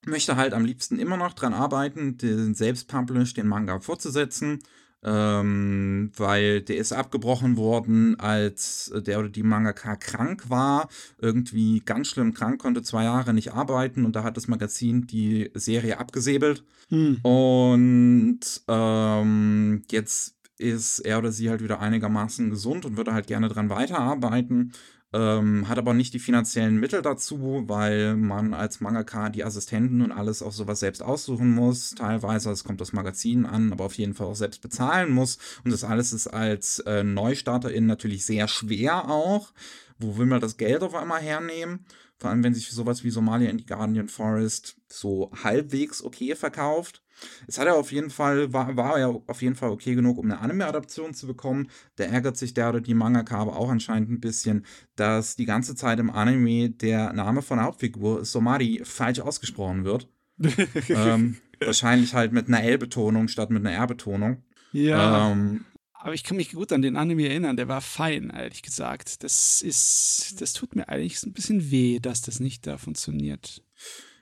möchte 0.05 0.37
halt 0.37 0.53
am 0.53 0.65
liebsten 0.65 0.99
immer 0.99 1.17
noch 1.17 1.33
dran 1.33 1.55
arbeiten, 1.55 2.19
den 2.19 2.55
selbst 2.55 2.89
publish, 2.89 3.35
den 3.35 3.47
Manga 3.47 3.81
fortzusetzen. 3.81 4.63
Ähm, 5.05 6.11
weil 6.17 6.63
der 6.63 6.77
ist 6.77 6.93
abgebrochen 6.93 7.57
worden, 7.57 8.19
als 8.21 8.93
der 8.95 9.19
oder 9.19 9.29
die 9.29 9.43
Mangaka 9.43 9.97
krank 9.97 10.49
war, 10.49 10.89
irgendwie 11.19 11.81
ganz 11.81 12.09
schlimm 12.09 12.35
krank, 12.35 12.61
konnte 12.61 12.83
zwei 12.83 13.05
Jahre 13.05 13.35
nicht 13.35 13.53
arbeiten 13.53 14.05
und 14.05 14.15
da 14.15 14.23
hat 14.23 14.37
das 14.37 14.49
Magazin 14.49 15.07
die 15.07 15.51
Serie 15.55 15.99
abgesäbelt. 15.99 16.65
Hm. 16.89 17.17
Und 17.23 18.41
ähm, 18.69 19.83
jetzt 19.91 20.37
ist 20.59 21.01
er 21.01 21.19
oder 21.19 21.33
sie 21.33 21.51
halt 21.51 21.63
wieder 21.63 21.81
einigermaßen 21.81 22.51
gesund 22.51 22.85
und 22.85 22.97
würde 22.97 23.13
halt 23.13 23.27
gerne 23.27 23.49
dran 23.49 23.71
weiterarbeiten. 23.71 24.73
Ähm, 25.15 25.69
hat 25.69 25.77
aber 25.77 25.93
nicht 25.93 26.15
die 26.15 26.19
finanziellen 26.19 26.81
Mittel 26.81 27.03
dazu, 27.03 27.65
weil 27.67 28.17
man 28.17 28.55
als 28.55 28.81
Mangaka 28.81 29.29
die 29.29 29.45
Assistenten 29.45 30.01
und 30.01 30.11
alles 30.11 30.43
auch 30.43 30.53
sowas 30.53 30.81
selbst 30.81 31.03
aussuchen 31.03 31.51
muss. 31.51 31.91
Teilweise, 31.91 32.51
es 32.51 32.65
kommt 32.65 32.81
das 32.81 32.95
Magazin 32.95 33.45
an, 33.45 33.73
aber 33.73 33.85
auf 33.85 33.95
jeden 33.95 34.15
Fall 34.15 34.29
auch 34.29 34.35
selbst 34.37 34.63
bezahlen 34.63 35.11
muss. 35.11 35.39
Und 35.65 35.71
das 35.71 35.85
alles 35.85 36.15
ist 36.15 36.29
als 36.29 36.79
äh, 36.81 37.05
Neustarterin 37.05 37.87
natürlich 37.87 38.25
sehr 38.25 38.49
schwer 38.49 39.11
auch. 39.11 39.53
Wo 39.99 40.17
will 40.17 40.27
man 40.27 40.41
das 40.41 40.57
Geld 40.57 40.83
auf 40.83 40.95
einmal 40.95 41.21
hernehmen? 41.21 41.85
Vor 42.19 42.31
allem, 42.31 42.43
wenn 42.43 42.55
sich 42.55 42.71
sowas 42.71 43.05
wie 43.05 43.11
Somalia 43.11 43.51
in 43.51 43.59
die 43.59 43.67
Guardian 43.67 44.09
Forest 44.09 44.77
so 44.89 45.31
halbwegs 45.43 46.03
okay 46.03 46.35
verkauft. 46.37 47.02
Es 47.47 47.59
hat 47.59 47.67
ja 47.67 47.75
auf 47.75 47.93
jeden 47.93 48.11
Fall, 48.11 48.53
war, 48.53 48.77
war 48.77 48.99
ja 48.99 49.09
auf 49.09 49.43
jeden 49.43 49.55
Fall 49.55 49.71
okay 49.71 49.95
genug, 49.95 50.19
um 50.19 50.27
eine 50.27 50.41
Anime-Adaption 50.41 51.15
zu 51.15 51.27
bekommen. 51.27 51.69
Da 51.97 52.05
ärgert 52.05 52.37
sich 52.37 52.55
der 52.55 52.71
oder 52.71 52.81
die 52.81 52.95
Mangaka 52.95 53.37
aber 53.37 53.57
auch 53.57 53.71
anscheinend 53.71 54.11
ein 54.11 54.21
bisschen, 54.21 54.67
dass 54.97 55.37
die 55.37 55.47
ganze 55.47 55.75
Zeit 55.75 55.99
im 55.99 56.11
Anime 56.11 56.71
der 56.71 57.13
Name 57.13 57.43
von 57.43 57.59
der 57.59 57.67
Hauptfigur, 57.67 58.25
Somari, 58.25 58.83
falsch 58.85 59.21
ausgesprochen 59.21 59.85
wird. 59.85 60.09
ähm, 60.89 61.37
wahrscheinlich 61.61 62.15
halt 62.15 62.33
mit 62.33 62.49
einer 62.49 62.63
L-Betonung 62.63 63.29
statt 63.29 63.51
mit 63.51 63.65
einer 63.65 63.77
R-Betonung. 63.77 64.43
Ja. 64.73 65.31
Ähm, 65.31 65.65
aber 66.03 66.15
ich 66.15 66.25
kann 66.25 66.37
mich 66.37 66.53
gut 66.53 66.73
an 66.73 66.83
den 66.83 66.97
Anime 66.97 67.29
erinnern, 67.29 67.57
der 67.57 67.69
war 67.69 67.81
fein, 67.81 68.31
ehrlich 68.31 68.63
gesagt. 68.63 69.23
Das 69.23 69.63
ist, 69.63 70.35
das 70.41 70.53
tut 70.53 70.75
mir 70.75 70.89
eigentlich 70.89 71.23
ein 71.23 71.33
bisschen 71.33 71.71
weh, 71.71 72.01
dass 72.01 72.23
das 72.23 72.41
nicht 72.41 72.67
da 72.67 72.77
funktioniert. 72.77 73.63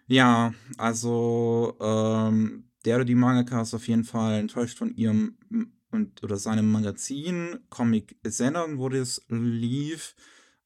Ja, 0.06 0.52
also 0.76 1.76
ähm, 1.80 2.64
der 2.84 2.96
oder 2.96 3.04
die 3.04 3.14
Mangaka 3.14 3.62
ist 3.62 3.74
auf 3.74 3.88
jeden 3.88 4.04
Fall 4.04 4.38
enttäuscht 4.38 4.78
von 4.78 4.94
ihrem 4.94 5.36
und 5.90 6.22
oder 6.22 6.36
seinem 6.36 6.70
Magazin, 6.70 7.58
Comic 7.68 8.16
Sendern, 8.24 8.78
wo 8.78 8.88
das 8.88 9.22
lief, 9.28 10.14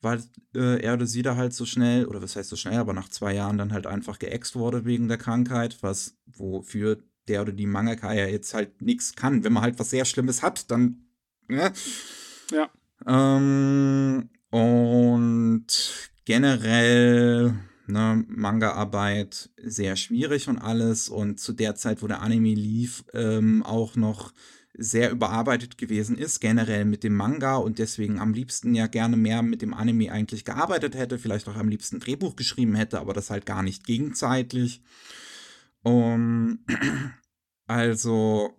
weil 0.00 0.22
äh, 0.54 0.82
er 0.82 0.94
oder 0.94 1.06
sie 1.06 1.22
da 1.22 1.36
halt 1.36 1.54
so 1.54 1.64
schnell, 1.64 2.04
oder 2.06 2.22
was 2.22 2.36
heißt 2.36 2.50
so 2.50 2.56
schnell, 2.56 2.78
aber 2.78 2.92
nach 2.92 3.08
zwei 3.08 3.34
Jahren 3.34 3.58
dann 3.58 3.72
halt 3.72 3.86
einfach 3.86 4.18
geäxt 4.18 4.54
wurde 4.54 4.84
wegen 4.84 5.08
der 5.08 5.18
Krankheit, 5.18 5.78
was 5.82 6.18
wofür 6.26 6.98
der 7.26 7.42
oder 7.42 7.52
die 7.52 7.66
Mangaka 7.66 8.12
ja 8.12 8.26
jetzt 8.26 8.52
halt 8.52 8.82
nichts 8.82 9.14
kann. 9.14 9.44
Wenn 9.44 9.54
man 9.54 9.62
halt 9.62 9.78
was 9.78 9.90
sehr 9.90 10.04
Schlimmes 10.04 10.42
hat, 10.42 10.70
dann. 10.70 11.06
Ne? 11.48 11.72
Ja. 12.50 12.70
Ähm, 13.06 14.28
und 14.50 15.66
generell 16.26 17.54
ne, 17.86 18.24
Manga-Arbeit 18.28 19.50
sehr 19.62 19.96
schwierig 19.96 20.48
und 20.48 20.58
alles. 20.58 21.08
Und 21.08 21.40
zu 21.40 21.52
der 21.52 21.74
Zeit, 21.74 22.02
wo 22.02 22.06
der 22.06 22.22
Anime 22.22 22.54
lief, 22.54 23.04
ähm, 23.12 23.62
auch 23.62 23.96
noch 23.96 24.32
sehr 24.76 25.12
überarbeitet 25.12 25.78
gewesen 25.78 26.18
ist, 26.18 26.40
generell 26.40 26.84
mit 26.84 27.04
dem 27.04 27.14
Manga 27.14 27.56
und 27.56 27.78
deswegen 27.78 28.18
am 28.18 28.34
liebsten 28.34 28.74
ja 28.74 28.88
gerne 28.88 29.16
mehr 29.16 29.42
mit 29.42 29.62
dem 29.62 29.72
Anime 29.72 30.10
eigentlich 30.10 30.44
gearbeitet 30.44 30.96
hätte, 30.96 31.18
vielleicht 31.18 31.48
auch 31.48 31.54
am 31.54 31.68
liebsten 31.68 32.00
Drehbuch 32.00 32.34
geschrieben 32.34 32.74
hätte, 32.74 32.98
aber 32.98 33.12
das 33.12 33.30
halt 33.30 33.46
gar 33.46 33.62
nicht 33.62 33.86
gegenzeitlich. 33.86 34.82
Um, 35.82 36.64
also, 37.66 38.50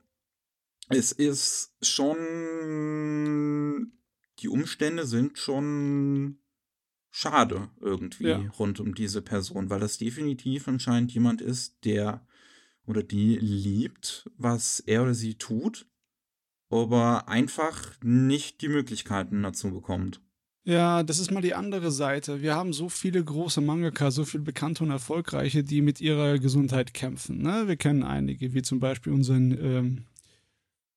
es 0.89 1.11
ist 1.11 1.73
schon, 1.81 3.91
die 4.39 4.47
Umstände 4.47 5.05
sind 5.05 5.37
schon 5.37 6.37
schade 7.15 7.69
irgendwie 7.79 8.27
ja. 8.27 8.41
rund 8.59 8.81
um 8.81 8.93
diese 8.93 9.21
Person, 9.21 9.69
weil 9.69 9.79
das 9.79 9.97
definitiv 9.97 10.67
anscheinend 10.67 11.13
jemand 11.13 11.39
ist, 11.39 11.85
der 11.85 12.27
oder 12.85 13.03
die 13.03 13.37
liebt, 13.37 14.29
was 14.37 14.81
er 14.81 15.03
oder 15.03 15.13
sie 15.13 15.35
tut, 15.35 15.87
aber 16.69 17.29
einfach 17.29 17.93
nicht 18.03 18.61
die 18.61 18.67
Möglichkeiten 18.67 19.41
dazu 19.43 19.71
bekommt. 19.71 20.19
Ja, 20.65 21.03
das 21.03 21.19
ist 21.19 21.31
mal 21.31 21.41
die 21.41 21.53
andere 21.53 21.89
Seite. 21.89 22.41
Wir 22.41 22.55
haben 22.55 22.73
so 22.73 22.89
viele 22.89 23.23
große 23.23 23.61
Mangaka, 23.61 24.11
so 24.11 24.25
viele 24.25 24.43
bekannte 24.43 24.83
und 24.83 24.91
erfolgreiche, 24.91 25.63
die 25.63 25.81
mit 25.81 26.01
ihrer 26.01 26.37
Gesundheit 26.37 26.93
kämpfen. 26.93 27.41
Ne? 27.41 27.67
Wir 27.67 27.77
kennen 27.77 28.03
einige, 28.03 28.53
wie 28.53 28.61
zum 28.61 28.81
Beispiel 28.81 29.13
unseren 29.13 29.51
ähm, 29.51 30.05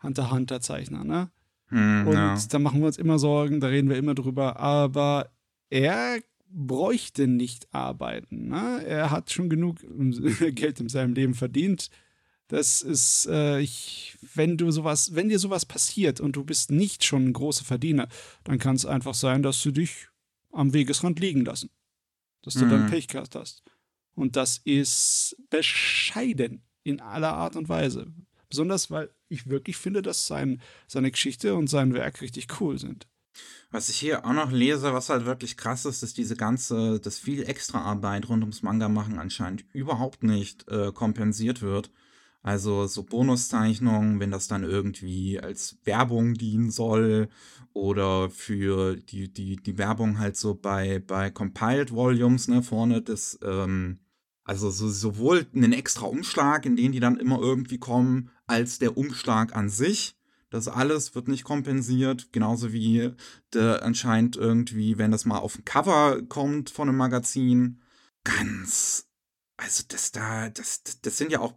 Hunter 0.03 0.33
Hunter 0.33 0.61
Zeichner. 0.61 1.05
Ne? 1.05 1.31
Hm, 1.69 2.09
und 2.09 2.15
ja. 2.15 2.37
da 2.51 2.59
machen 2.59 2.81
wir 2.81 2.87
uns 2.89 2.99
immer 2.99 3.21
Sorgen, 3.21 3.61
da 3.61 3.69
reden 3.69 3.89
wir 3.89 3.99
immer 3.99 4.15
drüber. 4.15 4.59
Aber 4.59 5.31
er 5.71 6.21
bräuchte 6.51 7.27
nicht 7.27 7.73
arbeiten. 7.73 8.49
Ne? 8.49 8.85
Er 8.87 9.11
hat 9.11 9.31
schon 9.31 9.49
genug 9.49 9.79
Geld 10.55 10.81
in 10.81 10.89
seinem 10.89 11.15
Leben 11.15 11.35
verdient. 11.35 11.91
Das 12.49 12.81
ist, 12.81 13.27
äh, 13.27 13.61
ich, 13.61 14.17
wenn 14.35 14.57
du 14.57 14.71
sowas, 14.71 15.15
wenn 15.15 15.29
dir 15.29 15.39
sowas 15.39 15.67
passiert 15.67 16.19
und 16.19 16.37
du 16.37 16.45
bist 16.45 16.71
nicht 16.71 17.05
schon 17.05 17.27
ein 17.27 17.33
großer 17.35 17.65
Verdiener, 17.65 18.09
dann 18.45 18.59
kann 18.59 18.75
es 18.75 18.87
einfach 18.87 19.15
sein, 19.15 19.43
dass 19.43 19.63
du 19.63 19.71
dich 19.71 20.09
am 20.51 20.73
Wegesrand 20.73 21.21
liegen 21.21 21.45
lassen. 21.45 21.71
Dass 22.43 22.55
du 22.55 22.65
mhm. 22.65 22.71
dann 22.71 22.91
Pech 22.91 23.09
gehabt 23.09 23.35
hast. 23.35 23.63
Und 24.15 24.37
das 24.37 24.59
ist 24.65 25.37
bescheiden 25.51 26.63
in 26.85 27.01
aller 27.01 27.35
Art 27.35 27.55
und 27.55 27.69
Weise. 27.69 28.07
Besonders, 28.49 28.91
weil 28.91 29.11
ich 29.29 29.49
wirklich 29.49 29.77
finde, 29.77 30.01
dass 30.01 30.27
sein, 30.27 30.63
seine 30.87 31.11
Geschichte 31.11 31.55
und 31.55 31.69
sein 31.69 31.93
Werk 31.93 32.23
richtig 32.23 32.61
cool 32.61 32.79
sind. 32.79 33.07
Was 33.71 33.91
ich 33.91 33.97
hier 33.97 34.25
auch 34.25 34.33
noch 34.33 34.51
lese, 34.51 34.95
was 34.95 35.11
halt 35.11 35.27
wirklich 35.27 35.57
krass 35.57 35.85
ist, 35.85 36.03
ist 36.03 36.17
diese 36.17 36.37
ganze, 36.37 37.01
dass 37.01 37.19
viel 37.19 37.43
Extraarbeit 37.43 38.29
rund 38.29 38.43
ums 38.43 38.63
Manga 38.63 38.89
machen 38.89 39.19
anscheinend 39.19 39.65
überhaupt 39.73 40.23
nicht 40.23 40.67
äh, 40.69 40.91
kompensiert 40.93 41.61
wird. 41.61 41.91
Also 42.43 42.87
so 42.87 43.03
Bonuszeichnungen, 43.03 44.21
wenn 44.21 44.31
das 44.31 44.49
dann 44.49 44.65
irgendwie 44.65 45.39
als 45.39 45.77
Werbung 45.85 46.35
dienen 46.35 46.71
soll 46.71 47.29
oder 47.75 48.31
für 48.31 48.97
die, 48.97 49.33
die, 49.33 49.57
die 49.57 49.77
Werbung 49.77 50.19
halt 50.19 50.37
so 50.37 50.55
bei, 50.55 50.99
bei 51.01 51.31
Compiled 51.31 51.93
Volumes, 51.93 52.49
ne, 52.49 52.63
vorne 52.63 53.03
das, 53.03 53.39
ähm, 53.43 53.99
also 54.45 54.71
so, 54.71 54.89
sowohl 54.89 55.47
einen 55.55 55.75
extra 55.75 56.07
Umschlag, 56.07 56.65
in 56.65 56.77
den 56.77 56.93
die 56.93 57.01
dann 57.01 57.19
immer 57.19 57.39
irgendwie 57.39 57.79
kommen, 57.79 58.31
als 58.47 58.79
der 58.79 58.97
Umschlag 58.97 59.55
an 59.55 59.69
sich. 59.69 60.18
Das 60.51 60.69
alles 60.69 61.15
wird 61.15 61.29
nicht 61.29 61.45
kompensiert, 61.45 62.33
genauso 62.33 62.73
wie 62.73 63.13
der 63.53 63.83
anscheinend 63.83 64.37
irgendwie, 64.37 64.97
wenn 64.97 65.11
das 65.11 65.25
mal 65.25 65.39
auf 65.39 65.59
ein 65.59 65.65
Cover 65.65 66.23
kommt 66.23 66.71
von 66.71 66.89
einem 66.89 66.97
Magazin, 66.97 67.81
ganz 68.25 69.09
also 69.59 69.83
das 69.89 70.13
da, 70.13 70.49
das, 70.51 70.83
das 71.03 71.19
sind 71.19 71.33
ja 71.33 71.41
auch 71.41 71.55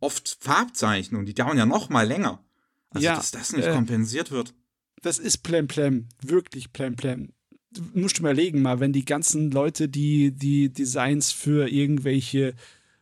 oft 0.00 0.36
Farbzeichnungen, 0.40 1.24
die 1.24 1.34
dauern 1.34 1.56
ja 1.56 1.64
noch 1.64 1.88
mal 1.88 2.06
länger. 2.06 2.44
Also 2.90 3.06
ja, 3.06 3.16
dass 3.16 3.30
das 3.30 3.52
nicht 3.54 3.66
äh, 3.66 3.72
kompensiert 3.72 4.30
wird. 4.30 4.54
Das 5.02 5.18
ist 5.18 5.38
Plemplem, 5.38 6.08
wirklich 6.20 6.72
Plemplem. 6.72 7.32
Du 7.70 7.82
musst 7.94 8.16
dir 8.16 8.20
überlegen 8.20 8.60
mal, 8.60 8.80
wenn 8.80 8.92
die 8.92 9.04
ganzen 9.04 9.50
Leute, 9.50 9.88
die 9.88 10.32
die 10.32 10.70
Designs 10.72 11.32
für 11.32 11.68
irgendwelche 11.68 12.54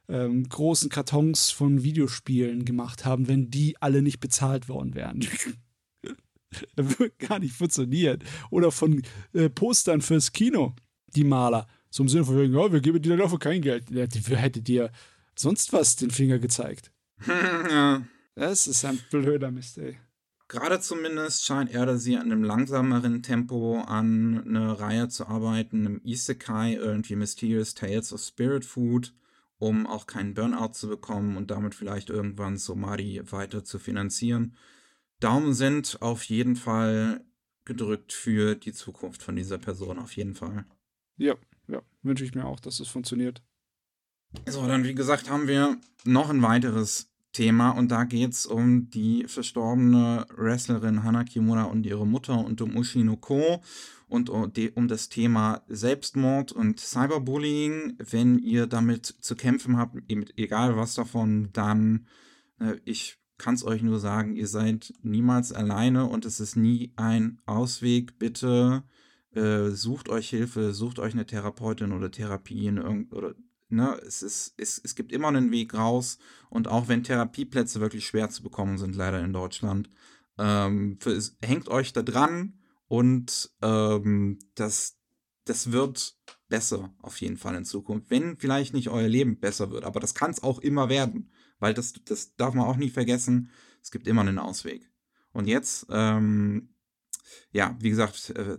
ähm, 0.09 0.49
großen 0.49 0.91
Kartons 0.91 1.51
von 1.51 1.83
Videospielen 1.83 2.65
gemacht 2.65 3.05
haben, 3.05 3.29
wenn 3.29 3.51
die 3.51 3.77
alle 3.81 4.03
nicht 4.03 4.21
bezahlt 4.21 4.69
worden 4.69 4.95
wären. 4.95 5.21
das 6.77 6.99
würde 6.99 7.15
gar 7.19 7.39
nicht 7.39 7.55
funktionieren. 7.55 8.23
Oder 8.51 8.71
von 8.71 9.03
äh, 9.33 9.49
Postern 9.49 10.01
fürs 10.01 10.33
Kino, 10.33 10.75
die 11.15 11.25
Maler. 11.25 11.67
So 11.91 12.03
im 12.03 12.09
Sinne 12.09 12.25
von, 12.25 12.53
ja, 12.53 12.73
wir 12.73 12.81
geben 12.81 13.03
dir 13.03 13.17
dafür 13.17 13.39
kein 13.39 13.63
Geld. 13.63 13.87
Dafür 13.91 14.37
hätte 14.37 14.63
dir 14.63 14.91
sonst 15.35 15.73
was 15.73 15.97
den 15.97 16.11
Finger 16.11 16.39
gezeigt. 16.39 16.93
ja. 17.27 18.03
Das 18.35 18.67
ist 18.67 18.85
ein 18.85 19.01
blöder 19.11 19.51
Mist, 19.51 19.79
ey. 19.79 19.97
Gerade 20.49 20.79
zumindest 20.79 21.45
scheint 21.45 21.73
er 21.73 21.83
oder 21.83 21.99
sie 21.99 22.17
an 22.17 22.31
einem 22.31 22.45
langsameren 22.45 23.23
Tempo 23.23 23.81
an 23.81 24.45
eine 24.47 24.79
Reihe 24.79 25.09
zu 25.09 25.27
arbeiten, 25.27 25.87
im 25.87 26.01
Isekai, 26.05 26.75
irgendwie 26.75 27.17
Mysterious 27.17 27.75
Tales 27.75 28.13
of 28.13 28.21
Spirit 28.21 28.65
Food, 28.65 29.13
um 29.59 29.87
auch 29.87 30.07
keinen 30.07 30.35
Burnout 30.35 30.73
zu 30.73 30.89
bekommen 30.89 31.37
und 31.37 31.51
damit 31.51 31.75
vielleicht 31.75 32.11
irgendwann 32.11 32.57
Somari 32.57 33.23
weiter 33.31 33.65
zu 33.65 33.79
finanzieren. 33.79 34.57
Daumen 35.21 35.55
sind 35.55 35.99
auf 36.03 36.25
jeden 36.25 36.57
Fall 36.57 37.25
gedrückt 37.65 38.13
für 38.13 38.55
die 38.55 38.73
Zukunft 38.73 39.23
von 39.23 39.37
dieser 39.37 39.59
Person, 39.59 39.99
auf 39.99 40.17
jeden 40.17 40.35
Fall. 40.35 40.67
Ja, 41.17 41.35
ja, 41.69 41.83
wünsche 42.03 42.25
ich 42.25 42.35
mir 42.35 42.45
auch, 42.45 42.61
dass 42.61 42.81
es 42.81 42.89
funktioniert. 42.89 43.43
So, 44.47 44.67
dann 44.67 44.85
wie 44.85 44.95
gesagt 44.95 45.31
haben 45.31 45.49
wir 45.49 45.79
noch 46.05 46.29
ein 46.29 46.43
weiteres 46.43 47.11
Thema 47.33 47.71
und 47.71 47.91
da 47.91 48.05
geht 48.05 48.33
es 48.33 48.47
um 48.47 48.91
die 48.91 49.25
verstorbene 49.27 50.27
Wrestlerin 50.37 51.03
Hana 51.03 51.25
Kimura 51.25 51.65
und 51.65 51.87
ihre 51.87 52.07
Mutter 52.07 52.39
und 52.39 52.61
um 52.61 52.77
Ushino 52.77 53.17
Ko 53.17 53.63
und 54.09 54.31
um 54.31 54.89
das 54.89 55.09
Thema 55.09 55.63
Selbstmord 55.69 56.53
und 56.53 56.81
Cyberbullying. 56.81 57.97
Wenn 57.99 58.39
ihr 58.39 58.67
damit 58.67 59.07
zu 59.07 59.35
kämpfen 59.35 59.77
habt, 59.77 59.97
egal 60.37 60.77
was 60.77 60.95
davon, 60.95 61.51
dann 61.53 62.07
äh, 62.61 62.77
ich 62.85 63.19
kann 63.39 63.55
es 63.55 63.65
euch 63.65 63.83
nur 63.83 63.99
sagen, 63.99 64.35
ihr 64.35 64.47
seid 64.47 64.95
niemals 65.03 65.53
alleine 65.53 66.07
und 66.07 66.25
es 66.25 66.41
ist 66.41 66.57
nie 66.57 66.93
ein 66.97 67.41
Ausweg. 67.47 68.19
Bitte 68.19 68.85
äh, 69.33 69.71
sucht 69.71 70.09
euch 70.09 70.31
Hilfe, 70.31 70.73
sucht 70.73 70.99
euch 70.99 71.13
eine 71.13 71.27
Therapeutin 71.27 71.93
oder 71.93 72.11
Therapie 72.11 72.67
in 72.67 72.79
irgend 72.79 73.13
oder 73.13 73.35
ne, 73.69 74.01
es 74.07 74.23
ist 74.23 74.55
es, 74.57 74.81
es 74.83 74.95
gibt 74.95 75.13
immer 75.13 75.29
einen 75.29 75.51
Weg 75.51 75.75
raus 75.75 76.19
und 76.49 76.69
auch 76.69 76.89
wenn 76.89 77.03
Therapieplätze 77.03 77.81
wirklich 77.81 78.07
schwer 78.07 78.31
zu 78.31 78.43
bekommen 78.43 78.79
sind, 78.79 78.97
leider 78.97 79.23
in 79.23 79.33
Deutschland, 79.33 79.91
ähm, 80.39 80.97
für, 81.01 81.21
hängt 81.43 81.69
euch 81.69 81.93
da 81.93 82.03
dran 82.03 82.55
und 82.89 83.51
ähm, 83.63 84.39
das 84.55 84.99
das 85.45 85.71
wird 85.71 86.17
besser 86.49 86.93
auf 87.01 87.21
jeden 87.21 87.37
Fall 87.37 87.55
in 87.55 87.65
Zukunft, 87.65 88.11
wenn 88.11 88.37
vielleicht 88.37 88.75
nicht 88.75 88.89
euer 88.89 89.09
Leben 89.09 89.39
besser 89.39 89.71
wird, 89.71 89.85
aber 89.85 90.01
das 90.01 90.15
kann 90.15 90.31
es 90.31 90.43
auch 90.43 90.59
immer 90.59 90.89
werden, 90.89 91.31
weil 91.59 91.75
das 91.75 91.95
das 92.05 92.35
darf 92.37 92.55
man 92.55 92.67
auch 92.67 92.77
nie 92.77 92.91
vergessen. 92.91 93.51
Es 93.83 93.91
gibt 93.91 94.09
immer 94.09 94.23
einen 94.23 94.39
Ausweg. 94.39 94.91
Und 95.33 95.47
jetzt 95.47 95.87
ähm, 95.91 96.71
ja, 97.53 97.77
wie 97.81 97.91
gesagt, 97.91 98.31
äh, 98.31 98.59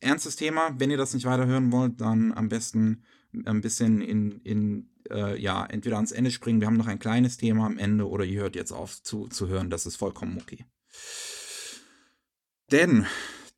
ernstes 0.00 0.36
Thema. 0.36 0.74
Wenn 0.78 0.90
ihr 0.90 0.96
das 0.96 1.14
nicht 1.14 1.26
weiterhören 1.26 1.72
wollt, 1.72 2.00
dann 2.00 2.32
am 2.32 2.48
besten 2.48 3.04
ein 3.44 3.60
bisschen 3.60 4.00
in, 4.00 4.40
in 4.40 4.90
äh, 5.10 5.40
ja, 5.40 5.64
entweder 5.66 5.96
ans 5.96 6.12
Ende 6.12 6.30
springen. 6.30 6.60
Wir 6.60 6.66
haben 6.66 6.76
noch 6.76 6.86
ein 6.86 6.98
kleines 6.98 7.36
Thema 7.36 7.66
am 7.66 7.78
Ende 7.78 8.08
oder 8.08 8.24
ihr 8.24 8.40
hört 8.40 8.56
jetzt 8.56 8.72
auf 8.72 9.02
zu, 9.02 9.28
zu 9.28 9.48
hören. 9.48 9.70
Das 9.70 9.86
ist 9.86 9.96
vollkommen 9.96 10.38
okay. 10.40 10.64
Denn 12.70 13.06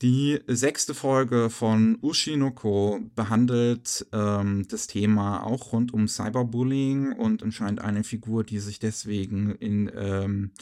die 0.03 0.41
sechste 0.47 0.95
Folge 0.95 1.51
von 1.51 1.99
Ushinoko 2.01 3.01
behandelt 3.15 4.07
ähm, 4.13 4.67
das 4.69 4.87
Thema 4.87 5.45
auch 5.45 5.73
rund 5.73 5.93
um 5.93 6.09
Cyberbullying 6.09 7.13
und 7.13 7.43
anscheinend 7.43 7.83
eine 7.83 8.03
Figur, 8.03 8.43
die 8.45 8.61
sich 8.61 8.79
deswegen 8.79 9.55
in, 9.57 9.91
ähm, 9.95 10.53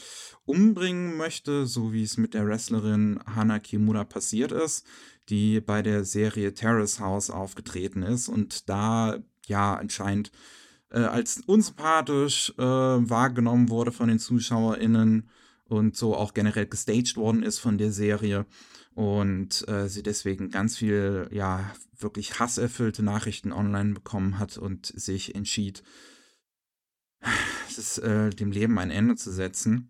umbringen 0.45 1.15
möchte, 1.15 1.65
so 1.65 1.93
wie 1.93 2.03
es 2.03 2.17
mit 2.17 2.33
der 2.33 2.47
Wrestlerin 2.47 3.21
Hana 3.25 3.59
Kimura 3.59 4.03
passiert 4.03 4.51
ist 4.51 4.85
die 5.29 5.61
bei 5.61 5.81
der 5.81 6.03
Serie 6.03 6.53
Terrace 6.53 6.99
House 6.99 7.29
aufgetreten 7.29 8.03
ist 8.03 8.27
und 8.27 8.67
da 8.67 9.17
ja 9.45 9.75
anscheinend 9.75 10.31
äh, 10.91 10.99
als 10.99 11.41
unsympathisch 11.45 12.53
äh, 12.57 12.63
wahrgenommen 12.63 13.69
wurde 13.69 13.91
von 13.91 14.09
den 14.09 14.19
ZuschauerInnen 14.19 15.29
und 15.65 15.95
so 15.95 16.15
auch 16.15 16.33
generell 16.33 16.65
gestaged 16.65 17.15
worden 17.15 17.43
ist 17.43 17.59
von 17.59 17.77
der 17.77 17.91
Serie 17.91 18.45
und 18.99 19.65
äh, 19.69 19.87
sie 19.87 20.03
deswegen 20.03 20.49
ganz 20.49 20.75
viel, 20.75 21.29
ja, 21.31 21.73
wirklich 21.97 22.37
hasserfüllte 22.37 23.01
Nachrichten 23.01 23.53
online 23.53 23.93
bekommen 23.93 24.39
hat 24.39 24.57
und 24.57 24.87
sich 24.87 25.35
entschied, 25.35 25.83
das, 27.77 27.97
äh, 27.99 28.29
dem 28.31 28.51
Leben 28.51 28.77
ein 28.77 28.91
Ende 28.91 29.15
zu 29.15 29.31
setzen. 29.31 29.89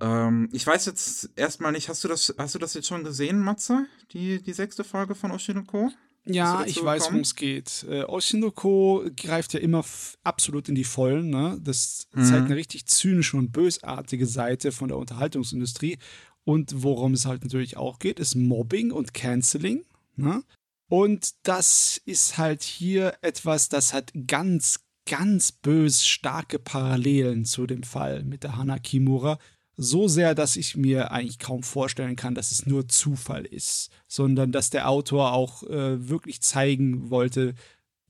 Ähm, 0.00 0.48
ich 0.52 0.64
weiß 0.64 0.86
jetzt 0.86 1.30
erstmal 1.34 1.72
nicht, 1.72 1.88
hast 1.88 2.04
du 2.04 2.08
das, 2.08 2.32
hast 2.38 2.54
du 2.54 2.60
das 2.60 2.74
jetzt 2.74 2.86
schon 2.86 3.02
gesehen, 3.02 3.40
Matze? 3.40 3.86
Die, 4.12 4.40
die 4.40 4.52
sechste 4.52 4.84
Folge 4.84 5.16
von 5.16 5.32
Oshinoko? 5.32 5.90
Ja, 6.24 6.64
ich 6.64 6.80
weiß, 6.80 7.06
worum 7.06 7.22
es 7.22 7.34
geht. 7.34 7.84
Äh, 7.88 8.04
Oshinoko 8.04 9.04
greift 9.16 9.54
ja 9.54 9.58
immer 9.58 9.84
absolut 10.22 10.68
in 10.68 10.76
die 10.76 10.84
Vollen. 10.84 11.30
Ne? 11.30 11.58
Das 11.60 12.06
mhm. 12.12 12.24
zeigt 12.24 12.44
eine 12.44 12.54
richtig 12.54 12.86
zynische 12.86 13.36
und 13.36 13.50
bösartige 13.50 14.26
Seite 14.26 14.70
von 14.70 14.86
der 14.86 14.98
Unterhaltungsindustrie. 14.98 15.98
Und 16.44 16.82
worum 16.82 17.14
es 17.14 17.26
halt 17.26 17.44
natürlich 17.44 17.76
auch 17.76 17.98
geht, 17.98 18.18
ist 18.18 18.34
Mobbing 18.34 18.90
und 18.90 19.14
Canceling. 19.14 19.84
Ne? 20.16 20.42
Und 20.88 21.32
das 21.44 22.00
ist 22.04 22.38
halt 22.38 22.62
hier 22.62 23.14
etwas, 23.22 23.68
das 23.68 23.94
hat 23.94 24.12
ganz, 24.26 24.80
ganz 25.06 25.52
bös 25.52 26.04
starke 26.04 26.58
Parallelen 26.58 27.44
zu 27.44 27.66
dem 27.66 27.82
Fall 27.82 28.24
mit 28.24 28.42
der 28.42 28.56
Hana 28.56 28.78
Kimura 28.78 29.38
so 29.76 30.08
sehr, 30.08 30.34
dass 30.34 30.56
ich 30.56 30.76
mir 30.76 31.12
eigentlich 31.12 31.38
kaum 31.38 31.62
vorstellen 31.62 32.16
kann, 32.16 32.34
dass 32.34 32.52
es 32.52 32.66
nur 32.66 32.88
Zufall 32.88 33.44
ist, 33.44 33.90
sondern 34.06 34.52
dass 34.52 34.70
der 34.70 34.88
Autor 34.88 35.32
auch 35.32 35.62
äh, 35.64 36.08
wirklich 36.08 36.42
zeigen 36.42 37.10
wollte, 37.10 37.54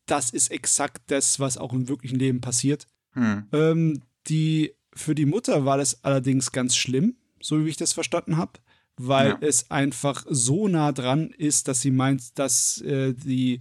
das 0.07 0.30
ist 0.30 0.51
exakt 0.51 1.03
das, 1.07 1.39
was 1.39 1.57
auch 1.57 1.72
im 1.72 1.89
wirklichen 1.89 2.18
Leben 2.18 2.41
passiert. 2.41 2.87
Hm. 3.12 3.47
Ähm, 3.53 4.03
die, 4.26 4.74
für 4.93 5.14
die 5.14 5.26
Mutter 5.26 5.64
war 5.64 5.78
das 5.78 6.05
allerdings 6.05 6.53
ganz 6.53 6.76
schlimm, 6.76 7.16
so 7.43 7.64
wie 7.64 7.68
ich 7.68 7.76
das 7.76 7.93
verstanden 7.93 8.36
habe, 8.36 8.53
weil 8.97 9.30
ja. 9.30 9.38
es 9.40 9.70
einfach 9.70 10.24
so 10.28 10.68
nah 10.68 10.93
dran 10.93 11.30
ist, 11.30 11.68
dass 11.68 11.80
sie 11.80 11.90
meint, 11.90 12.38
dass 12.38 12.80
äh, 12.82 13.14
die 13.14 13.61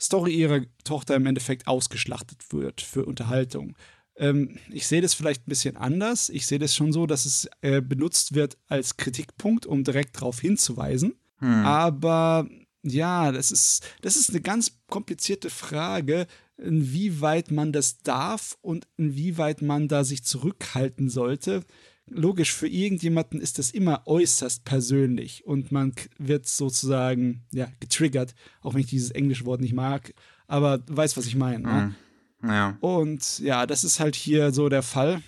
Story 0.00 0.34
ihrer 0.34 0.62
Tochter 0.84 1.14
im 1.16 1.26
Endeffekt 1.26 1.66
ausgeschlachtet 1.66 2.52
wird 2.52 2.80
für 2.80 3.04
Unterhaltung. 3.04 3.76
Ähm, 4.16 4.58
ich 4.70 4.86
sehe 4.86 5.00
das 5.00 5.14
vielleicht 5.14 5.42
ein 5.42 5.50
bisschen 5.50 5.76
anders. 5.76 6.28
Ich 6.28 6.46
sehe 6.46 6.58
das 6.58 6.74
schon 6.74 6.92
so, 6.92 7.06
dass 7.06 7.24
es 7.24 7.48
äh, 7.60 7.80
benutzt 7.80 8.34
wird 8.34 8.58
als 8.68 8.96
Kritikpunkt, 8.96 9.64
um 9.66 9.84
direkt 9.84 10.16
darauf 10.16 10.40
hinzuweisen. 10.40 11.14
Hm. 11.38 11.64
Aber 11.64 12.48
ja, 12.82 13.32
das 13.32 13.50
ist, 13.50 13.86
das 14.02 14.16
ist 14.16 14.30
eine 14.30 14.40
ganz 14.40 14.80
komplizierte 14.88 15.50
Frage, 15.50 16.26
inwieweit 16.56 17.50
man 17.50 17.72
das 17.72 17.98
darf 17.98 18.58
und 18.60 18.86
inwieweit 18.96 19.62
man 19.62 19.88
da 19.88 20.04
sich 20.04 20.24
zurückhalten 20.24 21.08
sollte. 21.08 21.62
Logisch, 22.10 22.52
für 22.52 22.68
irgendjemanden 22.68 23.40
ist 23.40 23.58
das 23.58 23.70
immer 23.70 24.02
äußerst 24.06 24.64
persönlich 24.64 25.46
und 25.46 25.70
man 25.70 25.94
wird 26.18 26.46
sozusagen 26.46 27.44
ja, 27.52 27.68
getriggert, 27.80 28.34
auch 28.60 28.74
wenn 28.74 28.80
ich 28.80 28.88
dieses 28.88 29.12
englische 29.12 29.46
Wort 29.46 29.60
nicht 29.60 29.72
mag, 29.72 30.12
aber 30.46 30.78
du 30.78 30.96
weißt, 30.96 31.16
was 31.16 31.26
ich 31.26 31.36
meine. 31.36 31.62
Ne? 31.62 31.94
Hm. 32.40 32.50
Ja. 32.50 32.76
Und 32.80 33.38
ja, 33.38 33.66
das 33.66 33.84
ist 33.84 34.00
halt 34.00 34.16
hier 34.16 34.52
so 34.52 34.68
der 34.68 34.82
Fall. 34.82 35.22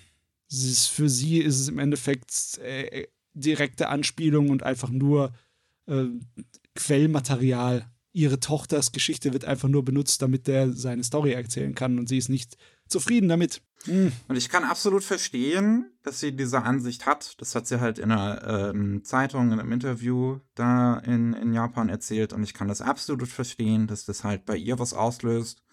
Ist, 0.50 0.88
für 0.88 1.08
sie 1.08 1.38
ist 1.38 1.60
es 1.60 1.68
im 1.68 1.78
Endeffekt 1.78 2.58
äh, 2.58 3.06
direkte 3.34 3.88
Anspielung 3.88 4.50
und 4.50 4.62
einfach 4.62 4.90
nur 4.90 5.32
äh, 5.86 6.06
Quellmaterial. 6.74 7.88
Ihre 8.12 8.40
Tochters 8.40 8.92
Geschichte 8.92 9.32
wird 9.32 9.44
einfach 9.44 9.68
nur 9.68 9.84
benutzt, 9.84 10.22
damit 10.22 10.46
der 10.46 10.72
seine 10.72 11.02
Story 11.04 11.32
erzählen 11.32 11.74
kann 11.74 11.98
und 11.98 12.08
sie 12.08 12.18
ist 12.18 12.28
nicht 12.28 12.56
zufrieden 12.94 13.28
damit. 13.28 13.60
Mhm. 13.86 14.12
Und 14.28 14.36
ich 14.36 14.48
kann 14.48 14.64
absolut 14.64 15.02
verstehen, 15.02 15.90
dass 16.04 16.20
sie 16.20 16.32
diese 16.32 16.62
Ansicht 16.62 17.06
hat. 17.06 17.40
Das 17.40 17.54
hat 17.54 17.66
sie 17.66 17.80
halt 17.80 17.98
in 17.98 18.12
einer 18.12 18.70
ähm, 18.70 19.02
Zeitung, 19.02 19.50
in 19.50 19.58
einem 19.58 19.72
Interview 19.72 20.38
da 20.54 20.98
in, 20.98 21.32
in 21.34 21.52
Japan 21.52 21.88
erzählt. 21.88 22.32
Und 22.32 22.44
ich 22.44 22.54
kann 22.54 22.68
das 22.68 22.80
absolut 22.80 23.28
verstehen, 23.28 23.88
dass 23.88 24.04
das 24.04 24.22
halt 24.22 24.46
bei 24.46 24.56
ihr 24.56 24.78
was 24.78 24.94
auslöst 24.94 25.64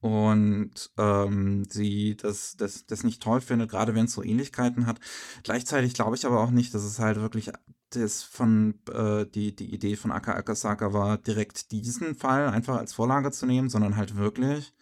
und 0.00 0.92
ähm, 0.96 1.64
sie 1.68 2.16
das, 2.16 2.56
das, 2.56 2.86
das 2.86 3.02
nicht 3.02 3.20
toll 3.20 3.40
findet, 3.40 3.70
gerade 3.70 3.96
wenn 3.96 4.04
es 4.04 4.12
so 4.12 4.22
Ähnlichkeiten 4.22 4.86
hat. 4.86 5.00
Gleichzeitig 5.42 5.94
glaube 5.94 6.14
ich 6.14 6.24
aber 6.24 6.40
auch 6.40 6.50
nicht, 6.50 6.72
dass 6.74 6.84
es 6.84 7.00
halt 7.00 7.20
wirklich 7.20 7.50
das 7.90 8.22
von 8.22 8.78
äh, 8.92 9.26
die, 9.26 9.56
die 9.56 9.74
Idee 9.74 9.96
von 9.96 10.12
Aka 10.12 10.34
Akasaka 10.34 10.92
war, 10.92 11.18
direkt 11.18 11.72
diesen 11.72 12.14
Fall 12.14 12.48
einfach 12.48 12.76
als 12.76 12.92
Vorlage 12.92 13.32
zu 13.32 13.46
nehmen, 13.46 13.68
sondern 13.68 13.96
halt 13.96 14.16
wirklich, 14.16 14.72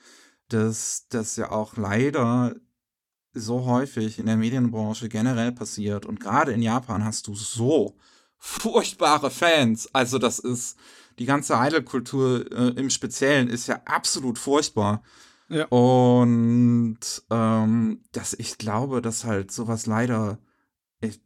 dass 0.49 1.07
das 1.09 1.37
ja 1.37 1.51
auch 1.51 1.77
leider 1.77 2.55
so 3.33 3.67
häufig 3.67 4.19
in 4.19 4.27
der 4.27 4.37
Medienbranche 4.37 5.09
generell 5.09 5.53
passiert 5.53 6.07
und 6.07 6.21
gerade 6.21 6.53
in 6.53 6.63
Japan 6.63 7.05
hast 7.05 7.27
du 7.27 7.35
so 7.35 7.97
furchtbare 8.39 9.31
Fans. 9.31 9.95
Also 9.95 10.19
das 10.19 10.39
ist 10.39 10.79
die 11.19 11.27
ganze 11.27 11.55
Idol-Kultur 11.55 12.51
äh, 12.53 12.69
im 12.79 12.91
Speziellen 12.91 13.49
ist 13.49 13.67
ja 13.67 13.81
absolut 13.85 14.39
furchtbar. 14.39 15.03
Ja. 15.49 15.67
Und 15.67 16.99
ähm, 17.31 18.03
dass 18.13 18.35
ich 18.35 18.59
glaube, 18.59 19.01
dass 19.01 19.25
halt 19.25 19.51
sowas 19.51 19.87
leider 19.87 20.39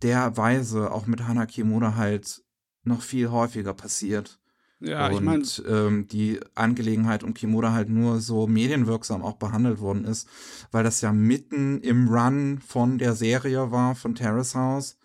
der 0.02 0.36
Weise 0.36 0.90
auch 0.90 1.06
mit 1.06 1.26
Hana 1.26 1.46
Kimura 1.46 1.96
halt 1.96 2.42
noch 2.82 3.02
viel 3.02 3.30
häufiger 3.30 3.72
passiert. 3.72 4.39
Ja, 4.80 5.08
und, 5.08 5.14
ich 5.14 5.20
meine. 5.20 5.44
Ähm, 5.68 6.08
die 6.08 6.40
Angelegenheit 6.54 7.22
um 7.22 7.34
Kimura 7.34 7.72
halt 7.72 7.88
nur 7.88 8.20
so 8.20 8.46
medienwirksam 8.46 9.22
auch 9.22 9.36
behandelt 9.36 9.80
worden 9.80 10.04
ist, 10.04 10.28
weil 10.72 10.84
das 10.84 11.00
ja 11.00 11.12
mitten 11.12 11.80
im 11.82 12.08
Run 12.08 12.60
von 12.66 12.98
der 12.98 13.14
Serie 13.14 13.70
war, 13.70 13.94
von 13.94 14.14
Terrace 14.14 14.54
House. 14.54 14.96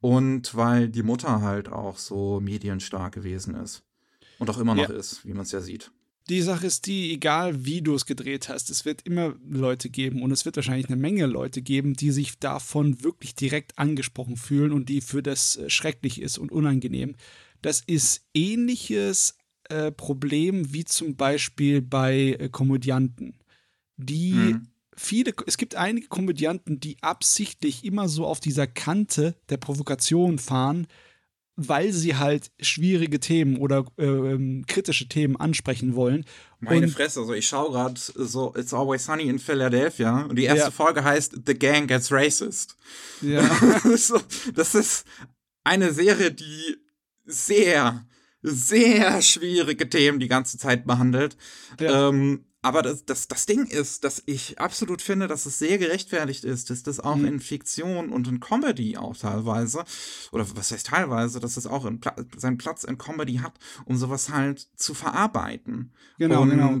Und 0.00 0.54
weil 0.54 0.88
die 0.88 1.02
Mutter 1.02 1.42
halt 1.42 1.68
auch 1.68 1.98
so 1.98 2.40
medienstark 2.40 3.12
gewesen 3.12 3.54
ist. 3.56 3.82
Und 4.38 4.48
auch 4.48 4.58
immer 4.58 4.76
noch 4.76 4.88
ja. 4.88 4.94
ist, 4.94 5.24
wie 5.24 5.32
man 5.32 5.42
es 5.42 5.50
ja 5.50 5.60
sieht. 5.60 5.90
Die 6.28 6.42
Sache 6.42 6.66
ist 6.66 6.86
die, 6.86 7.14
egal 7.14 7.64
wie 7.64 7.80
du 7.80 7.94
es 7.94 8.04
gedreht 8.04 8.50
hast, 8.50 8.68
es 8.68 8.84
wird 8.84 9.00
immer 9.02 9.34
Leute 9.48 9.88
geben 9.88 10.22
und 10.22 10.30
es 10.30 10.44
wird 10.44 10.56
wahrscheinlich 10.56 10.88
eine 10.88 10.96
Menge 10.96 11.24
Leute 11.24 11.62
geben, 11.62 11.94
die 11.94 12.10
sich 12.10 12.38
davon 12.38 13.02
wirklich 13.02 13.34
direkt 13.34 13.78
angesprochen 13.78 14.36
fühlen 14.36 14.72
und 14.72 14.90
die 14.90 15.00
für 15.00 15.22
das 15.22 15.56
äh, 15.56 15.70
schrecklich 15.70 16.20
ist 16.20 16.36
und 16.36 16.52
unangenehm. 16.52 17.14
Das 17.62 17.82
ist 17.86 18.22
ähnliches 18.34 19.36
äh, 19.68 19.92
Problem 19.92 20.72
wie 20.72 20.84
zum 20.84 21.16
Beispiel 21.16 21.82
bei 21.82 22.36
äh, 22.38 22.48
Komödianten, 22.48 23.34
die 23.96 24.32
hm. 24.32 24.68
viele, 24.96 25.34
es 25.46 25.58
gibt 25.58 25.74
einige 25.74 26.08
Komödianten, 26.08 26.80
die 26.80 26.96
absichtlich 27.02 27.84
immer 27.84 28.08
so 28.08 28.26
auf 28.26 28.40
dieser 28.40 28.66
Kante 28.66 29.34
der 29.50 29.58
Provokation 29.58 30.38
fahren, 30.38 30.86
weil 31.60 31.92
sie 31.92 32.16
halt 32.16 32.52
schwierige 32.60 33.18
Themen 33.18 33.56
oder 33.56 33.84
äh, 33.98 34.62
kritische 34.66 35.08
Themen 35.08 35.36
ansprechen 35.36 35.96
wollen. 35.96 36.24
Meine 36.60 36.86
und, 36.86 36.92
Fresse, 36.92 37.20
also 37.20 37.34
ich 37.34 37.48
schaue 37.48 37.72
gerade 37.72 38.00
so 38.00 38.54
It's 38.56 38.72
Always 38.72 39.04
Sunny 39.04 39.24
in 39.24 39.40
Philadelphia 39.40 40.22
und 40.22 40.36
die 40.36 40.44
erste 40.44 40.66
ja. 40.66 40.70
Folge 40.70 41.02
heißt 41.02 41.40
The 41.44 41.54
Gang 41.54 41.88
Gets 41.88 42.12
Racist. 42.12 42.76
Ja. 43.20 43.42
so, 43.96 44.20
das 44.54 44.76
ist 44.76 45.04
eine 45.64 45.92
Serie, 45.92 46.30
die 46.30 46.76
sehr, 47.28 48.06
sehr 48.42 49.22
schwierige 49.22 49.88
Themen 49.88 50.18
die 50.18 50.28
ganze 50.28 50.58
Zeit 50.58 50.86
behandelt. 50.86 51.36
Ja. 51.78 52.08
Ähm, 52.08 52.44
aber 52.60 52.82
das, 52.82 53.04
das, 53.04 53.28
das 53.28 53.46
Ding 53.46 53.66
ist, 53.66 54.02
dass 54.02 54.22
ich 54.26 54.58
absolut 54.58 55.00
finde, 55.00 55.28
dass 55.28 55.46
es 55.46 55.58
sehr 55.58 55.78
gerechtfertigt 55.78 56.44
ist, 56.44 56.70
dass 56.70 56.82
das 56.82 56.98
auch 56.98 57.16
mhm. 57.16 57.26
in 57.26 57.40
Fiktion 57.40 58.10
und 58.10 58.26
in 58.26 58.40
Comedy 58.40 58.96
auch 58.96 59.16
teilweise, 59.16 59.84
oder 60.32 60.44
was 60.56 60.72
heißt 60.72 60.88
teilweise, 60.88 61.38
dass 61.38 61.56
es 61.56 61.68
auch 61.68 61.84
in, 61.84 62.00
seinen 62.36 62.58
Platz 62.58 62.82
in 62.82 62.98
Comedy 62.98 63.36
hat, 63.36 63.54
um 63.84 63.96
sowas 63.96 64.30
halt 64.30 64.66
zu 64.74 64.94
verarbeiten. 64.94 65.92
Genau, 66.18 66.42
und, 66.42 66.50
genau. 66.50 66.80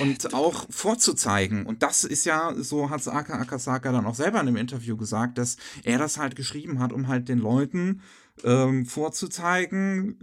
Und 0.00 0.34
auch 0.34 0.66
vorzuzeigen. 0.68 1.64
Und 1.64 1.82
das 1.82 2.04
ist 2.04 2.26
ja, 2.26 2.52
so 2.56 2.90
hat 2.90 3.06
Aka 3.06 3.38
Akasaka 3.38 3.92
dann 3.92 4.04
auch 4.04 4.16
selber 4.16 4.40
in 4.40 4.48
einem 4.48 4.56
Interview 4.56 4.96
gesagt, 4.96 5.38
dass 5.38 5.56
er 5.84 5.96
das 5.96 6.18
halt 6.18 6.36
geschrieben 6.36 6.80
hat, 6.80 6.92
um 6.92 7.08
halt 7.08 7.28
den 7.28 7.38
Leuten 7.38 8.02
ähm, 8.44 8.86
vorzuzeigen, 8.86 10.18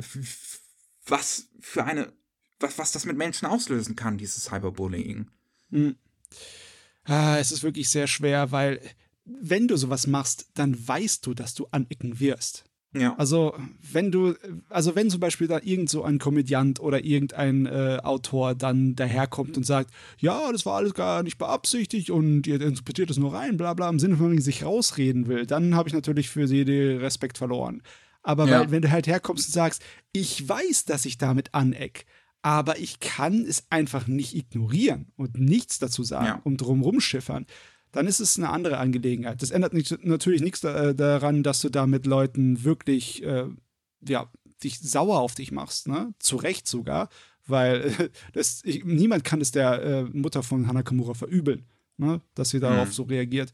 was 1.06 1.48
für 1.60 1.84
eine 1.84 2.14
was, 2.60 2.78
was 2.78 2.92
das 2.92 3.06
mit 3.06 3.18
Menschen 3.18 3.46
auslösen 3.46 3.96
kann, 3.96 4.18
dieses 4.18 4.46
Cyberbullying. 4.46 5.30
Mhm. 5.70 5.96
Ah, 7.04 7.38
es 7.38 7.52
ist 7.52 7.64
wirklich 7.64 7.90
sehr 7.90 8.08
schwer, 8.08 8.52
weil 8.52 8.82
wenn 9.26 9.68
du 9.68 9.78
sowas 9.78 10.08
machst, 10.08 10.48
dann 10.56 10.76
weißt 10.88 11.26
du, 11.26 11.34
dass 11.34 11.54
du 11.54 11.68
anecken 11.72 12.20
wirst. 12.20 12.66
Ja. 12.94 13.16
Also, 13.18 13.54
wenn 13.92 14.12
du, 14.12 14.34
also 14.70 14.96
wenn 14.96 15.10
zum 15.10 15.20
Beispiel 15.20 15.48
da 15.48 15.60
irgend 15.62 15.90
so 15.90 16.04
ein 16.04 16.20
Komödiant 16.20 16.80
oder 16.80 17.04
irgendein 17.04 17.66
äh, 17.66 18.00
Autor 18.02 18.56
dann 18.56 18.96
daherkommt 18.96 19.58
und 19.58 19.66
sagt, 19.66 19.92
ja, 20.18 20.52
das 20.52 20.66
war 20.66 20.78
alles 20.78 20.94
gar 20.94 21.22
nicht 21.22 21.38
beabsichtigt 21.38 22.10
und 22.10 22.48
ihr 22.48 22.60
interpretiert 22.62 23.10
es 23.10 23.18
nur 23.18 23.34
rein, 23.34 23.58
bla 23.58 23.74
bla, 23.74 23.90
im 23.90 24.00
Sinne 24.00 24.16
von, 24.16 24.32
wenn 24.32 24.42
sich 24.42 24.64
rausreden 24.64 25.28
will, 25.28 25.46
dann 25.46 25.76
habe 25.76 25.90
ich 25.90 25.94
natürlich 25.94 26.30
für 26.30 26.48
sie 26.48 26.66
den 26.66 27.00
Respekt 27.00 27.38
verloren. 27.38 27.84
Aber 28.28 28.46
ja. 28.46 28.60
weil, 28.60 28.72
wenn 28.72 28.82
du 28.82 28.92
halt 28.92 29.08
herkommst 29.08 29.48
und 29.48 29.54
sagst, 29.54 29.82
ich 30.12 30.48
weiß, 30.48 30.84
dass 30.84 31.06
ich 31.06 31.18
damit 31.18 31.54
aneck, 31.54 32.06
aber 32.42 32.78
ich 32.78 33.00
kann 33.00 33.46
es 33.46 33.64
einfach 33.70 34.08
nicht 34.08 34.36
ignorieren 34.36 35.14
und 35.16 35.40
nichts 35.40 35.80
dazu 35.80 36.04
sagen 36.04 36.26
ja. 36.26 36.42
und 36.44 36.58
drumherum 36.58 37.00
schiffern, 37.00 37.46
dann 37.94 38.06
ist 38.06 38.20
es 38.20 38.38
eine 38.38 38.50
andere 38.50 38.80
Angelegenheit. 38.80 39.42
Das 39.42 39.52
ändert 39.52 39.74
nicht, 39.74 40.04
natürlich 40.04 40.42
nichts 40.42 40.60
da, 40.60 40.90
äh, 40.90 40.94
daran, 40.94 41.42
dass 41.42 41.62
du 41.62 41.70
da 41.70 41.88
mit 41.88 42.06
Leuten 42.06 42.66
wirklich, 42.66 43.24
äh, 43.24 43.46
ja, 44.06 44.30
dich 44.62 44.78
sauer 44.82 45.22
auf 45.22 45.36
dich 45.36 45.54
machst, 45.54 45.88
ne? 45.88 46.14
Zu 46.20 46.36
Recht 46.36 46.68
sogar, 46.68 47.08
weil 47.46 48.12
das, 48.34 48.60
ich, 48.66 48.84
niemand 48.84 49.24
kann 49.24 49.40
es 49.40 49.52
der 49.52 49.82
äh, 49.82 50.04
Mutter 50.04 50.44
von 50.44 50.68
Hanakamura 50.68 51.14
verübeln, 51.14 51.66
ne? 51.96 52.20
Dass 52.36 52.50
sie 52.50 52.60
darauf 52.60 52.90
mhm. 52.90 52.94
so 52.94 53.04
reagiert. 53.04 53.54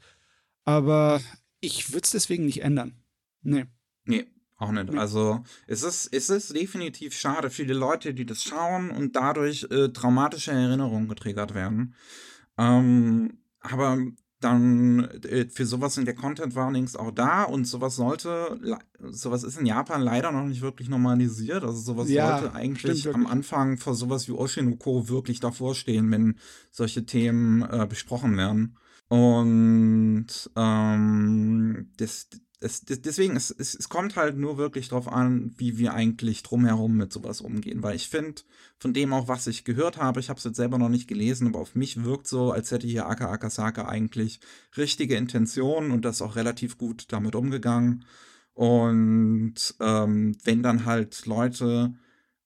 Aber 0.66 1.22
ich 1.60 1.92
würde 1.92 2.06
es 2.06 2.12
deswegen 2.12 2.48
nicht 2.48 2.64
ändern. 2.64 2.96
Nee. 3.44 3.66
Nee, 4.06 4.26
auch 4.64 4.72
nicht. 4.72 4.96
Also 4.96 5.44
es 5.68 5.84
ist, 5.84 6.10
es 6.14 6.30
ist 6.30 6.56
definitiv 6.56 7.14
schade 7.14 7.50
für 7.50 7.66
die 7.66 7.74
Leute, 7.74 8.14
die 8.14 8.26
das 8.26 8.44
schauen 8.44 8.90
und 8.90 9.16
dadurch 9.16 9.68
äh, 9.70 9.90
traumatische 9.90 10.52
Erinnerungen 10.52 11.08
getriggert 11.08 11.54
werden. 11.54 11.96
Ähm, 12.58 13.38
aber 13.60 13.98
dann 14.44 15.06
äh, 15.24 15.48
für 15.50 15.66
sowas 15.66 15.96
sind 15.96 16.06
der 16.06 16.16
Content 16.16 16.56
Warnings 16.56 16.96
auch 16.96 17.12
da 17.12 17.44
und 17.44 17.66
sowas 17.66 17.96
sollte, 17.96 18.60
sowas 19.00 19.44
ist 19.44 19.58
in 19.58 19.66
Japan 19.66 20.02
leider 20.02 20.32
noch 20.32 20.46
nicht 20.46 20.62
wirklich 20.62 20.90
normalisiert. 20.90 21.64
Also 21.64 21.80
sowas 21.80 22.10
ja, 22.10 22.40
sollte 22.40 22.56
eigentlich 22.56 23.14
am 23.14 23.26
Anfang 23.26 23.78
vor 23.78 23.96
sowas 23.96 24.28
wie 24.28 24.34
Oshinoko 24.34 25.08
wirklich 25.08 25.40
davor 25.40 25.76
stehen, 25.76 26.12
wenn 26.12 26.38
solche 26.72 27.06
Themen 27.06 27.62
äh, 27.62 27.86
besprochen 27.88 28.38
werden. 28.38 28.78
Und 29.08 30.28
ähm, 30.56 31.92
das, 31.98 32.28
es, 32.64 32.82
deswegen, 32.86 33.36
es, 33.36 33.52
es, 33.52 33.76
es 33.76 33.90
kommt 33.90 34.16
halt 34.16 34.38
nur 34.38 34.58
wirklich 34.58 34.90
darauf 34.90 35.08
an, 35.08 35.54
wie 35.58 35.78
wir 35.78 35.94
eigentlich 35.94 36.44
drumherum 36.44 36.96
mit 36.96 37.12
sowas 37.12 37.42
umgehen. 37.42 37.84
Weil 37.84 37.96
ich 37.96 38.08
finde, 38.08 38.42
von 38.80 38.94
dem 38.94 39.14
auch, 39.14 39.28
was 39.28 39.48
ich 39.48 39.66
gehört 39.66 39.98
habe, 39.98 40.20
ich 40.20 40.30
habe 40.30 40.38
es 40.38 40.44
jetzt 40.44 40.56
selber 40.56 40.78
noch 40.78 40.90
nicht 40.90 41.08
gelesen, 41.08 41.48
aber 41.48 41.60
auf 41.60 41.76
mich 41.76 42.04
wirkt 42.04 42.28
so, 42.28 42.52
als 42.52 42.72
hätte 42.72 42.88
hier 42.88 43.08
Aka 43.08 43.30
Akasaka 43.30 43.88
eigentlich 43.88 44.40
richtige 44.78 45.16
Intentionen 45.16 45.92
und 45.92 46.06
das 46.06 46.22
auch 46.22 46.36
relativ 46.36 46.78
gut 46.78 47.06
damit 47.10 47.36
umgegangen. 47.36 48.06
Und 48.54 49.76
ähm, 49.80 50.38
wenn 50.44 50.64
dann 50.64 50.86
halt 50.86 51.26
Leute 51.26 51.94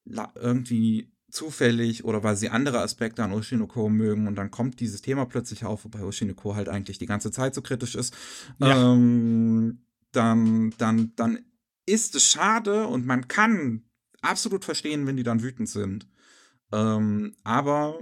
irgendwie 0.06 1.12
zufällig 1.30 2.06
oder 2.06 2.24
weil 2.24 2.36
sie 2.38 2.50
andere 2.50 2.80
Aspekte 2.80 3.24
an 3.24 3.34
Oshinoko 3.34 3.90
mögen 3.90 4.28
und 4.28 4.36
dann 4.36 4.50
kommt 4.50 4.80
dieses 4.80 5.02
Thema 5.02 5.26
plötzlich 5.26 5.66
auf, 5.66 5.84
wobei 5.86 6.02
Oshinoko 6.04 6.56
halt 6.56 6.70
eigentlich 6.70 6.98
die 6.98 7.06
ganze 7.06 7.32
Zeit 7.32 7.54
so 7.54 7.62
kritisch 7.62 7.96
ist. 7.96 8.16
Ja. 8.60 8.94
Ähm, 8.94 9.80
dann, 10.12 10.74
dann, 10.78 11.14
dann 11.16 11.40
ist 11.86 12.16
es 12.16 12.24
schade 12.24 12.88
und 12.88 13.06
man 13.06 13.28
kann 13.28 13.84
absolut 14.22 14.66
verstehen, 14.66 15.08
wenn 15.08 15.18
die 15.18 15.24
dann 15.24 15.42
wütend 15.42 15.70
sind. 15.70 16.08
Ähm, 16.72 17.36
aber 17.44 18.00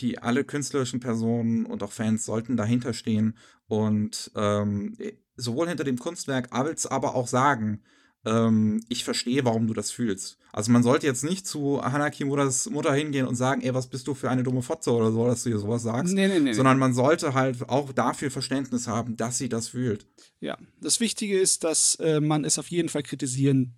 die 0.00 0.18
alle 0.18 0.44
künstlerischen 0.44 1.00
Personen 1.00 1.66
und 1.66 1.82
auch 1.82 1.92
Fans 1.92 2.24
sollten 2.24 2.56
dahinter 2.56 2.92
stehen 2.92 3.36
und 3.66 4.30
ähm, 4.36 4.96
sowohl 5.36 5.68
hinter 5.68 5.84
dem 5.84 5.98
Kunstwerk 5.98 6.52
als 6.52 6.86
aber 6.86 7.14
auch 7.14 7.26
sagen, 7.26 7.82
ähm, 8.26 8.82
ich 8.88 9.04
verstehe, 9.04 9.44
warum 9.44 9.66
du 9.66 9.72
das 9.72 9.90
fühlst. 9.90 10.36
Also 10.52 10.72
man 10.72 10.82
sollte 10.82 11.06
jetzt 11.06 11.24
nicht 11.24 11.46
zu 11.46 11.82
Hanaki 11.82 12.24
Mutter 12.24 12.92
hingehen 12.92 13.26
und 13.26 13.36
sagen, 13.36 13.62
ey, 13.62 13.72
was 13.72 13.86
bist 13.86 14.06
du 14.08 14.14
für 14.14 14.30
eine 14.30 14.42
dumme 14.42 14.62
Fotze 14.62 14.90
oder 14.92 15.12
so, 15.12 15.26
dass 15.26 15.44
du 15.44 15.50
hier 15.50 15.58
sowas 15.58 15.82
sagst. 15.82 16.12
Nee, 16.12 16.28
nee, 16.28 16.40
nee, 16.40 16.52
sondern 16.52 16.78
man 16.78 16.92
sollte 16.92 17.34
halt 17.34 17.68
auch 17.68 17.92
dafür 17.92 18.30
Verständnis 18.30 18.88
haben, 18.88 19.16
dass 19.16 19.38
sie 19.38 19.48
das 19.48 19.68
fühlt. 19.68 20.06
Ja, 20.40 20.58
das 20.80 21.00
Wichtige 21.00 21.38
ist, 21.38 21.64
dass 21.64 21.94
äh, 21.96 22.20
man 22.20 22.44
es 22.44 22.58
auf 22.58 22.68
jeden 22.68 22.88
Fall 22.88 23.02
kritisieren 23.02 23.76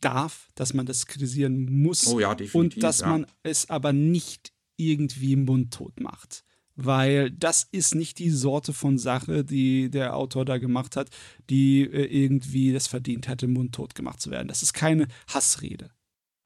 darf, 0.00 0.48
dass 0.54 0.74
man 0.74 0.84
das 0.84 1.06
kritisieren 1.06 1.66
muss. 1.82 2.06
Oh 2.06 2.20
ja, 2.20 2.34
definitiv. 2.34 2.76
Und 2.76 2.82
dass 2.82 3.00
ja. 3.00 3.08
man 3.08 3.26
es 3.42 3.70
aber 3.70 3.92
nicht 3.92 4.52
irgendwie 4.76 5.36
mundtot 5.36 6.00
macht 6.00 6.44
weil 6.76 7.30
das 7.30 7.66
ist 7.72 7.94
nicht 7.94 8.18
die 8.18 8.30
Sorte 8.30 8.72
von 8.72 8.98
Sache, 8.98 9.44
die 9.44 9.90
der 9.90 10.14
Autor 10.14 10.44
da 10.44 10.58
gemacht 10.58 10.96
hat, 10.96 11.08
die 11.50 11.82
äh, 11.82 12.04
irgendwie 12.04 12.72
das 12.72 12.86
verdient 12.86 13.28
hätte, 13.28 13.48
mundtot 13.48 13.94
gemacht 13.94 14.20
zu 14.20 14.30
werden. 14.30 14.48
Das 14.48 14.62
ist 14.62 14.74
keine 14.74 15.08
Hassrede. 15.32 15.90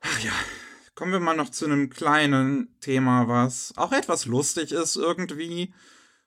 Ach 0.00 0.20
ja, 0.20 0.32
kommen 0.94 1.12
wir 1.12 1.20
mal 1.20 1.36
noch 1.36 1.50
zu 1.50 1.66
einem 1.66 1.90
kleinen 1.90 2.76
Thema, 2.80 3.28
was 3.28 3.72
auch 3.76 3.92
etwas 3.92 4.24
lustig 4.26 4.72
ist 4.72 4.96
irgendwie. 4.96 5.74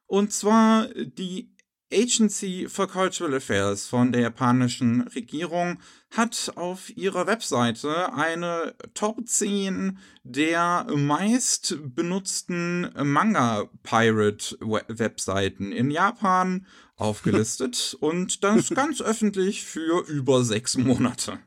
Und 0.06 0.32
zwar 0.32 0.88
die 0.93 1.53
Agency 1.91 2.67
for 2.67 2.88
Cultural 2.88 3.34
Affairs 3.36 3.86
von 3.88 4.11
der 4.11 4.21
japanischen 4.21 5.01
Regierung 5.01 5.79
hat 6.11 6.53
auf 6.55 6.95
ihrer 6.95 7.27
Webseite 7.27 8.13
eine 8.13 8.75
Top 8.93 9.27
10 9.27 9.97
der 10.23 10.88
meist 10.95 11.77
benutzten 11.95 12.89
Manga-Pirate-Webseiten 12.95 15.71
in 15.71 15.91
Japan 15.91 16.65
aufgelistet 16.95 17.95
und 17.99 18.43
das 18.43 18.69
ganz 18.69 19.01
öffentlich 19.01 19.63
für 19.63 20.07
über 20.07 20.43
sechs 20.43 20.77
Monate. 20.77 21.39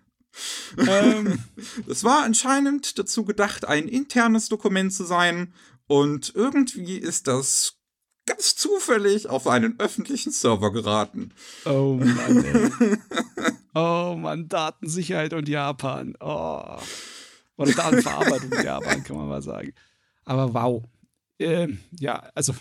ähm, 0.87 1.39
das 1.87 2.05
war 2.05 2.25
anscheinend 2.25 2.99
dazu 2.99 3.25
gedacht, 3.25 3.67
ein 3.67 3.89
internes 3.89 4.49
Dokument 4.49 4.93
zu 4.93 5.05
sein 5.05 5.55
und 5.87 6.33
irgendwie 6.35 6.99
ist 6.99 7.29
das 7.29 7.76
ganz 8.27 8.57
zufällig 8.57 9.29
auf 9.29 9.47
einen 9.47 9.79
öffentlichen 9.79 10.33
Server 10.33 10.73
geraten. 10.73 11.33
Oh 11.65 11.99
Mann, 11.99 12.45
ey. 12.45 12.71
Oh 13.79 14.17
Mann, 14.19 14.49
Datensicherheit 14.49 15.35
und 15.35 15.51
Japan. 15.51 16.15
Oh. 16.21 16.79
Oder 17.59 17.73
Datenverarbeitung 17.73 18.51
in 18.53 18.65
Japan, 18.65 19.05
kann 19.05 19.17
man 19.19 19.29
mal 19.29 19.43
sagen. 19.43 19.75
Aber 20.25 20.55
wow. 20.55 20.83
Ähm, 21.39 21.81
ja, 21.99 22.31
also 22.35 22.55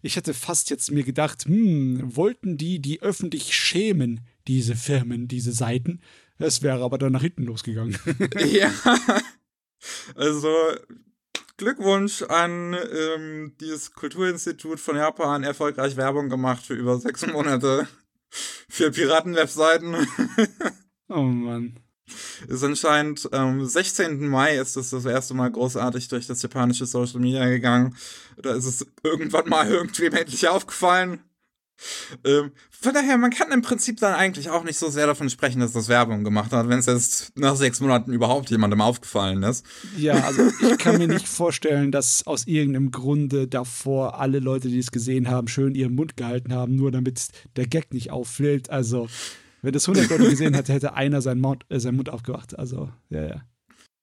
ich 0.00 0.16
hätte 0.16 0.32
fast 0.32 0.70
jetzt 0.70 0.90
mir 0.90 1.04
gedacht, 1.04 1.44
hm, 1.44 2.16
wollten 2.16 2.56
die 2.56 2.80
die 2.80 3.02
öffentlich 3.02 3.54
schämen, 3.54 4.20
diese 4.48 4.74
Firmen, 4.74 5.28
diese 5.28 5.52
Seiten? 5.52 6.00
Es 6.38 6.62
wäre 6.62 6.82
aber 6.82 6.96
dann 6.98 7.12
nach 7.12 7.22
hinten 7.22 7.44
losgegangen. 7.44 7.98
ja. 8.50 8.72
Also 10.14 10.48
Glückwunsch 11.62 12.22
an 12.22 12.74
ähm, 12.74 13.52
dieses 13.60 13.92
Kulturinstitut 13.92 14.80
von 14.80 14.96
Japan, 14.96 15.44
erfolgreich 15.44 15.96
Werbung 15.96 16.28
gemacht 16.28 16.66
für 16.66 16.74
über 16.74 16.98
sechs 16.98 17.24
Monate 17.24 17.86
für 18.68 18.90
Piratenwebseiten. 18.90 19.94
oh 21.08 21.22
Mann. 21.22 21.76
Ist 22.48 22.64
anscheinend 22.64 23.32
am 23.32 23.60
ähm, 23.60 23.66
16. 23.66 24.26
Mai 24.26 24.56
ist 24.56 24.76
es 24.76 24.90
das, 24.90 25.04
das 25.04 25.12
erste 25.12 25.34
Mal 25.34 25.52
großartig 25.52 26.08
durch 26.08 26.26
das 26.26 26.42
japanische 26.42 26.84
Social 26.84 27.20
Media 27.20 27.48
gegangen. 27.48 27.96
Da 28.38 28.54
ist 28.54 28.66
es 28.66 28.84
irgendwann 29.04 29.48
mal 29.48 29.68
irgendwem 29.70 30.14
endlich 30.14 30.48
aufgefallen. 30.48 31.20
Ähm, 32.24 32.52
von 32.70 32.92
daher, 32.92 33.16
man 33.16 33.30
kann 33.30 33.52
im 33.52 33.62
Prinzip 33.62 34.00
dann 34.00 34.14
eigentlich 34.14 34.50
auch 34.50 34.64
nicht 34.64 34.76
so 34.76 34.88
sehr 34.88 35.06
davon 35.06 35.30
sprechen, 35.30 35.60
dass 35.60 35.72
das 35.72 35.88
Werbung 35.88 36.24
gemacht 36.24 36.52
hat, 36.52 36.68
wenn 36.68 36.80
es 36.80 36.86
jetzt 36.86 37.38
nach 37.38 37.54
sechs 37.54 37.80
Monaten 37.80 38.12
überhaupt 38.12 38.50
jemandem 38.50 38.80
aufgefallen 38.80 39.42
ist. 39.44 39.64
Ja, 39.96 40.14
also 40.24 40.42
ich 40.60 40.78
kann 40.78 40.98
mir 40.98 41.06
nicht 41.06 41.28
vorstellen, 41.28 41.92
dass 41.92 42.26
aus 42.26 42.46
irgendeinem 42.46 42.90
Grunde 42.90 43.46
davor 43.46 44.18
alle 44.20 44.40
Leute, 44.40 44.68
die 44.68 44.78
es 44.78 44.90
gesehen 44.90 45.28
haben, 45.28 45.46
schön 45.48 45.74
ihren 45.74 45.94
Mund 45.94 46.16
gehalten 46.16 46.52
haben, 46.52 46.74
nur 46.74 46.90
damit 46.90 47.28
der 47.56 47.66
Gag 47.66 47.94
nicht 47.94 48.10
auffällt. 48.10 48.70
Also, 48.70 49.08
wenn 49.62 49.72
das 49.72 49.88
100 49.88 50.10
Leute 50.10 50.30
gesehen 50.30 50.54
hätte, 50.54 50.72
hätte 50.72 50.94
einer 50.94 51.22
seinen 51.22 51.40
Mund, 51.40 51.64
äh, 51.68 51.78
seinen 51.78 51.96
Mund 51.96 52.10
aufgemacht. 52.10 52.58
Also, 52.58 52.90
ja, 53.10 53.24
ja. 53.24 53.42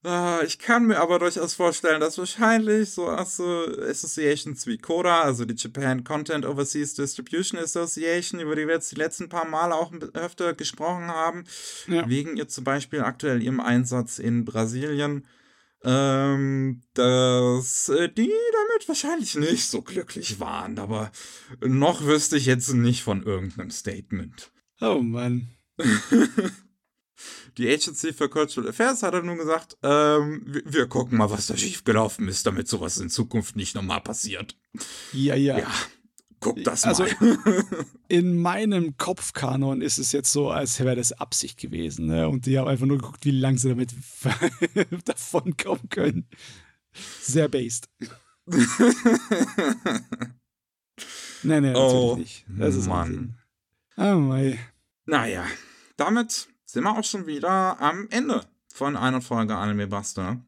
Uh, 0.05 0.41
ich 0.45 0.59
kann 0.59 0.87
mir 0.87 0.97
aber 1.01 1.19
durchaus 1.19 1.55
vorstellen, 1.55 1.99
dass 1.99 2.17
wahrscheinlich 2.17 2.91
so 2.91 3.09
Associations 3.09 4.65
wie 4.65 4.77
CODA, 4.77 5.23
also 5.23 5.43
die 5.43 5.55
Japan 5.57 6.05
Content 6.05 6.45
Overseas 6.45 6.93
Distribution 6.93 7.59
Association, 7.59 8.39
über 8.39 8.55
die 8.55 8.65
wir 8.65 8.75
jetzt 8.75 8.93
die 8.93 8.95
letzten 8.95 9.27
paar 9.27 9.45
Male 9.45 9.75
auch 9.75 9.91
öfter 10.13 10.53
gesprochen 10.53 11.07
haben, 11.07 11.43
ja. 11.87 12.07
wegen 12.07 12.37
ihr 12.37 12.47
zum 12.47 12.63
Beispiel 12.63 13.01
aktuell 13.01 13.43
ihrem 13.43 13.59
Einsatz 13.59 14.19
in 14.19 14.45
Brasilien, 14.45 15.25
ähm, 15.83 16.81
dass 16.93 17.89
äh, 17.89 18.07
die 18.07 18.31
damit 18.53 18.87
wahrscheinlich 18.87 19.35
nicht 19.35 19.67
so 19.67 19.81
glücklich 19.81 20.39
waren, 20.39 20.79
aber 20.79 21.11
noch 21.59 22.05
wüsste 22.05 22.37
ich 22.37 22.45
jetzt 22.45 22.73
nicht 22.73 23.03
von 23.03 23.23
irgendeinem 23.23 23.71
Statement. 23.71 24.49
Oh 24.79 25.01
Mann. 25.01 25.49
Die 27.57 27.67
Agency 27.69 28.13
for 28.13 28.29
Cultural 28.29 28.69
Affairs 28.69 29.03
hat 29.03 29.13
er 29.13 29.21
nun 29.21 29.37
gesagt, 29.37 29.77
ähm, 29.83 30.43
wir, 30.45 30.61
wir, 30.65 30.87
gucken 30.87 31.17
mal, 31.17 31.29
was 31.29 31.47
da 31.47 31.57
schiefgelaufen 31.57 32.27
ist, 32.27 32.45
damit 32.45 32.67
sowas 32.67 32.97
in 32.97 33.09
Zukunft 33.09 33.55
nicht 33.55 33.75
nochmal 33.75 34.01
passiert. 34.01 34.57
Ja, 35.13 35.35
ja. 35.35 35.59
Ja, 35.59 35.71
guck 36.39 36.63
das 36.63 36.83
also, 36.83 37.03
mal. 37.03 37.65
in 38.07 38.37
meinem 38.37 38.97
Kopfkanon 38.97 39.81
ist 39.81 39.97
es 39.97 40.11
jetzt 40.11 40.31
so, 40.31 40.49
als 40.49 40.79
wäre 40.79 40.95
das 40.95 41.13
Absicht 41.13 41.59
gewesen. 41.59 42.07
Ne? 42.07 42.27
Und 42.27 42.45
die 42.45 42.57
haben 42.57 42.67
einfach 42.67 42.85
nur 42.85 42.97
geguckt, 42.97 43.25
wie 43.25 43.31
lange 43.31 43.57
sie 43.57 43.69
damit 43.69 43.93
davon 45.05 45.57
kommen 45.57 45.89
können. 45.89 46.27
Sehr 47.21 47.47
based. 47.47 47.89
nein, 51.43 51.63
nein, 51.63 51.75
oh, 51.75 52.09
natürlich 52.09 52.45
nicht. 52.47 52.61
Das 52.61 52.75
ist 52.75 52.87
Mann. 52.87 53.37
Oh 53.97 54.15
mein. 54.15 54.57
Naja, 55.05 55.45
damit 55.97 56.47
sind 56.71 56.83
wir 56.83 56.95
auch 56.97 57.03
schon 57.03 57.25
wieder 57.25 57.81
am 57.81 58.07
Ende 58.11 58.41
von 58.71 58.95
einer 58.95 59.21
Folge 59.21 59.55
Anime 59.55 59.87
Buster. 59.87 60.39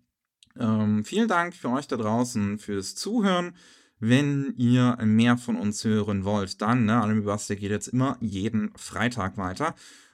Ähm, 0.59 1.03
vielen 1.03 1.27
Dank 1.27 1.55
für 1.55 1.69
euch 1.69 1.87
da 1.87 1.97
draußen 1.97 2.59
fürs 2.59 2.93
Zuhören. 2.95 3.55
Wenn 3.99 4.53
ihr 4.57 4.97
mehr 5.03 5.37
von 5.37 5.55
uns 5.55 5.83
hören 5.83 6.23
wollt, 6.23 6.61
dann, 6.61 6.85
ne, 6.85 7.01
Anime 7.01 7.23
Buster 7.23 7.55
geht 7.55 7.71
jetzt 7.71 7.87
immer 7.87 8.17
jeden 8.19 8.71
Freitag 8.75 9.37
weiter. 9.37 9.73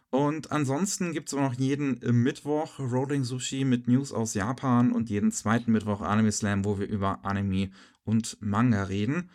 Und 0.10 0.52
ansonsten 0.52 1.12
gibt 1.12 1.28
es 1.28 1.34
auch 1.34 1.42
noch 1.42 1.56
jeden 1.56 2.00
Mittwoch 2.24 2.80
Rolling 2.80 3.26
Sushi 3.26 3.66
mit 3.66 3.90
News 3.90 4.14
aus 4.14 4.34
Japan 4.34 4.94
und 4.94 5.10
jeden 5.10 5.34
zweiten 5.34 5.74
Mittwoch 5.74 6.00
Anime 6.00 6.32
Slam, 6.32 6.64
wo 6.64 6.80
wir 6.80 6.88
über 6.88 7.26
Anime 7.26 7.72
und 8.06 8.38
Manga 8.40 8.84
reden. 8.84 9.30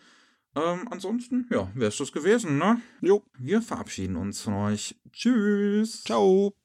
Ähm, 0.55 0.87
ansonsten, 0.89 1.47
ja, 1.51 1.69
wäre 1.75 1.89
es 1.89 1.97
das 1.97 2.11
gewesen, 2.11 2.57
ne? 2.57 2.81
Jo. 3.01 3.23
Wir 3.37 3.61
verabschieden 3.61 4.15
uns 4.15 4.41
von 4.41 4.53
euch. 4.53 4.95
Tschüss. 5.11 6.03
Ciao. 6.03 6.55